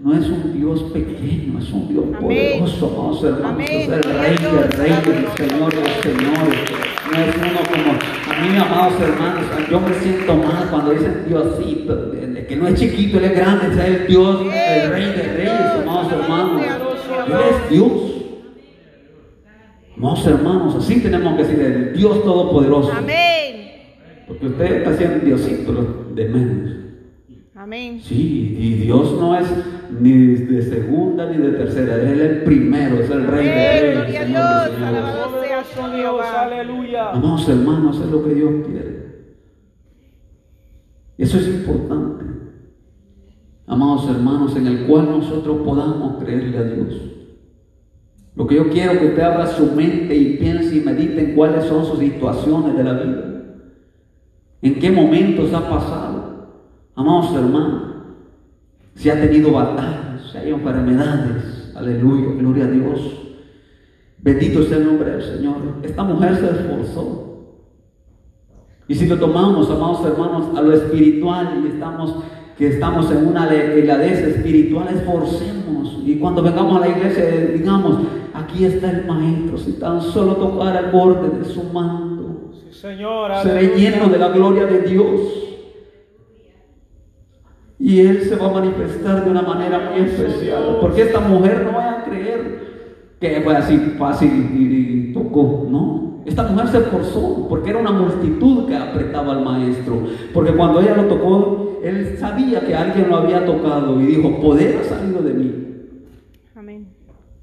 no 0.00 0.14
es 0.14 0.26
un 0.28 0.54
Dios 0.54 0.82
pequeño, 0.84 1.58
es 1.58 1.70
un 1.70 1.88
Dios 1.88 2.04
Amén. 2.06 2.20
poderoso, 2.20 2.86
amados 2.94 3.24
hermanos. 3.24 3.50
Amén. 3.50 3.66
Es 3.70 3.88
el 3.88 4.02
Rey 4.02 4.36
de 4.38 4.62
reyes, 4.76 5.06
el 5.06 5.48
Señor 5.48 5.74
de 5.74 6.02
señores. 6.02 6.93
No 7.14 7.20
es 7.20 7.36
uno 7.36 7.60
como, 7.70 7.92
a 7.92 8.40
mí, 8.42 8.56
amados 8.56 9.00
hermanos, 9.00 9.44
yo 9.70 9.80
me 9.80 9.94
siento 9.94 10.34
mal 10.34 10.66
cuando 10.68 10.90
dicen 10.90 11.24
Diosito, 11.28 12.10
que 12.48 12.56
no 12.56 12.66
es 12.66 12.74
chiquito, 12.74 13.18
Él 13.18 13.24
es 13.26 13.36
grande, 13.36 13.66
es 13.68 13.78
el 13.78 14.06
Dios, 14.08 14.40
el 14.40 14.90
Rey 14.90 15.06
de 15.12 15.22
reyes, 15.36 15.60
amados 15.80 16.12
hermanos. 16.12 16.62
Él 16.62 17.34
es 17.50 17.70
Dios. 17.70 17.92
Amados 19.96 20.26
hermanos, 20.26 20.74
así 20.74 21.00
tenemos 21.00 21.36
que 21.36 21.44
decir, 21.44 21.60
el 21.60 21.92
Dios 21.96 22.24
Todopoderoso. 22.24 22.92
Amén. 22.92 23.70
Porque 24.26 24.46
usted 24.46 24.72
está 24.78 24.90
haciendo 24.90 25.24
Diosito 25.24 26.06
de 26.14 26.28
menos. 26.28 26.74
Amén. 27.54 28.00
Sí, 28.02 28.56
y 28.58 28.70
Dios 28.82 29.12
no 29.20 29.38
es 29.38 29.46
ni 30.00 30.12
de 30.12 30.62
segunda 30.62 31.30
ni 31.30 31.38
de 31.38 31.52
tercera, 31.52 31.94
Él 31.94 32.20
es 32.20 32.30
el 32.30 32.42
primero, 32.42 32.98
es 33.00 33.08
el 33.08 33.24
Rey 33.28 33.46
de. 33.46 33.94
Reyes, 33.94 34.24
Señor 34.24 34.76
Dios. 34.76 35.43
Amados 37.12 37.48
hermanos, 37.48 38.00
es 38.00 38.10
lo 38.10 38.24
que 38.24 38.34
Dios 38.34 38.52
quiere. 38.66 39.04
Eso 41.18 41.38
es 41.38 41.48
importante. 41.48 42.24
Amados 43.66 44.08
hermanos, 44.08 44.56
en 44.56 44.66
el 44.66 44.86
cual 44.86 45.06
nosotros 45.06 45.58
podamos 45.64 46.22
creerle 46.22 46.58
a 46.58 46.62
Dios. 46.64 46.94
Lo 48.36 48.46
que 48.46 48.56
yo 48.56 48.68
quiero 48.68 48.98
que 48.98 49.06
usted 49.06 49.22
abra 49.22 49.46
su 49.46 49.72
mente 49.72 50.14
y 50.14 50.36
piense 50.36 50.76
y 50.76 50.80
medite 50.80 51.20
en 51.20 51.34
cuáles 51.34 51.64
son 51.64 51.84
sus 51.84 51.98
situaciones 51.98 52.76
de 52.76 52.84
la 52.84 52.92
vida. 52.94 53.24
En 54.60 54.78
qué 54.78 54.90
momentos 54.90 55.52
ha 55.52 55.68
pasado. 55.68 56.48
Amados 56.96 57.34
hermanos, 57.34 57.82
si 58.94 59.10
ha 59.10 59.20
tenido 59.20 59.52
batallas, 59.52 60.30
si 60.30 60.38
hay 60.38 60.50
enfermedades. 60.50 61.72
Aleluya, 61.74 62.34
gloria 62.38 62.64
a 62.64 62.70
Dios. 62.70 63.23
Bendito 64.24 64.62
sea 64.62 64.78
el 64.78 64.86
nombre 64.86 65.10
del 65.10 65.22
Señor. 65.22 65.56
Esta 65.82 66.02
mujer 66.02 66.36
se 66.36 66.46
esforzó. 66.46 67.60
Y 68.88 68.94
si 68.94 69.06
lo 69.06 69.18
tomamos, 69.18 69.68
amados 69.70 70.02
hermanos, 70.06 70.56
a 70.56 70.62
lo 70.62 70.72
espiritual 70.72 71.62
y 71.62 71.68
estamos 71.68 72.16
que 72.56 72.68
estamos 72.68 73.10
en 73.10 73.26
una 73.26 73.52
heladez 73.52 74.20
espiritual, 74.20 74.88
esforcemos. 74.88 76.00
Y 76.06 76.16
cuando 76.16 76.42
vengamos 76.42 76.76
a 76.76 76.86
la 76.86 76.96
iglesia, 76.96 77.24
digamos, 77.52 77.98
aquí 78.32 78.64
está 78.64 78.92
el 78.92 79.04
maestro, 79.04 79.58
si 79.58 79.72
tan 79.72 80.00
solo 80.00 80.36
tocara 80.36 80.80
el 80.80 80.90
borde 80.90 81.38
de 81.38 81.44
su 81.44 81.64
manto, 81.64 82.52
Sí, 82.52 82.80
Señor, 82.80 83.30
seré 83.42 83.76
lleno 83.76 84.08
de 84.08 84.18
la 84.18 84.28
gloria 84.28 84.64
de 84.64 84.82
Dios. 84.82 85.20
Y 87.78 88.00
Él 88.00 88.22
se 88.22 88.36
va 88.36 88.46
a 88.46 88.52
manifestar 88.52 89.22
de 89.24 89.30
una 89.30 89.42
manera 89.42 89.90
muy 89.90 90.08
especial. 90.08 90.78
Porque 90.80 91.02
esta 91.02 91.20
mujer 91.20 91.64
no 91.66 91.76
va 91.76 91.90
a 91.90 92.04
creer 92.04 92.63
que 93.30 93.40
fue 93.40 93.56
así 93.56 93.78
fácil 93.98 94.30
y, 94.54 95.10
y 95.10 95.12
tocó. 95.12 95.66
No. 95.70 96.14
Esta 96.24 96.44
mujer 96.44 96.68
se 96.68 96.78
esforzó 96.78 97.46
porque 97.48 97.70
era 97.70 97.78
una 97.78 97.92
multitud 97.92 98.66
que 98.66 98.76
apretaba 98.76 99.32
al 99.32 99.44
maestro. 99.44 100.02
Porque 100.32 100.52
cuando 100.52 100.80
ella 100.80 100.96
lo 100.96 101.04
tocó, 101.04 101.80
él 101.82 102.16
sabía 102.18 102.60
que 102.60 102.74
alguien 102.74 103.08
lo 103.08 103.16
había 103.16 103.44
tocado 103.44 104.00
y 104.00 104.06
dijo: 104.06 104.40
Poder 104.40 104.78
ha 104.78 104.84
salido 104.84 105.22
de 105.22 105.34
mí. 105.34 105.54
Amén. 106.54 106.88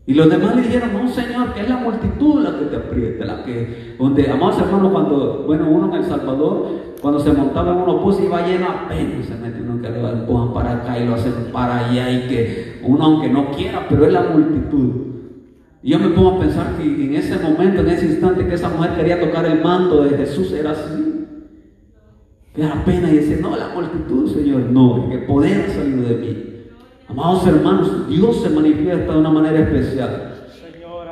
Y 0.07 0.13
los 0.15 0.29
demás 0.29 0.55
le 0.55 0.63
dijeron, 0.63 0.89
no 0.93 1.07
Señor, 1.07 1.53
que 1.53 1.61
es 1.61 1.69
la 1.69 1.77
multitud 1.77 2.41
la 2.41 2.57
que 2.57 2.65
te 2.65 2.75
aprieta, 2.75 3.23
la 3.23 3.43
que, 3.43 3.95
donde, 3.99 4.29
amados 4.29 4.59
hermanos, 4.59 4.91
cuando, 4.91 5.43
bueno, 5.45 5.69
uno 5.69 5.95
en 5.95 6.03
El 6.03 6.09
Salvador, 6.09 6.67
cuando 7.01 7.19
se 7.19 7.31
montaba 7.31 7.71
en 7.71 7.89
un 7.89 8.03
bus 8.03 8.19
iba 8.19 8.45
lleno 8.45 8.65
apenas, 8.67 9.27
se 9.27 9.35
mete 9.35 9.61
uno 9.61 9.79
que 9.79 9.89
lo 9.89 10.09
empujan 10.09 10.53
para 10.53 10.71
acá 10.73 10.99
y 10.99 11.05
lo 11.05 11.13
hacen 11.13 11.33
para 11.53 11.87
allá 11.87 12.11
y 12.11 12.27
que 12.27 12.79
uno 12.83 13.03
aunque 13.05 13.29
no 13.29 13.51
quiera, 13.51 13.85
pero 13.87 14.05
es 14.05 14.11
la 14.11 14.23
multitud. 14.23 15.11
Y 15.83 15.91
yo 15.91 15.99
me 15.99 16.09
pongo 16.09 16.37
a 16.37 16.39
pensar 16.39 16.75
que 16.77 16.83
en 16.83 17.15
ese 17.15 17.37
momento, 17.39 17.81
en 17.81 17.89
ese 17.89 18.05
instante 18.05 18.45
que 18.45 18.53
esa 18.53 18.69
mujer 18.69 18.95
quería 18.95 19.19
tocar 19.19 19.45
el 19.45 19.63
manto 19.63 20.03
de 20.03 20.15
Jesús, 20.15 20.51
era 20.51 20.71
así. 20.71 21.25
Que 22.53 22.63
era 22.63 22.83
pena 22.85 23.09
y 23.09 23.15
decía, 23.15 23.37
no, 23.41 23.55
la 23.57 23.69
multitud, 23.69 24.31
Señor, 24.31 24.61
no, 24.69 25.09
que 25.09 25.19
poder 25.19 25.65
ha 25.65 25.73
salido 25.73 26.03
de 26.03 26.15
mí. 26.15 26.43
Amados 27.07 27.47
hermanos, 27.47 28.07
Dios 28.07 28.41
se 28.43 28.49
manifiesta 28.49 29.11
de 29.11 29.19
una 29.19 29.31
manera 29.31 29.59
especial. 29.59 30.27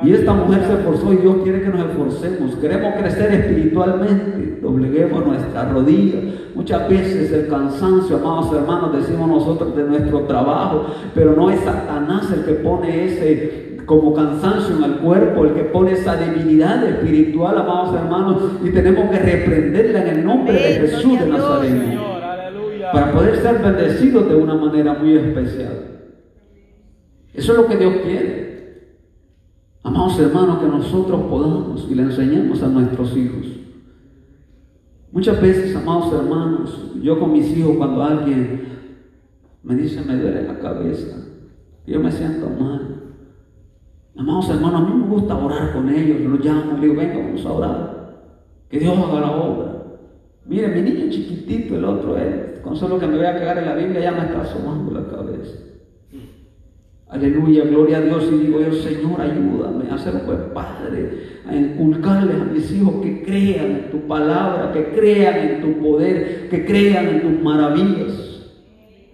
Y 0.01 0.13
esta 0.13 0.33
mujer 0.33 0.63
se 0.65 0.73
esforzó 0.73 1.13
y 1.13 1.17
Dios 1.17 1.37
quiere 1.43 1.61
que 1.61 1.69
nos 1.69 1.89
esforcemos. 1.89 2.55
Queremos 2.55 2.93
crecer 2.95 3.33
espiritualmente. 3.33 4.59
Dobleguemos 4.61 5.25
nuestras 5.25 5.73
rodillas. 5.73 6.23
Muchas 6.55 6.87
veces 6.87 7.31
el 7.31 7.47
cansancio, 7.47 8.17
amados 8.17 8.53
hermanos, 8.53 8.93
decimos 8.95 9.27
nosotros 9.27 9.75
de 9.75 9.83
nuestro 9.83 10.21
trabajo, 10.21 10.85
pero 11.13 11.35
no 11.35 11.49
es 11.49 11.59
Satanás 11.61 12.31
el 12.31 12.45
que 12.45 12.53
pone 12.53 13.05
ese 13.05 13.68
como 13.89 14.13
cansancio 14.13 14.75
en 14.77 14.83
el 14.83 14.97
cuerpo, 14.99 15.45
el 15.45 15.55
que 15.55 15.63
pone 15.63 15.93
esa 15.93 16.15
debilidad 16.15 16.87
espiritual, 16.87 17.57
amados 17.57 17.95
hermanos, 17.95 18.43
y 18.63 18.69
tenemos 18.69 19.09
que 19.09 19.17
reprenderla 19.17 20.03
en 20.03 20.07
el 20.19 20.25
nombre 20.25 20.53
de 20.53 20.73
Jesús 20.87 21.19
de. 21.19 21.25
Nazaret 21.25 21.71
Señor, 21.71 22.23
aleluya. 22.23 22.91
para 22.91 23.11
poder 23.11 23.37
ser 23.37 23.57
bendecidos 23.57 24.29
de 24.29 24.35
una 24.35 24.53
manera 24.53 24.93
muy 24.93 25.17
especial. 25.17 26.03
Eso 27.33 27.51
es 27.51 27.57
lo 27.57 27.65
que 27.65 27.77
Dios 27.77 27.93
quiere. 28.03 28.99
Amados 29.81 30.19
hermanos, 30.19 30.59
que 30.59 30.67
nosotros 30.67 31.21
podamos 31.23 31.87
y 31.89 31.95
le 31.95 32.03
enseñemos 32.03 32.61
a 32.61 32.67
nuestros 32.67 33.17
hijos. 33.17 33.47
Muchas 35.11 35.41
veces, 35.41 35.75
amados 35.75 36.13
hermanos, 36.13 36.91
yo 37.01 37.19
con 37.19 37.33
mis 37.33 37.57
hijos, 37.57 37.75
cuando 37.75 38.03
alguien 38.03 38.67
me 39.63 39.73
dice 39.73 40.03
me 40.03 40.15
duele 40.15 40.43
la 40.43 40.59
cabeza, 40.59 41.17
yo 41.87 41.99
me 41.99 42.11
siento 42.11 42.51
mal. 42.51 42.88
Amados 44.19 44.49
hermanos, 44.49 44.81
a 44.81 44.83
mí 44.83 45.01
me 45.01 45.07
gusta 45.07 45.37
orar 45.37 45.71
con 45.71 45.87
ellos, 45.87 46.19
los 46.19 46.43
llamo 46.43 46.71
y 46.71 46.73
les 46.73 46.81
digo, 46.81 46.95
venga, 46.95 47.17
vamos 47.19 47.45
a 47.45 47.53
orar. 47.53 48.09
Que 48.69 48.77
Dios 48.77 48.97
haga 48.97 49.21
la 49.21 49.31
obra. 49.31 49.83
Mire, 50.45 50.67
mi 50.67 50.81
niño 50.81 51.09
chiquitito, 51.09 51.77
el 51.77 51.85
otro 51.85 52.17
es, 52.17 52.59
con 52.59 52.75
solo 52.75 52.99
que 52.99 53.07
me 53.07 53.15
voy 53.15 53.25
a 53.25 53.39
cagar 53.39 53.59
en 53.59 53.65
la 53.65 53.75
Biblia, 53.75 54.01
ya 54.01 54.11
me 54.11 54.25
está 54.25 54.41
asomando 54.41 54.91
la 54.91 55.07
cabeza. 55.07 55.57
Aleluya, 57.07 57.63
gloria 57.63 57.99
a 57.99 58.01
Dios. 58.01 58.27
Y 58.29 58.37
digo 58.39 58.59
yo, 58.59 58.73
Señor, 58.73 59.21
ayúdame 59.21 59.89
a 59.89 59.97
ser 59.97 60.15
buen 60.25 60.53
padre, 60.53 61.39
a 61.47 61.55
inculcarles 61.55 62.41
a 62.41 62.43
mis 62.43 62.69
hijos 62.73 62.95
que 63.01 63.23
crean 63.23 63.71
en 63.71 63.89
tu 63.89 64.01
palabra, 64.05 64.73
que 64.73 64.91
crean 64.91 65.37
en 65.37 65.61
tu 65.61 65.81
poder, 65.81 66.49
que 66.49 66.65
crean 66.65 67.07
en 67.07 67.21
tus 67.21 67.41
maravillas. 67.41 68.51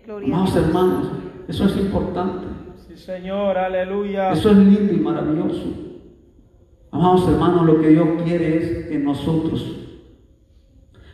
Gloria 0.03 0.33
Amados 0.33 0.55
hermanos, 0.55 1.07
eso 1.47 1.65
es 1.65 1.77
importante. 1.77 2.54
Señor, 2.95 3.57
aleluya. 3.57 4.31
Eso 4.31 4.51
es 4.51 4.57
lindo 4.57 4.93
y 4.93 4.97
maravilloso. 4.97 5.65
Amados 6.91 7.27
hermanos, 7.27 7.65
lo 7.65 7.81
que 7.81 7.89
Dios 7.89 8.07
quiere 8.23 8.57
es 8.57 8.85
que 8.87 8.97
nosotros 8.97 9.97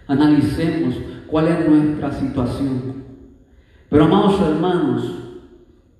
analicemos 0.05 0.95
cuál 1.25 1.47
es 1.47 1.67
nuestra 1.67 2.11
situación. 2.11 3.03
Pero 3.89 4.05
amados 4.05 4.39
hermanos, 4.41 5.11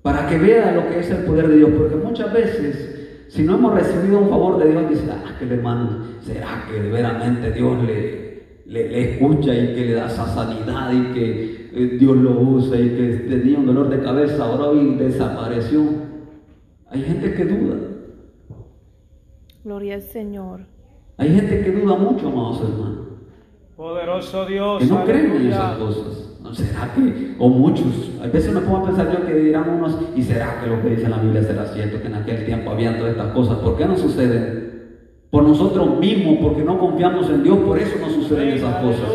para 0.02 0.28
que 0.28 0.38
vea 0.38 0.72
lo 0.72 0.88
que 0.88 1.00
es 1.00 1.10
el 1.10 1.24
poder 1.24 1.48
de 1.48 1.56
Dios, 1.56 1.70
porque 1.76 1.96
muchas 1.96 2.32
veces, 2.32 3.26
si 3.28 3.42
no 3.42 3.56
hemos 3.56 3.74
recibido 3.74 4.20
un 4.20 4.30
favor 4.30 4.58
de 4.62 4.70
Dios, 4.70 4.88
dice, 4.88 5.10
ah, 5.10 5.34
que 5.36 5.44
el 5.46 5.52
hermano, 5.52 6.04
¿será 6.20 6.64
que 6.70 6.80
verdaderamente 6.80 7.50
Dios 7.50 7.82
le, 7.82 8.62
le 8.66 9.14
escucha 9.14 9.52
y 9.52 9.74
que 9.74 9.86
le 9.86 9.94
da 9.94 10.06
esa 10.06 10.26
sanidad 10.26 10.92
y 10.92 11.12
que 11.12 11.61
eh, 11.74 11.96
Dios 11.98 12.16
lo 12.16 12.40
usa 12.40 12.78
y 12.78 12.90
que 12.90 13.26
tenía 13.28 13.58
un 13.58 13.66
dolor 13.66 13.88
de 13.88 14.00
cabeza, 14.00 14.44
ahora 14.44 14.80
y 14.80 14.94
desapareció? 14.96 15.82
Hay 16.88 17.02
gente 17.02 17.34
que 17.34 17.44
duda. 17.44 17.76
Gloria 19.64 19.94
al 19.94 20.02
Señor. 20.02 20.66
Hay 21.16 21.34
gente 21.34 21.62
que 21.62 21.72
duda 21.72 21.96
mucho, 21.96 22.28
amados 22.28 22.62
hermanos, 22.62 22.98
Poderoso 23.76 24.44
Dios, 24.46 24.82
que 24.82 24.86
no 24.86 25.04
creen 25.04 25.36
en 25.36 25.46
esas 25.48 25.78
cosas. 25.78 26.28
¿No 26.42 26.52
será 26.52 26.92
que, 26.94 27.36
o 27.38 27.48
muchos, 27.48 28.10
a 28.22 28.26
veces 28.26 28.52
me 28.52 28.60
pongo 28.60 28.78
a 28.78 28.84
pensar 28.86 29.12
yo 29.12 29.24
que 29.24 29.34
dirán 29.34 29.70
unos, 29.70 29.96
¿y 30.16 30.22
será 30.22 30.60
que 30.60 30.68
lo 30.68 30.82
que 30.82 30.90
dice 30.90 31.08
la 31.08 31.18
Biblia 31.18 31.42
será 31.42 31.66
cierto? 31.66 32.00
Que 32.00 32.08
en 32.08 32.14
aquel 32.14 32.44
tiempo 32.44 32.70
habían 32.70 32.98
todas 32.98 33.12
estas 33.12 33.32
cosas. 33.32 33.58
¿Por 33.58 33.76
qué 33.76 33.86
no 33.86 33.96
suceden? 33.96 34.98
Por 35.30 35.44
nosotros 35.44 35.98
mismos, 35.98 36.38
porque 36.42 36.62
no 36.62 36.78
confiamos 36.78 37.30
en 37.30 37.42
Dios, 37.42 37.58
por 37.60 37.78
eso 37.78 37.96
no 38.00 38.10
suceden 38.10 38.48
esas 38.48 38.76
cosas. 38.82 39.08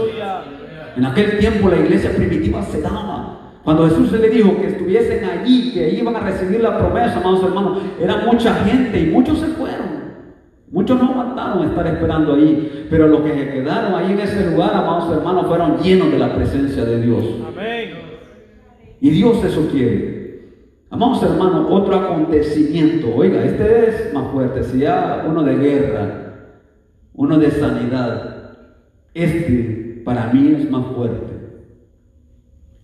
En 0.97 1.05
aquel 1.05 1.37
tiempo 1.37 1.69
la 1.69 1.77
iglesia 1.77 2.11
primitiva 2.11 2.63
se 2.63 2.81
daba. 2.81 3.59
Cuando 3.63 3.87
Jesús 3.87 4.11
le 4.13 4.29
dijo 4.29 4.59
que 4.59 4.67
estuviesen 4.67 5.23
allí, 5.25 5.71
que 5.73 5.89
iban 5.91 6.15
a 6.15 6.21
recibir 6.21 6.61
la 6.61 6.77
promesa, 6.77 7.17
amados 7.17 7.43
hermanos, 7.43 7.81
era 8.01 8.17
mucha 8.25 8.55
gente 8.65 8.99
y 9.01 9.05
muchos 9.07 9.39
se 9.39 9.47
fueron. 9.47 9.97
Muchos 10.71 10.99
no 10.99 11.11
aguantaron 11.11 11.69
estar 11.69 11.85
esperando 11.85 12.33
ahí, 12.33 12.87
pero 12.89 13.07
los 13.07 13.21
que 13.21 13.33
se 13.33 13.49
quedaron 13.51 13.93
ahí 13.93 14.11
en 14.13 14.19
ese 14.19 14.49
lugar, 14.51 14.73
amados 14.73 15.15
hermanos, 15.15 15.47
fueron 15.47 15.77
llenos 15.79 16.11
de 16.11 16.17
la 16.17 16.35
presencia 16.35 16.83
de 16.83 17.01
Dios. 17.01 17.23
Amén. 17.47 17.89
Y 18.99 19.09
Dios 19.11 19.43
eso 19.43 19.69
quiere. 19.71 20.17
Amados 20.89 21.21
hermanos, 21.21 21.67
otro 21.69 21.95
acontecimiento. 21.95 23.13
Oiga, 23.13 23.43
este 23.43 23.89
es 23.89 24.13
más 24.13 24.31
fuerte. 24.31 24.63
Si 24.63 24.79
ya 24.79 25.25
uno 25.27 25.43
de 25.43 25.55
guerra, 25.57 26.33
uno 27.13 27.37
de 27.37 27.51
sanidad, 27.51 28.55
este 29.13 29.76
para 30.07 30.27
mí 30.27 30.53
es 30.57 30.71
más 30.71 30.85
fuerte. 30.95 31.33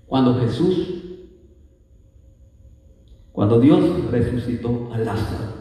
Cuando 0.07 0.41
Jesús, 0.41 1.05
cuando 3.31 3.61
Dios 3.61 4.11
resucitó 4.11 4.89
a 4.91 4.97
Lázaro. 4.97 5.53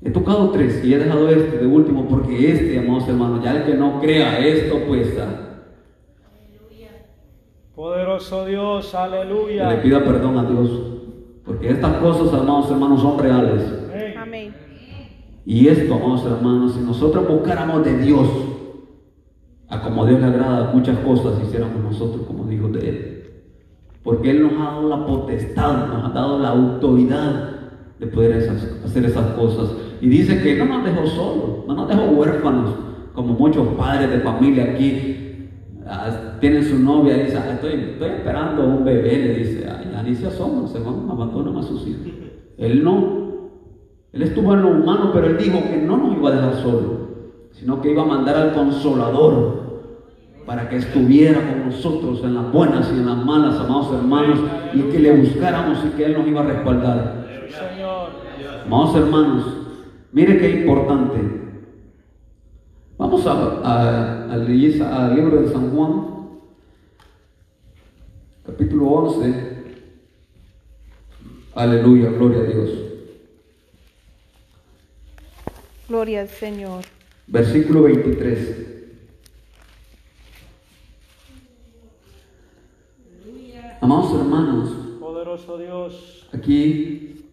He 0.00 0.10
tocado 0.12 0.50
tres 0.50 0.80
y 0.84 0.94
he 0.94 0.98
dejado 0.98 1.28
este 1.28 1.58
de 1.58 1.66
último 1.66 2.06
porque 2.06 2.52
este, 2.52 2.78
amados 2.78 3.08
hermanos, 3.08 3.42
ya 3.42 3.56
el 3.56 3.64
que 3.64 3.74
no 3.74 4.00
crea 4.00 4.38
esto, 4.38 4.78
pues 4.86 5.18
ah, 5.18 5.64
Poderoso 7.74 8.46
Dios, 8.46 8.88
que 8.92 8.96
le 8.96 9.02
aleluya. 9.02 9.82
pida 9.82 10.04
perdón 10.04 10.38
a 10.38 10.44
Dios. 10.44 10.70
Porque 11.44 11.68
estas 11.68 11.96
cosas, 11.96 12.32
amados 12.32 12.70
hermanos, 12.70 13.02
son 13.02 13.18
reales. 13.18 13.64
Amén. 13.90 14.14
Amén. 14.16 14.54
Y 15.44 15.66
esto, 15.66 15.94
amados 15.94 16.24
hermanos, 16.26 16.74
si 16.74 16.80
nosotros 16.80 17.26
buscáramos 17.26 17.84
de 17.84 17.98
Dios, 17.98 18.51
a 19.72 19.80
como 19.80 20.04
Dios 20.04 20.20
le 20.20 20.26
agrada, 20.26 20.70
muchas 20.74 20.98
cosas 20.98 21.32
hiciéramos 21.42 21.82
nosotros 21.82 22.26
como 22.26 22.50
hijos 22.52 22.72
de 22.72 22.88
Él. 22.90 23.22
Porque 24.02 24.30
Él 24.30 24.42
nos 24.42 24.52
ha 24.52 24.72
dado 24.72 24.88
la 24.88 25.06
potestad, 25.06 25.86
nos 25.86 26.04
ha 26.04 26.08
dado 26.10 26.38
la 26.38 26.50
autoridad 26.50 27.50
de 27.98 28.06
poder 28.06 28.50
hacer 28.84 29.04
esas 29.06 29.26
cosas. 29.28 29.74
Y 30.02 30.10
dice 30.10 30.42
que 30.42 30.56
no 30.56 30.66
nos 30.66 30.84
dejó 30.84 31.06
solos, 31.06 31.66
no 31.66 31.74
nos 31.74 31.88
dejó 31.88 32.02
huérfanos, 32.02 32.70
como 33.14 33.32
muchos 33.32 33.66
padres 33.68 34.10
de 34.10 34.20
familia 34.20 34.72
aquí 34.74 35.48
ah, 35.86 36.36
tienen 36.38 36.64
su 36.64 36.78
novia 36.78 37.16
y 37.16 37.22
dicen, 37.24 37.42
"Ah, 37.42 37.52
estoy, 37.54 37.72
estoy 37.92 38.10
esperando 38.10 38.66
un 38.66 38.84
bebé, 38.84 39.16
le 39.16 39.34
dice, 39.38 39.66
"Ay, 39.66 39.88
ya 39.90 40.02
ni 40.02 40.14
se 40.14 40.26
asoman, 40.26 40.68
se 40.68 40.80
van, 40.80 41.08
abandonan 41.08 41.56
a 41.56 41.62
sus 41.62 41.86
hijos. 41.86 42.12
Él 42.58 42.84
no, 42.84 43.22
él 44.12 44.22
estuvo 44.22 44.52
en 44.52 44.62
lo 44.62 44.68
humano, 44.68 45.12
pero 45.14 45.28
él 45.28 45.38
dijo 45.38 45.62
que 45.62 45.78
no 45.78 45.96
nos 45.96 46.14
iba 46.14 46.28
a 46.28 46.32
dejar 46.32 46.54
solo, 46.56 47.02
sino 47.52 47.80
que 47.80 47.92
iba 47.92 48.02
a 48.02 48.06
mandar 48.06 48.36
al 48.36 48.52
consolador 48.52 49.61
para 50.46 50.68
que 50.68 50.76
estuviera 50.76 51.40
con 51.40 51.66
nosotros 51.66 52.20
en 52.24 52.34
las 52.34 52.52
buenas 52.52 52.88
y 52.88 52.98
en 52.98 53.06
las 53.06 53.24
malas, 53.24 53.60
amados 53.60 53.94
hermanos, 53.94 54.40
y 54.74 54.82
que 54.82 54.98
le 54.98 55.12
buscáramos 55.12 55.78
y 55.84 55.96
que 55.96 56.04
él 56.04 56.14
nos 56.14 56.26
iba 56.26 56.40
a 56.40 56.44
respaldar. 56.44 57.26
Amados 58.64 58.96
hermanos, 58.96 59.44
mire 60.12 60.38
qué 60.38 60.50
importante. 60.60 61.18
Vamos 62.98 63.26
a, 63.26 64.32
al 64.32 64.46
libro 64.46 65.42
de 65.42 65.48
San 65.48 65.70
Juan, 65.70 66.06
capítulo 68.46 68.86
11. 68.86 69.52
Aleluya, 71.54 72.10
gloria 72.10 72.40
a 72.40 72.44
Dios. 72.44 72.70
Gloria 75.88 76.22
al 76.22 76.28
Señor. 76.28 76.84
Versículo 77.26 77.82
23. 77.82 78.71
Amados 83.82 84.14
hermanos, 84.14 84.70
Poderoso 85.00 85.58
Dios. 85.58 86.28
aquí, 86.32 87.26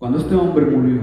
cuando 0.00 0.18
este 0.18 0.34
hombre 0.34 0.66
murió, 0.66 1.00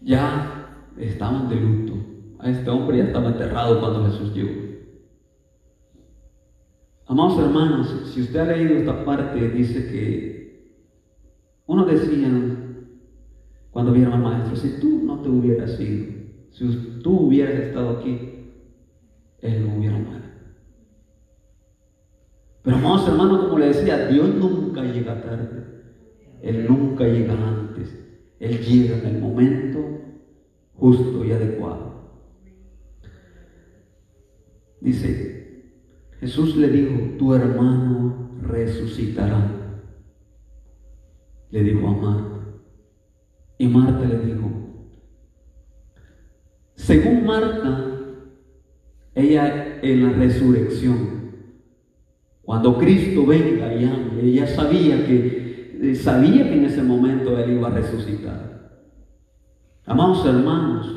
ya 0.00 0.88
estaban 0.98 1.48
de 1.48 1.54
luto. 1.54 1.94
A 2.40 2.50
este 2.50 2.68
hombre 2.68 2.98
ya 2.98 3.04
estaba 3.04 3.28
enterrado 3.28 3.78
cuando 3.78 4.06
Jesús 4.06 4.34
llegó. 4.34 4.50
Amados 7.06 7.38
hermanos, 7.38 8.10
si 8.12 8.22
usted 8.22 8.40
ha 8.40 8.56
leído 8.56 8.74
esta 8.74 9.04
parte, 9.04 9.48
dice 9.50 9.88
que 9.88 10.80
uno 11.66 11.84
decía, 11.84 12.28
cuando 13.70 13.92
vieron 13.92 14.14
al 14.14 14.22
maestro, 14.22 14.56
si 14.56 14.80
tú 14.80 15.02
no 15.04 15.20
te 15.20 15.28
hubieras 15.28 15.78
ido, 15.78 16.06
si 16.50 16.98
tú 17.04 17.28
hubieras 17.28 17.54
estado 17.54 17.98
aquí, 17.98 18.48
él 19.42 19.64
no 19.64 19.78
hubiera 19.78 19.96
muerto. 19.96 20.29
Pero 22.62 22.76
amados 22.76 23.08
hermanos, 23.08 23.44
como 23.44 23.58
le 23.58 23.68
decía, 23.68 24.08
Dios 24.08 24.34
nunca 24.34 24.82
llega 24.82 25.22
tarde. 25.22 25.64
Él 26.42 26.66
nunca 26.68 27.04
llega 27.04 27.32
antes. 27.32 27.96
Él 28.38 28.58
llega 28.60 28.98
en 28.98 29.06
el 29.06 29.20
momento 29.20 29.80
justo 30.74 31.24
y 31.24 31.32
adecuado. 31.32 31.90
Dice, 34.80 35.30
Jesús 36.20 36.56
le 36.56 36.68
dijo, 36.68 37.16
tu 37.18 37.34
hermano 37.34 38.30
resucitará. 38.42 39.56
Le 41.50 41.62
dijo 41.62 41.86
a 41.86 41.92
Marta. 41.92 42.30
Y 43.58 43.68
Marta 43.68 44.06
le 44.06 44.18
dijo, 44.20 44.50
según 46.74 47.26
Marta, 47.26 47.90
ella 49.14 49.80
en 49.82 50.02
la 50.02 50.12
resurrección, 50.12 51.19
cuando 52.50 52.76
Cristo 52.78 53.24
venga 53.24 53.72
y 53.72 53.84
hable, 53.84 54.24
ella 54.24 54.44
sabía 54.44 55.06
que, 55.06 55.78
eh, 55.80 55.94
sabía 55.94 56.42
que 56.42 56.54
en 56.56 56.64
ese 56.64 56.82
momento 56.82 57.38
Él 57.38 57.52
iba 57.52 57.68
a 57.68 57.70
resucitar. 57.70 58.80
Amados 59.86 60.26
hermanos, 60.26 60.92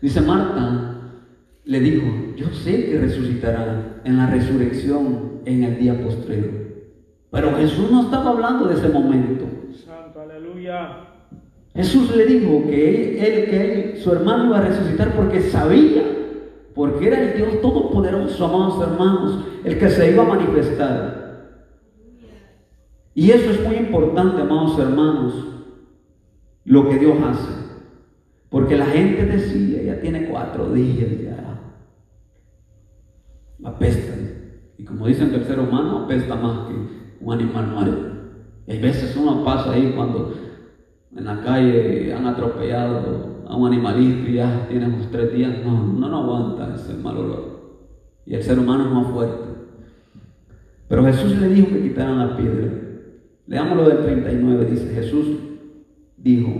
dice 0.00 0.20
Marta, 0.20 1.20
le 1.64 1.78
dijo, 1.78 2.34
yo 2.36 2.48
sé 2.48 2.86
que 2.86 2.98
resucitará 2.98 4.00
en 4.04 4.16
la 4.16 4.26
resurrección 4.26 5.40
en 5.44 5.62
el 5.62 5.78
día 5.78 6.02
postrero. 6.02 6.50
Pero 7.30 7.54
Jesús 7.54 7.88
no 7.88 8.02
estaba 8.02 8.30
hablando 8.30 8.66
de 8.66 8.74
ese 8.74 8.88
momento. 8.88 9.44
Santo, 9.86 10.20
aleluya. 10.20 10.96
Jesús 11.76 12.16
le 12.16 12.26
dijo 12.26 12.64
que 12.66 12.88
él, 12.88 13.24
él- 13.24 13.44
que 13.50 13.92
él- 13.92 13.96
su 14.02 14.10
hermano 14.10 14.46
iba 14.46 14.58
a 14.58 14.62
resucitar 14.62 15.14
porque 15.14 15.42
sabía, 15.42 16.02
porque 16.74 17.06
era 17.06 17.20
el 17.20 17.36
Dios 17.36 17.60
todopoderoso, 17.60 18.44
amados 18.44 18.88
hermanos, 18.88 19.44
el 19.64 19.78
que 19.78 19.90
se 19.90 20.12
iba 20.12 20.22
a 20.22 20.28
manifestar. 20.28 21.22
Y 23.14 23.30
eso 23.30 23.50
es 23.50 23.66
muy 23.66 23.76
importante, 23.76 24.40
amados 24.40 24.78
hermanos, 24.78 25.34
lo 26.64 26.88
que 26.88 26.98
Dios 26.98 27.16
hace. 27.22 27.52
Porque 28.48 28.76
la 28.76 28.86
gente 28.86 29.24
decía, 29.26 29.82
ya 29.82 30.00
tiene 30.00 30.28
cuatro 30.28 30.72
días, 30.72 31.10
ya 31.22 31.42
apesta. 33.64 34.12
Y 34.78 34.84
como 34.84 35.06
dicen 35.06 35.30
que 35.30 35.36
el 35.36 35.44
ser 35.44 35.60
humano 35.60 36.04
apesta 36.04 36.34
más 36.34 36.68
que 36.68 36.74
un 37.20 37.32
animal 37.32 37.66
muerto. 37.68 38.12
Hay 38.68 38.80
veces 38.80 39.16
uno 39.16 39.44
pasa 39.44 39.72
ahí 39.72 39.92
cuando 39.94 40.34
en 41.14 41.24
la 41.24 41.40
calle 41.42 42.12
han 42.12 42.26
atropellado 42.26 43.31
a 43.52 43.56
un 43.56 43.66
animalito 43.66 44.30
y 44.30 44.34
ya 44.34 44.66
tiene 44.66 44.86
unos 44.86 45.10
tres 45.10 45.34
días, 45.34 45.52
no, 45.62 45.86
no, 45.86 46.08
no 46.08 46.22
aguanta 46.22 46.74
ese 46.74 46.94
mal 46.94 47.18
olor. 47.18 47.84
Y 48.24 48.34
el 48.34 48.42
ser 48.42 48.58
humano 48.58 48.86
es 48.86 48.90
más 48.90 49.12
fuerte. 49.12 49.44
Pero 50.88 51.04
Jesús 51.04 51.38
le 51.38 51.48
dijo 51.50 51.68
que 51.68 51.82
quitaran 51.82 52.18
la 52.18 52.34
piedra. 52.34 52.72
Leámoslo 53.46 53.90
del 53.90 54.04
39, 54.04 54.64
dice 54.70 54.94
Jesús 54.94 55.26
dijo, 56.16 56.50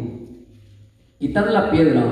quitad 1.19 1.51
la 1.51 1.71
piedra. 1.71 2.05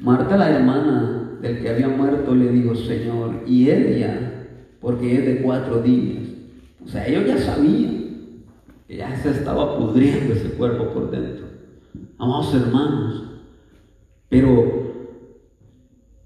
Marta, 0.00 0.36
la 0.36 0.50
hermana 0.50 1.38
del 1.42 1.60
que 1.60 1.70
había 1.70 1.88
muerto, 1.88 2.36
le 2.36 2.52
dijo, 2.52 2.76
Señor, 2.76 3.42
y 3.48 3.68
ella, 3.68 4.46
porque 4.80 5.18
es 5.18 5.26
de 5.26 5.42
cuatro 5.42 5.82
días. 5.82 6.28
O 6.84 6.88
sea, 6.88 7.04
ellos 7.04 7.26
ya 7.26 7.36
sabían 7.36 8.44
que 8.86 8.96
ya 8.96 9.16
se 9.16 9.30
estaba 9.30 9.76
pudriendo 9.76 10.34
ese 10.34 10.50
cuerpo 10.50 10.92
por 10.94 11.10
dentro. 11.10 11.46
Amados 12.16 12.54
hermanos, 12.54 13.29
pero 14.30 14.80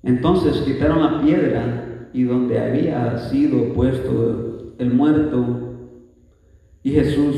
entonces 0.05 0.59
quitaron 0.59 1.03
la 1.03 1.21
piedra 1.21 2.11
y 2.13 2.23
donde 2.23 2.61
había 2.61 3.19
sido 3.19 3.73
puesto 3.73 4.75
el 4.79 4.93
muerto, 4.93 5.45
y 6.83 6.91
Jesús 6.91 7.35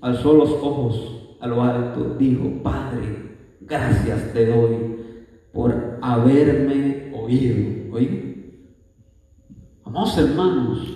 alzó 0.00 0.34
los 0.34 0.50
ojos 0.50 1.36
a 1.40 1.46
lo 1.46 1.62
alto, 1.62 2.16
dijo, 2.18 2.62
Padre, 2.62 3.36
gracias 3.62 4.32
te 4.32 4.46
doy 4.46 4.96
por 5.52 5.98
haberme 6.02 7.10
oído. 7.14 7.94
¿Oí? 7.94 8.68
Amados 9.84 10.18
hermanos, 10.18 10.94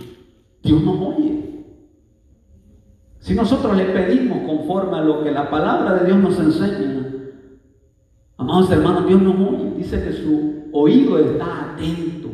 Dios 0.62 0.82
nos 0.82 1.00
oye. 1.00 1.64
Si 3.20 3.34
nosotros 3.34 3.76
le 3.76 3.86
pedimos 3.86 4.46
conforme 4.46 4.98
a 4.98 5.02
lo 5.02 5.24
que 5.24 5.30
la 5.30 5.50
palabra 5.50 5.94
de 5.94 6.06
Dios 6.06 6.18
nos 6.18 6.38
enseña, 6.38 7.05
amados 8.36 8.70
hermanos, 8.70 9.06
Dios 9.06 9.22
nos 9.22 9.34
oye. 9.34 9.74
Dice 9.76 10.02
que 10.02 10.12
su 10.12 10.68
oído 10.72 11.18
está 11.18 11.72
atento 11.72 12.30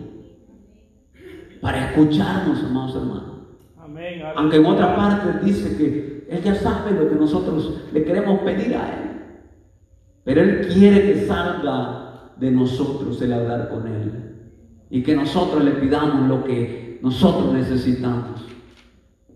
para 1.61 1.91
escucharnos, 1.91 2.63
amados 2.65 2.97
hermanos. 2.97 3.33
Amén. 3.79 4.23
Aunque 4.37 4.57
en 4.57 4.67
otra 4.67 4.97
parte 4.97 5.45
dice 5.45 5.77
que 5.77 6.27
Él 6.29 6.43
ya 6.43 6.55
sabe 6.55 6.93
lo 6.93 7.09
que 7.09 7.15
nosotros 7.15 7.83
le 7.93 8.05
queremos 8.05 8.41
pedir 8.41 8.75
a 8.75 8.89
Él. 8.89 9.11
Pero 10.25 10.41
Él 10.41 10.69
quiere 10.73 11.03
que 11.03 11.27
salga 11.27 12.33
de 12.37 12.51
nosotros 12.51 13.21
el 13.23 13.33
hablar 13.33 13.69
con 13.71 13.87
Él. 13.87 14.13
Y 14.91 15.03
que 15.03 15.15
nosotros 15.15 15.65
le 15.65 15.73
pidamos 15.73 16.29
lo 16.29 16.45
que 16.45 16.99
nosotros 17.03 17.53
necesitamos. 17.53 18.45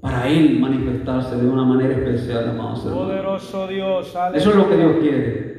Para 0.01 0.29
Él 0.29 0.59
manifestarse 0.59 1.37
de 1.37 1.49
una 1.49 1.65
manera 1.65 1.95
especial, 1.95 2.51
amados 2.51 2.85
hermanos. 2.85 3.07
Poderoso 3.07 3.67
Dios, 3.67 4.15
Eso 4.35 4.51
es 4.51 4.57
lo 4.57 4.69
que 4.69 4.77
Dios 4.77 4.93
quiere. 5.01 5.56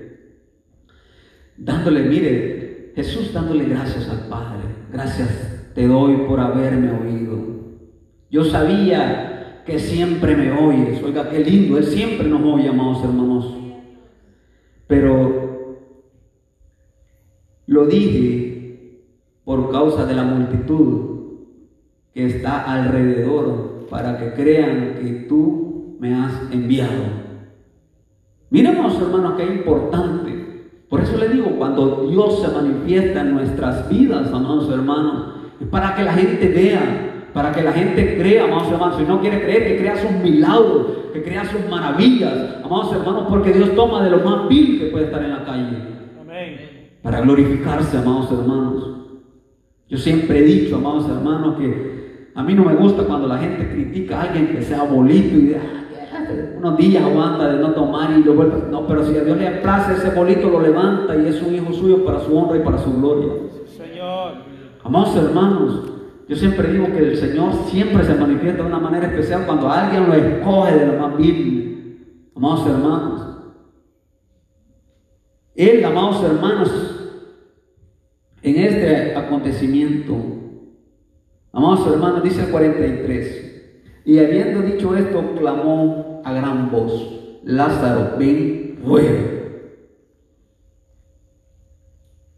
Dándole, 1.58 2.04
mire, 2.04 2.92
Jesús 2.96 3.34
dándole 3.34 3.66
gracias 3.66 4.08
al 4.10 4.28
Padre. 4.28 4.64
Gracias 4.92 5.72
te 5.74 5.88
doy 5.88 6.18
por 6.28 6.40
haberme 6.40 6.92
oído. 6.92 7.38
Yo 8.32 8.44
sabía 8.46 9.64
que 9.66 9.78
siempre 9.78 10.36
me 10.36 10.52
oyes. 10.52 11.04
Oiga, 11.04 11.30
qué 11.30 11.40
lindo. 11.40 11.78
Él 11.78 11.86
siempre 11.86 12.28
nos 12.28 12.42
oye, 12.42 12.70
amados 12.70 13.04
hermanos. 13.04 13.54
Pero 14.88 15.78
lo 17.68 17.86
dije 17.86 19.04
por 19.44 19.72
causa 19.72 20.06
de 20.06 20.16
la 20.16 20.24
multitud 20.24 21.18
que 22.14 22.26
está 22.26 22.64
alrededor 22.64 23.86
para 23.90 24.18
que 24.18 24.34
crean 24.34 24.96
que 24.96 25.26
tú 25.30 25.98
me 26.00 26.16
has 26.16 26.52
enviado. 26.52 27.04
Miren, 28.50 28.78
amados 28.78 29.02
hermanos, 29.02 29.34
qué 29.38 29.46
importante. 29.46 30.37
Por 30.90 31.02
eso 31.02 31.18
le 31.18 31.30
digo, 31.30 31.52
cuando 31.58 32.08
Dios 32.10 32.42
se 32.42 32.48
manifiesta 32.48 33.22
en 33.22 33.34
nuestras 33.34 33.90
vidas, 33.90 34.32
amados 34.32 34.72
hermanos, 34.72 35.36
es 35.60 35.68
para 35.68 35.96
que 35.96 36.04
la 36.04 36.14
gente 36.14 36.48
vea, 36.48 37.30
para 37.34 37.52
que 37.52 37.62
la 37.62 37.74
gente 37.74 38.18
crea, 38.18 38.46
amados 38.46 38.72
hermanos. 38.72 38.98
Si 38.98 39.04
no 39.04 39.20
quiere 39.20 39.42
creer, 39.42 39.68
que 39.68 39.78
crea 39.80 39.98
sus 39.98 40.12
milagros, 40.24 40.88
que 41.12 41.24
crea 41.24 41.44
sus 41.46 41.68
maravillas, 41.70 42.34
amados 42.64 42.94
hermanos, 42.94 43.26
porque 43.28 43.52
Dios 43.52 43.76
toma 43.76 44.04
de 44.04 44.12
lo 44.12 44.20
más 44.20 44.48
vil 44.48 44.80
que 44.80 44.86
puede 44.88 45.06
estar 45.06 45.22
en 45.24 45.32
la 45.32 45.44
calle 45.44 45.78
Amén. 46.22 46.90
para 47.02 47.20
glorificarse, 47.22 47.98
amados 47.98 48.32
hermanos. 48.32 48.98
Yo 49.90 49.98
siempre 49.98 50.40
he 50.40 50.44
dicho, 50.44 50.78
amados 50.78 51.10
hermanos, 51.10 51.58
que 51.58 52.32
a 52.34 52.44
mí 52.44 52.54
no 52.54 52.64
me 52.64 52.76
gusta 52.76 53.04
cuando 53.04 53.28
la 53.28 53.40
gente 53.40 53.70
critica 53.70 54.20
a 54.20 54.24
alguien 54.24 54.48
que 54.48 54.62
sea 54.62 54.84
bolito 54.84 55.36
y 55.36 55.48
de, 55.48 55.60
"Ah, 56.30 56.58
unos 56.58 56.78
días 56.78 57.04
aguanta 57.04 57.48
de 57.54 57.60
no 57.60 57.72
tomar 57.72 58.12
y 58.18 58.24
lo 58.24 58.34
vuelve. 58.34 58.64
No, 58.70 58.88
pero 58.88 59.06
si 59.06 59.16
a 59.18 59.24
Dios 59.24 59.38
le 59.38 59.52
place 59.62 59.94
ese 59.94 60.10
bolito, 60.10 60.50
lo 60.50 60.62
levanta 60.62 61.16
y 61.16 61.28
es 61.28 61.42
un 61.42 61.56
hijo 61.56 61.74
suyo 61.74 62.06
para 62.06 62.20
su 62.20 62.38
honra 62.38 62.58
y 62.58 62.62
para 62.62 62.78
su 62.78 62.94
gloria. 62.94 63.34
Señor. 63.66 64.34
Amados 64.84 65.16
hermanos, 65.16 65.82
yo 66.28 66.36
siempre 66.36 66.72
digo 66.72 66.88
que 66.88 67.00
el 67.00 67.18
Señor 67.18 67.54
siempre 67.68 68.04
se 68.04 68.14
manifiesta 68.16 68.64
de 68.64 68.68
una 68.68 68.80
manera 68.80 69.08
especial 69.08 69.46
cuando 69.46 69.70
alguien 69.70 70.08
lo 70.08 70.14
escoge 70.14 70.76
de 70.76 70.86
lo 70.88 70.94
más 70.94 71.18
vil. 71.18 72.32
Amados 72.36 72.68
hermanos, 72.68 73.22
Él, 75.56 75.84
amados 75.84 76.24
hermanos, 76.24 76.72
en 78.44 78.56
este 78.56 79.16
acontecimiento, 79.16 80.16
amados 81.52 81.88
hermanos, 81.88 82.24
dice 82.24 82.42
el 82.46 82.52
43, 82.52 84.02
y 84.06 84.20
habiendo 84.20 84.62
dicho 84.62 84.96
esto, 84.96 85.34
clamó 85.38 86.17
a 86.28 86.34
gran 86.34 86.70
voz, 86.70 86.92
Lázaro, 87.46 88.18
ven 88.20 88.80
fuera. 88.84 89.22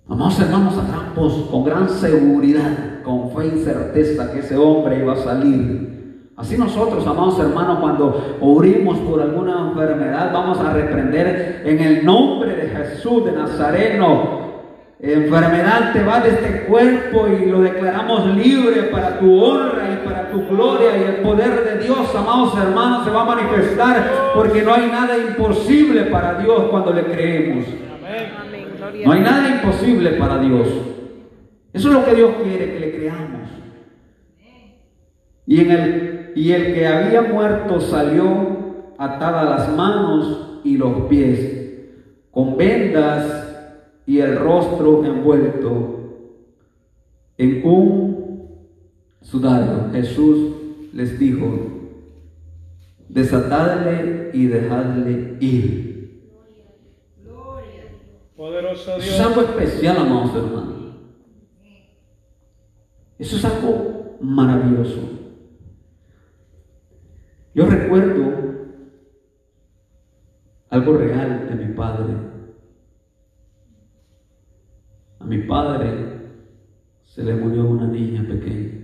Amados 0.08 0.40
hermanos, 0.40 0.78
a 0.78 0.88
gran 0.88 1.16
voz, 1.16 1.34
con 1.50 1.64
gran 1.64 1.90
seguridad, 1.90 3.02
con 3.04 3.32
fe 3.32 3.48
y 3.48 3.64
certeza 3.64 4.32
que 4.32 4.40
ese 4.40 4.56
hombre 4.58 5.00
iba 5.00 5.14
a 5.14 5.18
salir. 5.18 6.30
Así 6.38 6.58
nosotros, 6.58 7.06
amados 7.06 7.40
hermanos, 7.40 7.80
cuando 7.80 8.38
orimos 8.42 9.00
por 9.00 9.22
alguna 9.22 9.70
enfermedad, 9.70 10.32
vamos 10.32 10.60
a 10.60 10.72
reprender 10.72 11.64
en 11.66 11.80
el 11.80 12.06
nombre 12.06 12.56
de 12.56 12.70
Jesús 12.70 13.26
de 13.26 13.32
Nazareno. 13.32 14.39
Enfermedad 15.02 15.94
te 15.94 16.04
va 16.04 16.20
de 16.20 16.30
este 16.32 16.64
cuerpo 16.64 17.26
y 17.30 17.46
lo 17.46 17.62
declaramos 17.62 18.36
libre 18.36 18.84
para 18.84 19.18
tu 19.18 19.42
honra 19.42 19.94
y 19.94 20.06
para 20.06 20.30
tu 20.30 20.46
gloria 20.46 20.98
y 20.98 21.04
el 21.04 21.16
poder 21.22 21.64
de 21.64 21.86
Dios, 21.86 22.14
amados 22.14 22.54
hermanos, 22.58 23.06
se 23.06 23.12
va 23.12 23.22
a 23.22 23.36
manifestar 23.36 24.34
porque 24.36 24.62
no 24.62 24.74
hay 24.74 24.88
nada 24.88 25.18
imposible 25.18 26.02
para 26.04 26.34
Dios 26.40 26.66
cuando 26.70 26.92
le 26.92 27.06
creemos. 27.06 27.66
No 29.06 29.12
hay 29.14 29.22
nada 29.22 29.48
imposible 29.48 30.12
para 30.12 30.38
Dios. 30.40 30.68
Eso 31.72 31.88
es 31.88 31.94
lo 31.94 32.04
que 32.04 32.16
Dios 32.16 32.32
quiere, 32.44 32.74
que 32.74 32.80
le 32.82 32.96
creamos. 32.98 33.50
Y, 35.46 35.62
en 35.62 35.72
el, 35.72 36.34
y 36.36 36.52
el 36.52 36.74
que 36.74 36.88
había 36.88 37.22
muerto 37.22 37.80
salió 37.80 38.94
atada 38.98 39.46
las 39.46 39.70
manos 39.70 40.60
y 40.66 40.78
los 40.78 41.04
pies, 41.08 41.88
con 42.32 42.58
vendas 42.58 43.49
y 44.10 44.22
el 44.22 44.40
rostro 44.40 45.06
envuelto 45.06 46.00
en 47.38 47.64
un 47.64 48.66
sudario. 49.22 49.92
Jesús 49.92 50.56
les 50.94 51.20
dijo, 51.20 51.48
desatadle 53.08 54.32
y 54.34 54.48
dejadle 54.48 55.38
ir. 55.40 56.34
Poderoso 58.36 58.98
Eso 58.98 58.98
es 58.98 59.06
Dios. 59.06 59.20
algo 59.20 59.42
especial, 59.42 59.98
amados 59.98 60.36
hermanos. 60.36 60.96
Eso 63.20 63.36
es 63.36 63.46
algo 63.46 64.18
maravilloso. 64.22 65.02
Yo 67.54 67.68
recuerdo 67.68 68.24
algo 70.72 70.94
real 70.94 71.48
de 71.48 71.64
mi 71.64 71.76
padre. 71.76 72.29
Mi 75.30 75.44
padre 75.44 76.32
se 77.04 77.24
le 77.24 77.36
murió 77.36 77.70
una 77.70 77.86
niña 77.86 78.26
pequeña. 78.28 78.80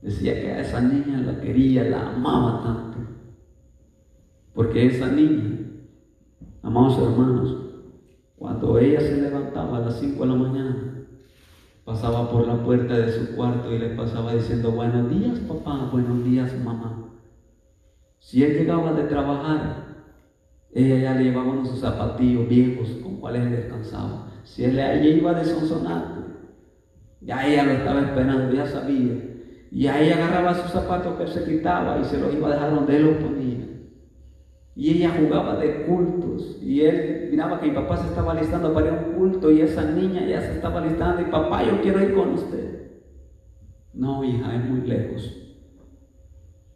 Decía 0.00 0.40
que 0.40 0.52
a 0.52 0.60
esa 0.60 0.80
niña 0.80 1.18
la 1.18 1.40
quería, 1.40 1.82
la 1.82 2.10
amaba 2.10 2.62
tanto. 2.62 2.98
Porque 4.54 4.86
esa 4.86 5.08
niña, 5.08 5.66
amados 6.62 6.96
hermanos, 6.96 7.56
cuando 8.36 8.78
ella 8.78 9.00
se 9.00 9.20
levantaba 9.20 9.78
a 9.78 9.80
las 9.80 9.98
5 9.98 10.22
de 10.22 10.28
la 10.28 10.36
mañana, 10.36 11.06
pasaba 11.84 12.30
por 12.30 12.46
la 12.46 12.62
puerta 12.62 12.96
de 12.96 13.10
su 13.10 13.34
cuarto 13.34 13.74
y 13.74 13.80
le 13.80 13.96
pasaba 13.96 14.32
diciendo, 14.32 14.70
buenos 14.70 15.10
días 15.10 15.40
papá, 15.40 15.88
buenos 15.90 16.22
días 16.22 16.56
mamá. 16.64 17.16
Si 18.20 18.44
él 18.44 18.58
llegaba 18.58 18.92
de 18.92 19.08
trabajar, 19.08 20.06
ella 20.72 20.98
ya 20.98 21.14
le 21.14 21.24
llevaba 21.24 21.50
unos 21.50 21.80
zapatillos 21.80 22.48
viejos 22.48 22.90
con 23.02 23.16
cuales 23.16 23.42
él 23.42 23.50
descansaba. 23.50 24.27
Si 24.48 24.64
él 24.64 24.78
ella 24.78 25.04
iba 25.04 25.34
de 25.34 25.44
sonsonante, 25.44 26.20
ya 27.20 27.46
ella 27.46 27.64
lo 27.64 27.72
estaba 27.72 28.00
esperando, 28.00 28.54
ya 28.54 28.66
sabía 28.66 29.24
Y 29.70 29.86
ahí 29.86 30.10
agarraba 30.10 30.54
sus 30.54 30.72
zapatos 30.72 31.16
que 31.16 31.24
él 31.24 31.28
se 31.28 31.44
quitaba 31.44 31.98
y 32.00 32.04
se 32.04 32.18
los 32.18 32.32
iba 32.32 32.48
a 32.48 32.54
dejar 32.54 32.74
donde 32.74 32.96
él 32.96 33.04
los 33.04 33.16
ponía. 33.16 33.66
Y 34.74 34.90
ella 34.90 35.14
jugaba 35.18 35.56
de 35.56 35.84
cultos. 35.84 36.58
Y 36.62 36.80
él 36.82 37.28
miraba 37.30 37.60
que 37.60 37.66
mi 37.66 37.74
papá 37.74 37.98
se 37.98 38.08
estaba 38.08 38.32
listando 38.34 38.72
para 38.72 38.90
a 38.90 38.94
un 38.94 39.12
culto 39.14 39.50
y 39.50 39.60
esa 39.60 39.84
niña 39.84 40.26
ya 40.26 40.40
se 40.40 40.52
estaba 40.52 40.80
listando. 40.80 41.20
Y 41.20 41.26
papá, 41.26 41.64
yo 41.64 41.80
quiero 41.82 42.02
ir 42.02 42.14
con 42.14 42.32
usted. 42.32 43.02
No, 43.92 44.24
hija, 44.24 44.54
es 44.54 44.64
muy 44.64 44.80
lejos. 44.82 45.36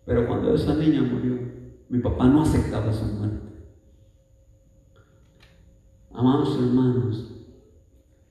Pero 0.05 0.27
cuando 0.27 0.55
esa 0.55 0.75
niña 0.75 1.01
murió, 1.01 1.39
mi 1.89 2.01
papá 2.01 2.27
no 2.27 2.43
aceptaba 2.43 2.93
su 2.93 3.07
muerte. 3.07 3.53
Amados 6.13 6.59
hermanos, 6.61 7.32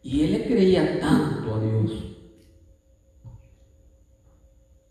y 0.04 0.24
él 0.24 0.32
le 0.32 0.46
creía 0.46 1.00
tanto 1.00 1.56
a 1.56 1.64
Dios 1.64 2.12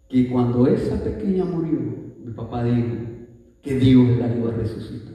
que 0.08 0.28
cuando 0.28 0.66
esa 0.66 1.02
pequeña 1.02 1.44
murió, 1.44 1.78
mi 2.24 2.32
papá 2.32 2.64
dijo 2.64 2.96
que 3.62 3.74
Dios 3.74 4.18
la 4.18 4.34
iba 4.34 4.50
a 4.50 4.54
resucitar. 4.54 5.14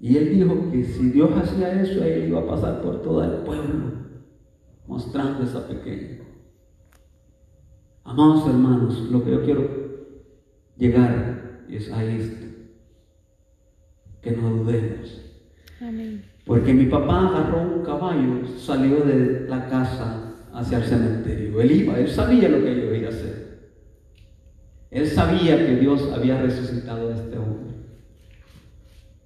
Y 0.00 0.16
él 0.16 0.30
dijo 0.30 0.70
que 0.70 0.84
si 0.84 1.10
Dios 1.10 1.30
hacía 1.36 1.80
eso, 1.80 2.04
él 2.04 2.28
iba 2.28 2.40
a 2.40 2.46
pasar 2.46 2.82
por 2.82 3.02
todo 3.02 3.22
el 3.24 3.42
pueblo 3.42 3.98
mostrando 4.86 5.44
esa 5.44 5.66
pequeña. 5.68 6.18
Amados 8.04 8.48
hermanos, 8.48 8.98
lo 9.10 9.22
que 9.22 9.30
yo 9.30 9.44
quiero 9.44 9.68
llegar 10.76 11.66
es 11.68 11.92
a 11.92 12.04
esto, 12.04 12.46
que 14.22 14.30
no 14.32 14.50
dudemos. 14.50 15.20
Amén. 15.80 16.24
Porque 16.48 16.72
mi 16.72 16.86
papá 16.86 17.28
agarró 17.28 17.60
un 17.60 17.84
caballo, 17.84 18.48
salió 18.58 19.02
de 19.02 19.46
la 19.50 19.68
casa 19.68 20.32
hacia 20.54 20.78
el 20.78 20.84
cementerio. 20.84 21.60
Él 21.60 21.70
iba, 21.72 21.98
él 21.98 22.08
sabía 22.08 22.48
lo 22.48 22.64
que 22.64 22.74
yo 22.74 22.94
iba 22.94 23.08
a 23.08 23.10
hacer. 23.10 23.68
Él 24.90 25.06
sabía 25.06 25.58
que 25.58 25.76
Dios 25.76 26.10
había 26.10 26.40
resucitado 26.40 27.10
a 27.10 27.16
este 27.16 27.36
hombre. 27.36 27.74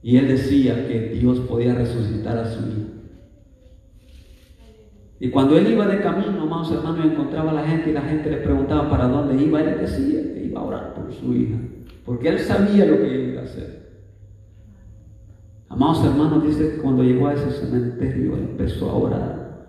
Y 0.02 0.16
él 0.16 0.26
decía 0.26 0.88
que 0.88 1.10
Dios 1.10 1.38
podía 1.48 1.76
resucitar 1.76 2.38
a 2.38 2.50
su 2.50 2.58
hijo. 2.58 2.90
Y 5.20 5.30
cuando 5.30 5.56
él 5.56 5.70
iba 5.70 5.86
de 5.86 6.00
camino, 6.00 6.42
amados 6.42 6.72
hermanos, 6.72 7.06
encontraba 7.06 7.52
a 7.52 7.54
la 7.54 7.64
gente 7.68 7.90
y 7.90 7.92
la 7.92 8.02
gente 8.02 8.30
le 8.30 8.38
preguntaba 8.38 8.90
para 8.90 9.06
dónde 9.06 9.40
iba. 9.40 9.62
Él 9.62 9.78
decía 9.80 10.34
que 10.34 10.46
iba 10.46 10.60
a 10.60 10.64
orar 10.64 10.94
por 10.94 11.12
su 11.12 11.32
hija. 11.32 11.56
Porque 12.04 12.30
él 12.30 12.40
sabía 12.40 12.84
lo 12.84 12.98
que 12.98 13.28
iba 13.30 13.42
a 13.42 13.44
hacer. 13.44 13.81
Amados 15.72 16.04
hermanos, 16.04 16.44
dice 16.44 16.72
que 16.72 16.82
cuando 16.82 17.02
llegó 17.02 17.28
a 17.28 17.32
ese 17.32 17.50
cementerio, 17.50 18.36
empezó 18.36 18.90
a 18.90 18.94
orar, 18.94 19.68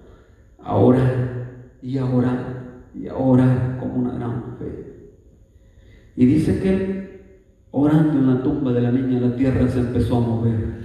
a 0.62 0.76
orar 0.76 1.78
y 1.82 1.98
a 1.98 2.04
orar 2.06 2.90
y 2.94 3.08
a 3.08 3.16
orar 3.16 3.78
con 3.80 3.92
una 3.92 4.16
gran 4.16 4.58
fe. 4.60 5.14
Y 6.18 6.26
dice 6.26 6.60
que 6.60 6.74
él, 6.74 7.22
orando 7.72 8.20
en 8.20 8.36
la 8.36 8.44
tumba 8.44 8.74
de 8.74 8.82
la 8.82 8.92
niña, 8.92 9.22
la 9.22 9.34
tierra 9.38 9.66
se 9.70 9.80
empezó 9.80 10.18
a 10.18 10.20
mover. 10.20 10.84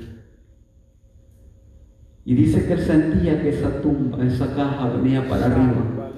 Y 2.25 2.35
dice 2.37 2.65
que 2.67 2.75
él 2.75 2.81
sentía 2.81 3.43
que 3.43 3.49
esa 3.49 3.83
tumba, 3.83 4.25
esa 4.25 4.55
caja 4.55 4.91
venía 4.91 5.29
para 5.29 5.47
arriba. 5.47 6.13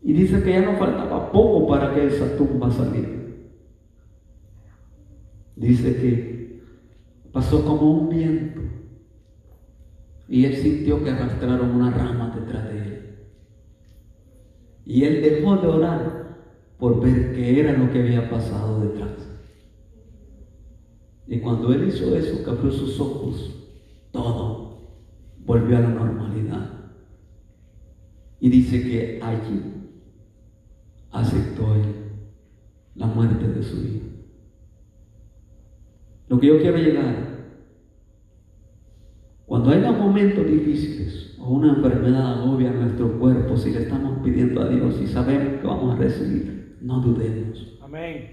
Y 0.00 0.12
dice 0.12 0.44
que 0.44 0.52
ya 0.52 0.62
no 0.62 0.78
faltaba 0.78 1.32
poco 1.32 1.66
para 1.66 1.92
que 1.92 2.06
esa 2.06 2.36
tumba 2.36 2.70
saliera. 2.70 3.23
Dice 5.56 5.96
que 5.96 6.62
pasó 7.32 7.64
como 7.64 7.90
un 7.92 8.08
viento 8.08 8.60
y 10.28 10.44
él 10.44 10.56
sintió 10.56 11.02
que 11.04 11.10
arrastraron 11.10 11.70
una 11.70 11.90
rama 11.90 12.34
detrás 12.34 12.64
de 12.64 12.78
él. 12.78 13.18
Y 14.84 15.04
él 15.04 15.22
dejó 15.22 15.56
de 15.56 15.66
orar 15.66 16.24
por 16.78 17.00
ver 17.00 17.34
qué 17.34 17.60
era 17.60 17.72
lo 17.72 17.90
que 17.92 18.00
había 18.00 18.28
pasado 18.28 18.80
detrás. 18.80 19.12
Y 21.26 21.40
cuando 21.40 21.72
él 21.72 21.88
hizo 21.88 22.14
eso, 22.16 22.44
que 22.44 22.50
abrió 22.50 22.70
sus 22.70 23.00
ojos, 23.00 23.54
todo 24.10 24.64
volvió 25.44 25.76
a 25.78 25.80
la 25.80 25.88
normalidad. 25.88 26.70
Y 28.40 28.50
dice 28.50 28.82
que 28.82 29.20
allí 29.22 29.62
aceptó 31.10 31.74
él 31.76 31.94
la 32.94 33.06
muerte 33.06 33.48
de 33.48 33.62
su 33.62 33.76
hijo. 33.82 34.06
Lo 36.34 36.40
que 36.40 36.48
yo 36.48 36.58
quiero 36.60 36.78
llegar, 36.78 37.14
cuando 39.46 39.70
haya 39.70 39.92
momentos 39.92 40.44
difíciles 40.44 41.36
o 41.38 41.52
una 41.52 41.74
enfermedad 41.74 42.40
agobia 42.40 42.72
nuestro 42.72 43.20
cuerpo, 43.20 43.56
si 43.56 43.70
le 43.70 43.82
estamos 43.82 44.18
pidiendo 44.24 44.60
a 44.60 44.68
Dios 44.68 45.00
y 45.00 45.06
sabemos 45.06 45.60
que 45.60 45.66
vamos 45.68 45.94
a 45.94 45.96
recibir, 45.96 46.76
no 46.80 46.98
dudemos. 46.98 47.78
Amén. 47.80 48.32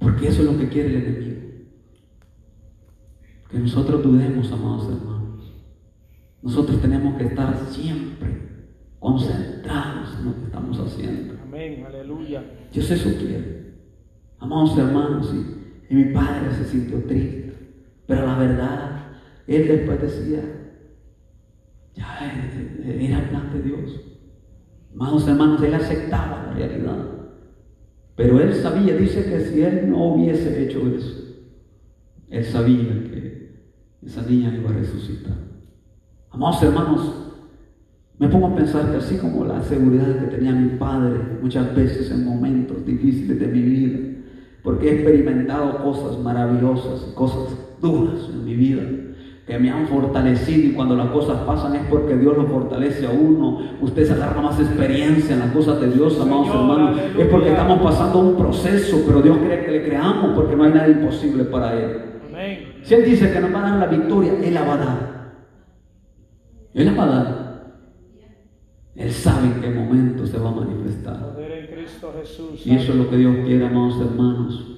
Porque 0.00 0.28
eso 0.28 0.40
es 0.40 0.50
lo 0.50 0.58
que 0.58 0.70
quiere 0.70 0.88
el 0.88 1.04
enemigo. 1.04 1.40
Que 3.50 3.58
nosotros 3.58 4.02
dudemos, 4.02 4.50
amados 4.50 4.88
hermanos. 4.88 5.52
Nosotros 6.40 6.80
tenemos 6.80 7.18
que 7.18 7.24
estar 7.24 7.54
siempre 7.66 8.38
concentrados 8.98 10.16
en 10.18 10.24
lo 10.24 10.34
que 10.34 10.44
estamos 10.44 10.80
haciendo. 10.80 11.34
Amén. 11.42 11.84
Aleluya. 11.86 12.42
Dios 12.72 12.90
eso 12.90 13.10
quiere. 13.18 13.74
Amados 14.38 14.78
hermanos, 14.78 15.34
y, 15.34 15.57
y 15.88 15.94
mi 15.94 16.04
padre 16.12 16.54
se 16.56 16.64
sintió 16.64 17.02
triste. 17.04 17.52
Pero 18.06 18.26
la 18.26 18.38
verdad, 18.38 19.06
él 19.46 19.68
después 19.68 20.00
decía, 20.00 20.40
ya 21.94 22.18
eh, 22.22 22.80
eh, 22.84 23.06
era 23.08 23.28
plan 23.28 23.52
de 23.52 23.62
Dios. 23.62 24.00
Amados 24.94 25.28
hermanos, 25.28 25.62
él 25.62 25.74
aceptaba 25.74 26.46
la 26.46 26.52
realidad. 26.54 27.06
Pero 28.16 28.40
él 28.40 28.54
sabía, 28.54 28.96
dice 28.96 29.24
que 29.24 29.40
si 29.40 29.62
él 29.62 29.88
no 29.88 30.14
hubiese 30.14 30.64
hecho 30.64 30.86
eso, 30.88 31.36
él 32.28 32.44
sabía 32.44 33.04
que 33.04 33.28
esa 34.04 34.22
niña 34.22 34.54
iba 34.54 34.70
a 34.70 34.74
resucitar. 34.74 35.36
Amados 36.30 36.62
hermanos, 36.62 37.28
me 38.18 38.28
pongo 38.28 38.48
a 38.48 38.56
pensar 38.56 38.90
que 38.90 38.96
así 38.96 39.16
como 39.16 39.44
la 39.44 39.62
seguridad 39.62 40.18
que 40.18 40.36
tenía 40.36 40.52
mi 40.52 40.76
padre 40.76 41.20
muchas 41.40 41.74
veces 41.74 42.10
en 42.10 42.24
momentos 42.24 42.84
difíciles 42.84 43.38
de 43.38 43.46
mi 43.46 43.62
vida, 43.62 44.17
porque 44.62 44.88
he 44.88 44.94
experimentado 44.94 45.78
cosas 45.82 46.18
maravillosas 46.18 47.06
y 47.10 47.14
cosas 47.14 47.56
duras 47.80 48.28
en 48.30 48.44
mi 48.44 48.54
vida, 48.54 48.82
que 49.46 49.58
me 49.58 49.70
han 49.70 49.86
fortalecido 49.86 50.68
y 50.68 50.72
cuando 50.72 50.94
las 50.94 51.08
cosas 51.08 51.38
pasan 51.46 51.74
es 51.76 51.82
porque 51.88 52.16
Dios 52.16 52.36
lo 52.36 52.44
fortalece 52.44 53.06
a 53.06 53.10
uno. 53.10 53.60
Usted 53.80 54.06
se 54.06 54.12
agarra 54.12 54.42
más 54.42 54.60
experiencia 54.60 55.34
en 55.34 55.40
las 55.40 55.52
cosas 55.52 55.80
de 55.80 55.90
Dios, 55.90 56.20
amados 56.20 56.48
Señor, 56.48 56.62
hermanos. 56.62 56.98
aleluya. 56.98 57.24
Es 57.24 57.30
porque 57.30 57.48
estamos 57.50 57.80
pasando 57.80 58.18
un 58.18 58.36
proceso, 58.36 59.02
pero 59.06 59.22
Dios 59.22 59.38
quiere 59.38 59.64
que 59.64 59.70
le 59.70 59.84
creamos 59.84 60.34
porque 60.34 60.54
no 60.54 60.64
hay 60.64 60.72
nada 60.72 60.88
imposible 60.88 61.44
para 61.44 61.72
Él. 61.72 62.02
Amén. 62.28 62.58
Si 62.82 62.94
Él 62.94 63.04
dice 63.04 63.32
que 63.32 63.40
nos 63.40 63.54
va 63.54 63.66
a 63.66 63.70
dar 63.70 63.78
la 63.78 63.86
victoria, 63.86 64.32
Él 64.42 64.52
la 64.52 64.62
va 64.64 64.74
a 64.74 64.76
dar. 64.76 65.18
Él 66.74 66.86
la 66.86 66.92
va 66.92 67.04
a 67.04 67.06
dar. 67.06 67.47
Él 68.98 69.12
sabe 69.12 69.46
en 69.46 69.60
qué 69.60 69.70
momento 69.70 70.26
se 70.26 70.38
va 70.38 70.48
a 70.48 70.54
manifestar. 70.54 71.36
Y 72.64 72.74
eso 72.74 72.92
es 72.92 72.98
lo 72.98 73.08
que 73.08 73.16
Dios 73.16 73.36
quiere, 73.46 73.64
amados 73.64 74.00
hermanos, 74.00 74.76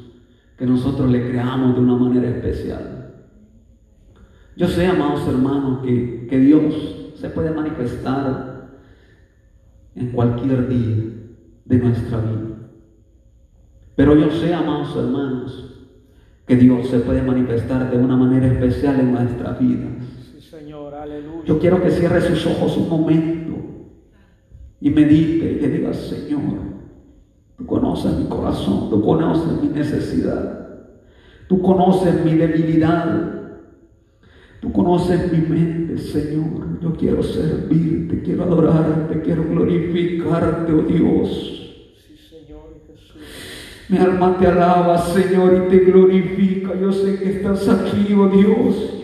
que 0.58 0.66
nosotros 0.66 1.10
le 1.10 1.30
creamos 1.30 1.74
de 1.74 1.80
una 1.80 1.96
manera 1.96 2.28
especial. 2.28 3.14
Yo 4.56 4.68
sé, 4.68 4.86
amados 4.86 5.26
hermanos, 5.26 5.82
que, 5.82 6.26
que 6.28 6.38
Dios 6.38 7.14
se 7.14 7.30
puede 7.30 7.50
manifestar 7.50 8.78
en 9.94 10.12
cualquier 10.12 10.68
día 10.68 10.96
de 11.64 11.78
nuestra 11.78 12.18
vida. 12.20 12.56
Pero 13.96 14.16
yo 14.16 14.30
sé, 14.32 14.52
amados 14.52 14.94
hermanos, 14.96 15.88
que 16.46 16.56
Dios 16.56 16.88
se 16.88 16.98
puede 16.98 17.22
manifestar 17.22 17.90
de 17.90 17.96
una 17.96 18.16
manera 18.16 18.48
especial 18.48 19.00
en 19.00 19.12
nuestra 19.12 19.52
vida. 19.52 19.88
Sí, 20.30 20.42
Señor. 20.42 20.94
Aleluya. 20.94 21.44
Yo 21.46 21.58
quiero 21.58 21.82
que 21.82 21.90
cierre 21.90 22.20
sus 22.20 22.44
ojos 22.44 22.76
un 22.76 22.90
momento 22.90 23.49
y 24.80 24.90
medite 24.90 25.52
y 25.52 25.60
le 25.60 25.68
diga, 25.68 25.92
Señor, 25.92 26.40
tú 27.56 27.66
conoces 27.66 28.16
mi 28.16 28.26
corazón, 28.26 28.88
tú 28.88 29.02
conoces 29.02 29.62
mi 29.62 29.68
necesidad, 29.68 30.68
tú 31.48 31.60
conoces 31.60 32.24
mi 32.24 32.34
debilidad, 32.34 33.58
tú 34.60 34.72
conoces 34.72 35.30
mi 35.30 35.38
mente, 35.38 35.98
Señor. 35.98 36.80
Yo 36.80 36.94
quiero 36.94 37.22
servirte, 37.22 38.22
quiero 38.22 38.44
adorarte, 38.44 39.20
quiero 39.20 39.44
glorificarte, 39.44 40.72
oh 40.72 40.82
Dios. 40.82 41.92
Sí, 42.06 42.16
Señor 42.16 42.80
Jesús. 42.86 43.22
Mi 43.90 43.98
alma 43.98 44.38
te 44.38 44.46
alaba, 44.46 44.96
Señor, 44.96 45.66
y 45.66 45.68
te 45.68 45.84
glorifica. 45.84 46.74
Yo 46.80 46.90
sé 46.90 47.18
que 47.18 47.32
estás 47.32 47.68
aquí, 47.68 48.14
oh 48.14 48.28
Dios. 48.28 48.99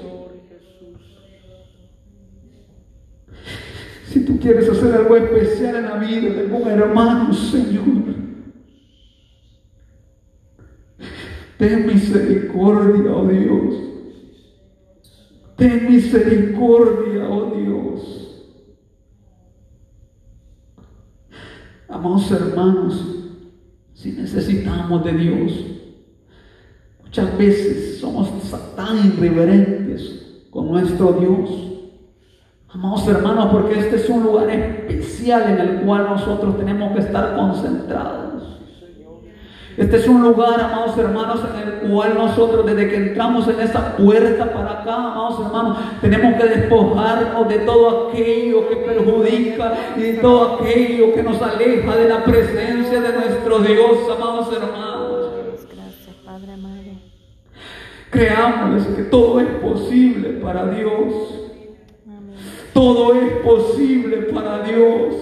Si 4.16 4.24
tú 4.24 4.40
quieres 4.40 4.66
hacer 4.66 4.94
algo 4.94 5.14
especial 5.14 5.76
en 5.76 5.82
la 5.82 5.98
vida 5.98 6.32
de 6.32 6.40
algún 6.40 6.66
hermano, 6.68 7.34
Señor, 7.34 7.84
ten 11.58 11.86
misericordia, 11.86 13.14
oh 13.14 13.26
Dios. 13.26 13.74
Ten 15.56 15.86
misericordia, 15.90 17.28
oh 17.28 17.54
Dios. 17.56 18.56
Amados 21.86 22.30
hermanos, 22.30 23.18
si 23.92 24.12
necesitamos 24.12 25.04
de 25.04 25.12
Dios, 25.12 25.52
muchas 27.04 27.36
veces 27.36 27.98
somos 27.98 28.30
tan 28.74 29.08
irreverentes 29.08 30.46
con 30.48 30.68
nuestro 30.68 31.12
Dios. 31.12 31.65
Amados 32.68 33.06
hermanos, 33.08 33.48
porque 33.52 33.78
este 33.78 33.96
es 33.96 34.08
un 34.08 34.24
lugar 34.24 34.50
especial 34.50 35.44
en 35.50 35.58
el 35.58 35.80
cual 35.82 36.04
nosotros 36.04 36.58
tenemos 36.58 36.92
que 36.92 37.00
estar 37.00 37.36
concentrados. 37.36 38.26
Este 39.76 39.96
es 39.96 40.08
un 40.08 40.22
lugar, 40.22 40.58
amados 40.58 40.96
hermanos, 40.96 41.40
en 41.52 41.68
el 41.68 41.90
cual 41.90 42.14
nosotros 42.14 42.64
desde 42.64 42.88
que 42.88 42.96
entramos 42.96 43.46
en 43.46 43.60
esa 43.60 43.94
puerta 43.94 44.50
para 44.50 44.80
acá, 44.80 44.94
amados 44.94 45.38
hermanos, 45.44 45.78
tenemos 46.00 46.40
que 46.40 46.48
despojarnos 46.48 47.48
de 47.48 47.58
todo 47.58 48.08
aquello 48.08 48.68
que 48.68 48.76
perjudica 48.76 49.74
y 49.96 50.00
de 50.00 50.12
todo 50.14 50.54
aquello 50.54 51.14
que 51.14 51.22
nos 51.22 51.40
aleja 51.42 51.94
de 51.94 52.08
la 52.08 52.24
presencia 52.24 53.00
de 53.02 53.12
nuestro 53.12 53.58
Dios, 53.58 53.98
amados 54.16 54.48
hermanos. 54.50 55.30
Gracias, 55.70 56.16
Padre 56.24 56.52
amado. 56.54 56.76
Creámosles 58.10 58.96
que 58.96 59.02
todo 59.02 59.40
es 59.40 59.48
posible 59.60 60.40
para 60.42 60.68
Dios. 60.68 61.35
Todo 62.76 63.14
es 63.14 63.32
posible 63.38 64.18
para 64.34 64.58
Dios. 64.58 65.14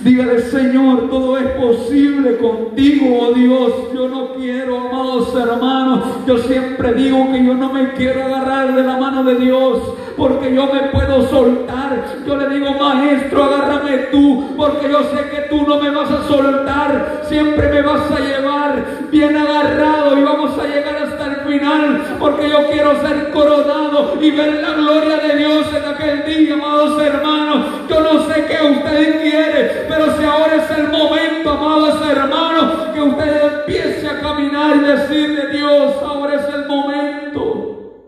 Dígale, 0.00 0.42
Señor, 0.42 1.08
todo 1.08 1.38
es 1.38 1.46
posible 1.52 2.36
contigo, 2.36 3.20
oh 3.22 3.32
Dios. 3.32 3.72
Yo 3.94 4.06
no 4.06 4.34
quiero, 4.34 4.80
amados 4.80 5.34
hermanos. 5.34 6.04
Yo 6.26 6.36
siempre 6.36 6.92
digo 6.92 7.32
que 7.32 7.42
yo 7.42 7.54
no 7.54 7.72
me 7.72 7.94
quiero 7.94 8.22
agarrar 8.24 8.74
de 8.74 8.82
la 8.82 8.98
mano 8.98 9.24
de 9.24 9.36
Dios 9.36 9.82
porque 10.18 10.54
yo 10.54 10.66
me 10.66 10.90
puedo 10.90 11.26
soltar. 11.26 12.04
Yo 12.26 12.36
le 12.36 12.50
digo, 12.50 12.74
maestro, 12.74 13.44
agárrame 13.44 13.96
tú, 14.10 14.44
porque 14.58 14.90
yo 14.90 15.02
sé 15.04 15.30
que 15.30 15.48
tú 15.48 15.66
no 15.66 15.80
me 15.80 15.88
vas 15.88 16.10
a 16.10 16.28
soltar. 16.28 17.22
Siempre 17.30 17.70
me 17.70 17.80
vas 17.80 18.10
a 18.10 18.20
llevar 18.20 19.08
bien 19.10 19.34
agarrado 19.34 20.18
y 20.18 20.22
vamos 20.22 20.58
a 20.58 20.66
llegar 20.66 21.02
el 21.02 21.09
final, 21.50 22.16
porque 22.18 22.48
yo 22.48 22.70
quiero 22.70 23.00
ser 23.00 23.30
coronado 23.30 24.16
y 24.20 24.30
ver 24.30 24.62
la 24.62 24.70
gloria 24.70 25.16
de 25.16 25.36
Dios 25.36 25.66
en 25.74 25.84
aquel 25.84 26.24
día, 26.24 26.54
amados 26.54 27.02
hermanos. 27.02 27.66
Yo 27.88 28.00
no 28.00 28.24
sé 28.26 28.46
qué 28.46 28.66
usted 28.66 29.20
quiere, 29.20 29.86
pero 29.88 30.16
si 30.16 30.24
ahora 30.24 30.56
es 30.56 30.70
el 30.78 30.88
momento, 30.88 31.50
amados 31.50 32.08
hermanos, 32.08 32.72
que 32.94 33.00
usted 33.00 33.54
empiece 33.58 34.08
a 34.08 34.20
caminar 34.20 34.76
y 34.76 34.80
decirle, 34.80 35.48
Dios, 35.48 35.94
ahora 36.02 36.34
es 36.36 36.54
el 36.54 36.66
momento. 36.66 38.02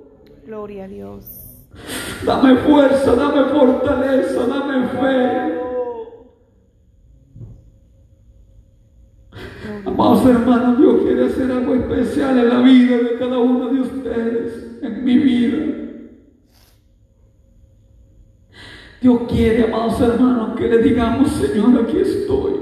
Gloria 0.46 0.84
a 0.84 0.88
Dios. 0.88 1.24
Dame 2.22 2.56
fuerza, 2.58 3.14
dame 3.16 3.44
fortaleza, 3.46 4.40
dame 4.46 4.88
fe. 4.88 5.61
Amados 9.92 10.24
hermanos, 10.24 10.78
Dios 10.78 11.02
quiere 11.02 11.26
hacer 11.26 11.52
algo 11.52 11.74
especial 11.74 12.38
en 12.38 12.48
la 12.48 12.60
vida 12.60 12.96
de 12.96 13.18
cada 13.18 13.38
uno 13.38 13.68
de 13.68 13.80
ustedes, 13.80 14.78
en 14.82 15.04
mi 15.04 15.18
vida. 15.18 15.58
Dios 19.02 19.20
quiere, 19.28 19.64
amados 19.64 20.00
hermanos, 20.00 20.56
que 20.56 20.68
le 20.68 20.78
digamos, 20.78 21.28
Señor, 21.32 21.82
aquí 21.82 21.98
estoy. 21.98 22.52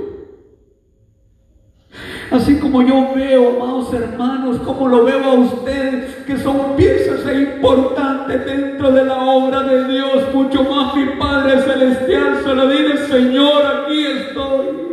Así 2.33 2.59
como 2.59 2.83
yo 2.83 3.15
veo, 3.15 3.63
amados 3.63 3.93
hermanos, 3.93 4.59
como 4.59 4.89
lo 4.89 5.05
veo 5.05 5.23
a 5.23 5.35
ustedes, 5.35 6.17
que 6.27 6.37
son 6.37 6.75
piezas 6.77 7.33
importantes 7.33 8.45
dentro 8.45 8.91
de 8.91 9.05
la 9.05 9.23
obra 9.23 9.63
de 9.63 9.85
Dios, 9.87 10.35
mucho 10.35 10.65
más 10.65 10.97
mi 10.97 11.07
Padre 11.19 11.61
Celestial, 11.63 12.41
se 12.43 12.55
lo 12.55 12.69
dile, 12.69 12.97
Señor, 13.07 13.63
aquí 13.67 14.05
estoy. 14.05 14.90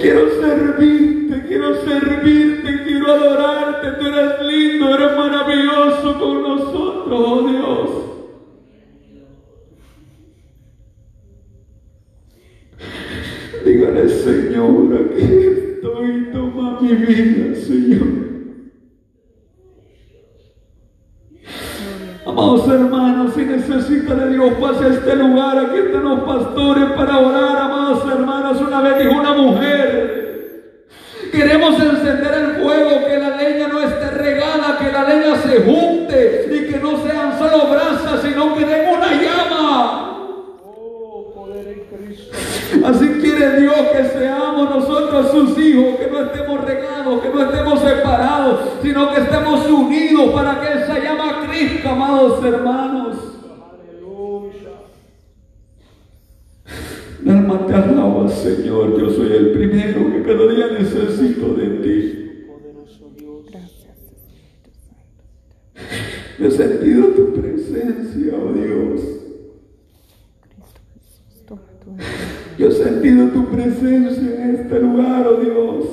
Quiero 0.00 0.40
servirte, 0.40 1.46
quiero 1.46 1.84
servirte, 1.84 2.84
quiero 2.84 3.12
adorarte. 3.12 3.92
Tú 3.98 4.06
eres 4.06 4.42
lindo, 4.42 4.94
eres 4.94 5.16
maravilloso 5.16 6.18
con 6.18 6.42
nosotros, 6.42 7.20
oh 7.20 7.48
Dios. 7.48 7.90
Dígale, 13.64 14.08
Señor, 14.08 14.94
aquí 14.94 15.22
estoy, 15.22 16.28
toma 16.32 16.80
mi 16.80 16.92
vida, 16.94 17.54
Señor. 17.54 18.37
Amados 22.38 22.68
hermanos, 22.68 23.32
si 23.34 23.40
necesita 23.40 24.14
de 24.14 24.30
Dios, 24.30 24.52
pase 24.60 24.84
a 24.84 24.88
este 24.90 25.16
lugar. 25.16 25.58
Aquí 25.58 25.78
están 25.78 26.04
los 26.04 26.20
pastores 26.20 26.84
para 26.92 27.18
orar, 27.18 27.58
amados 27.58 28.04
hermanos. 28.08 28.60
Una 28.60 28.80
vez 28.80 28.98
dijo 29.00 29.20
una 29.20 29.32
mujer, 29.32 30.84
queremos 31.32 31.80
encender 31.80 32.34
el 32.34 32.62
fuego, 32.62 33.06
que 33.08 33.18
la 33.18 33.36
leña 33.36 33.66
no 33.66 33.82
esté 33.82 34.10
regada, 34.12 34.78
que 34.78 34.92
la 34.92 35.02
leña 35.02 35.34
se 35.34 35.62
junte 35.64 36.48
y 36.52 36.72
que 36.72 36.78
no 36.78 37.02
sean 37.02 37.36
solo 37.40 37.72
brasas, 37.72 38.22
sino 38.22 38.54
que 38.54 38.64
den 38.64 38.88
una 38.88 39.20
llama. 39.20 40.18
Oh, 40.62 41.32
poder 41.34 41.66
en 41.66 41.98
Cristo. 41.98 42.36
Así 42.84 43.06
quiere 43.20 43.60
Dios 43.60 43.74
que 43.92 44.04
seamos 44.04 44.68
nosotros 44.68 45.30
sus 45.30 45.58
hijos, 45.58 45.96
que 45.98 46.10
no 46.10 46.20
estemos 46.20 46.64
regados, 46.64 47.22
que 47.22 47.28
no 47.30 47.42
estemos 47.42 47.80
separados, 47.80 48.60
sino 48.82 49.14
que 49.14 49.20
estemos 49.20 49.66
unidos 49.66 50.32
para 50.32 50.60
que 50.60 50.82
esa 50.82 50.98
llama 50.98 51.46
crezca, 51.46 51.92
amados 51.92 52.44
hermanos. 52.44 53.16
Aleluya. 53.72 54.70
Alma 57.26 57.66
te 57.66 57.74
alaba, 57.74 58.28
Señor. 58.28 59.00
Yo 59.00 59.10
soy 59.10 59.32
el 59.32 59.52
primero 59.52 60.12
que 60.12 60.22
cada 60.22 60.46
día 60.52 60.66
necesito 60.78 61.54
de 61.54 61.66
ti. 61.80 62.44
Poderoso 62.46 63.10
Dios. 63.16 63.46
Gracias, 63.50 63.96
Espíritu 64.12 64.70
Santo. 64.86 65.24
Yo 66.38 66.46
he 66.46 66.50
sentido 66.50 67.06
tu 67.08 67.32
presencia, 67.32 68.34
oh 68.34 68.52
Dios. 68.52 69.00
Cristo 70.42 70.80
Jesús, 70.94 71.46
toma 71.46 71.62
tu. 71.82 71.96
Yo 72.58 72.66
he 72.66 72.72
sentido 72.72 73.28
tu 73.28 73.46
presencia 73.46 74.44
en 74.44 74.56
este 74.56 74.80
lugar, 74.80 75.24
oh 75.28 75.36
Dios. 75.36 75.84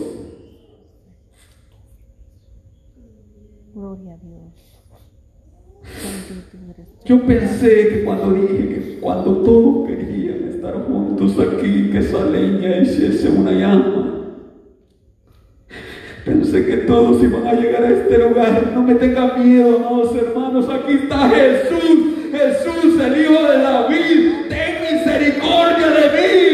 Gloria 3.76 4.14
a 4.14 4.18
Dios. 4.18 4.36
Yo 7.06 7.22
pensé 7.22 7.90
que 7.90 8.04
cuando 8.04 8.34
dije 8.34 8.68
que 8.70 8.98
cuando 9.00 9.44
todos 9.44 9.88
querían 9.88 10.46
estar 10.46 10.74
juntos 10.88 11.38
aquí, 11.38 11.92
que 11.92 12.00
esa 12.00 12.26
leña 12.26 12.78
hiciese 12.82 13.30
una 13.30 13.52
llama. 13.52 14.16
Pensé 16.26 16.66
que 16.66 16.78
todos 16.78 17.22
iban 17.22 17.46
a 17.46 17.54
llegar 17.54 17.84
a 17.84 17.92
este 17.92 18.18
lugar. 18.18 18.72
No 18.74 18.82
me 18.82 18.96
tengan 18.96 19.48
miedo, 19.48 19.78
amados 19.78 20.16
hermanos. 20.16 20.68
Aquí 20.68 20.94
está 20.94 21.30
Jesús. 21.30 22.16
Jesús, 22.32 23.00
el 23.00 23.22
Hijo 23.22 23.44
de 23.52 23.58
David. 23.60 24.32
Ten 24.50 24.98
misericordia 24.98 25.88
de 25.92 26.10
mí. 26.10 26.45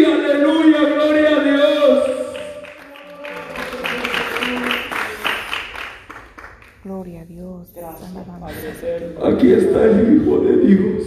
Dios. 7.32 7.67
Aquí 9.23 9.51
está 9.51 9.86
el 9.86 10.15
Hijo 10.15 10.39
de 10.39 10.57
Dios. 10.57 11.03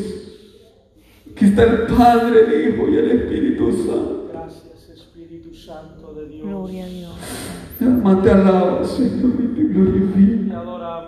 Aquí 1.30 1.44
está 1.46 1.64
el 1.64 1.86
Padre, 1.86 2.40
el 2.40 2.74
Hijo 2.74 2.88
y 2.88 2.96
el 2.96 3.10
Espíritu 3.10 3.72
Santo. 3.72 4.30
Gracias, 4.32 4.88
Espíritu 4.88 5.54
Santo 5.54 6.14
de 6.14 6.28
Dios. 6.28 6.46
Gloria 6.46 6.84
a 6.84 6.88
Dios. 6.88 7.14
Te 8.22 8.30
alaba, 8.30 8.84
Señor, 8.84 9.32
y 9.40 9.46
te 9.54 9.62
glorifica. 9.64 10.48
Te 10.48 10.54
adoramos. 10.54 10.94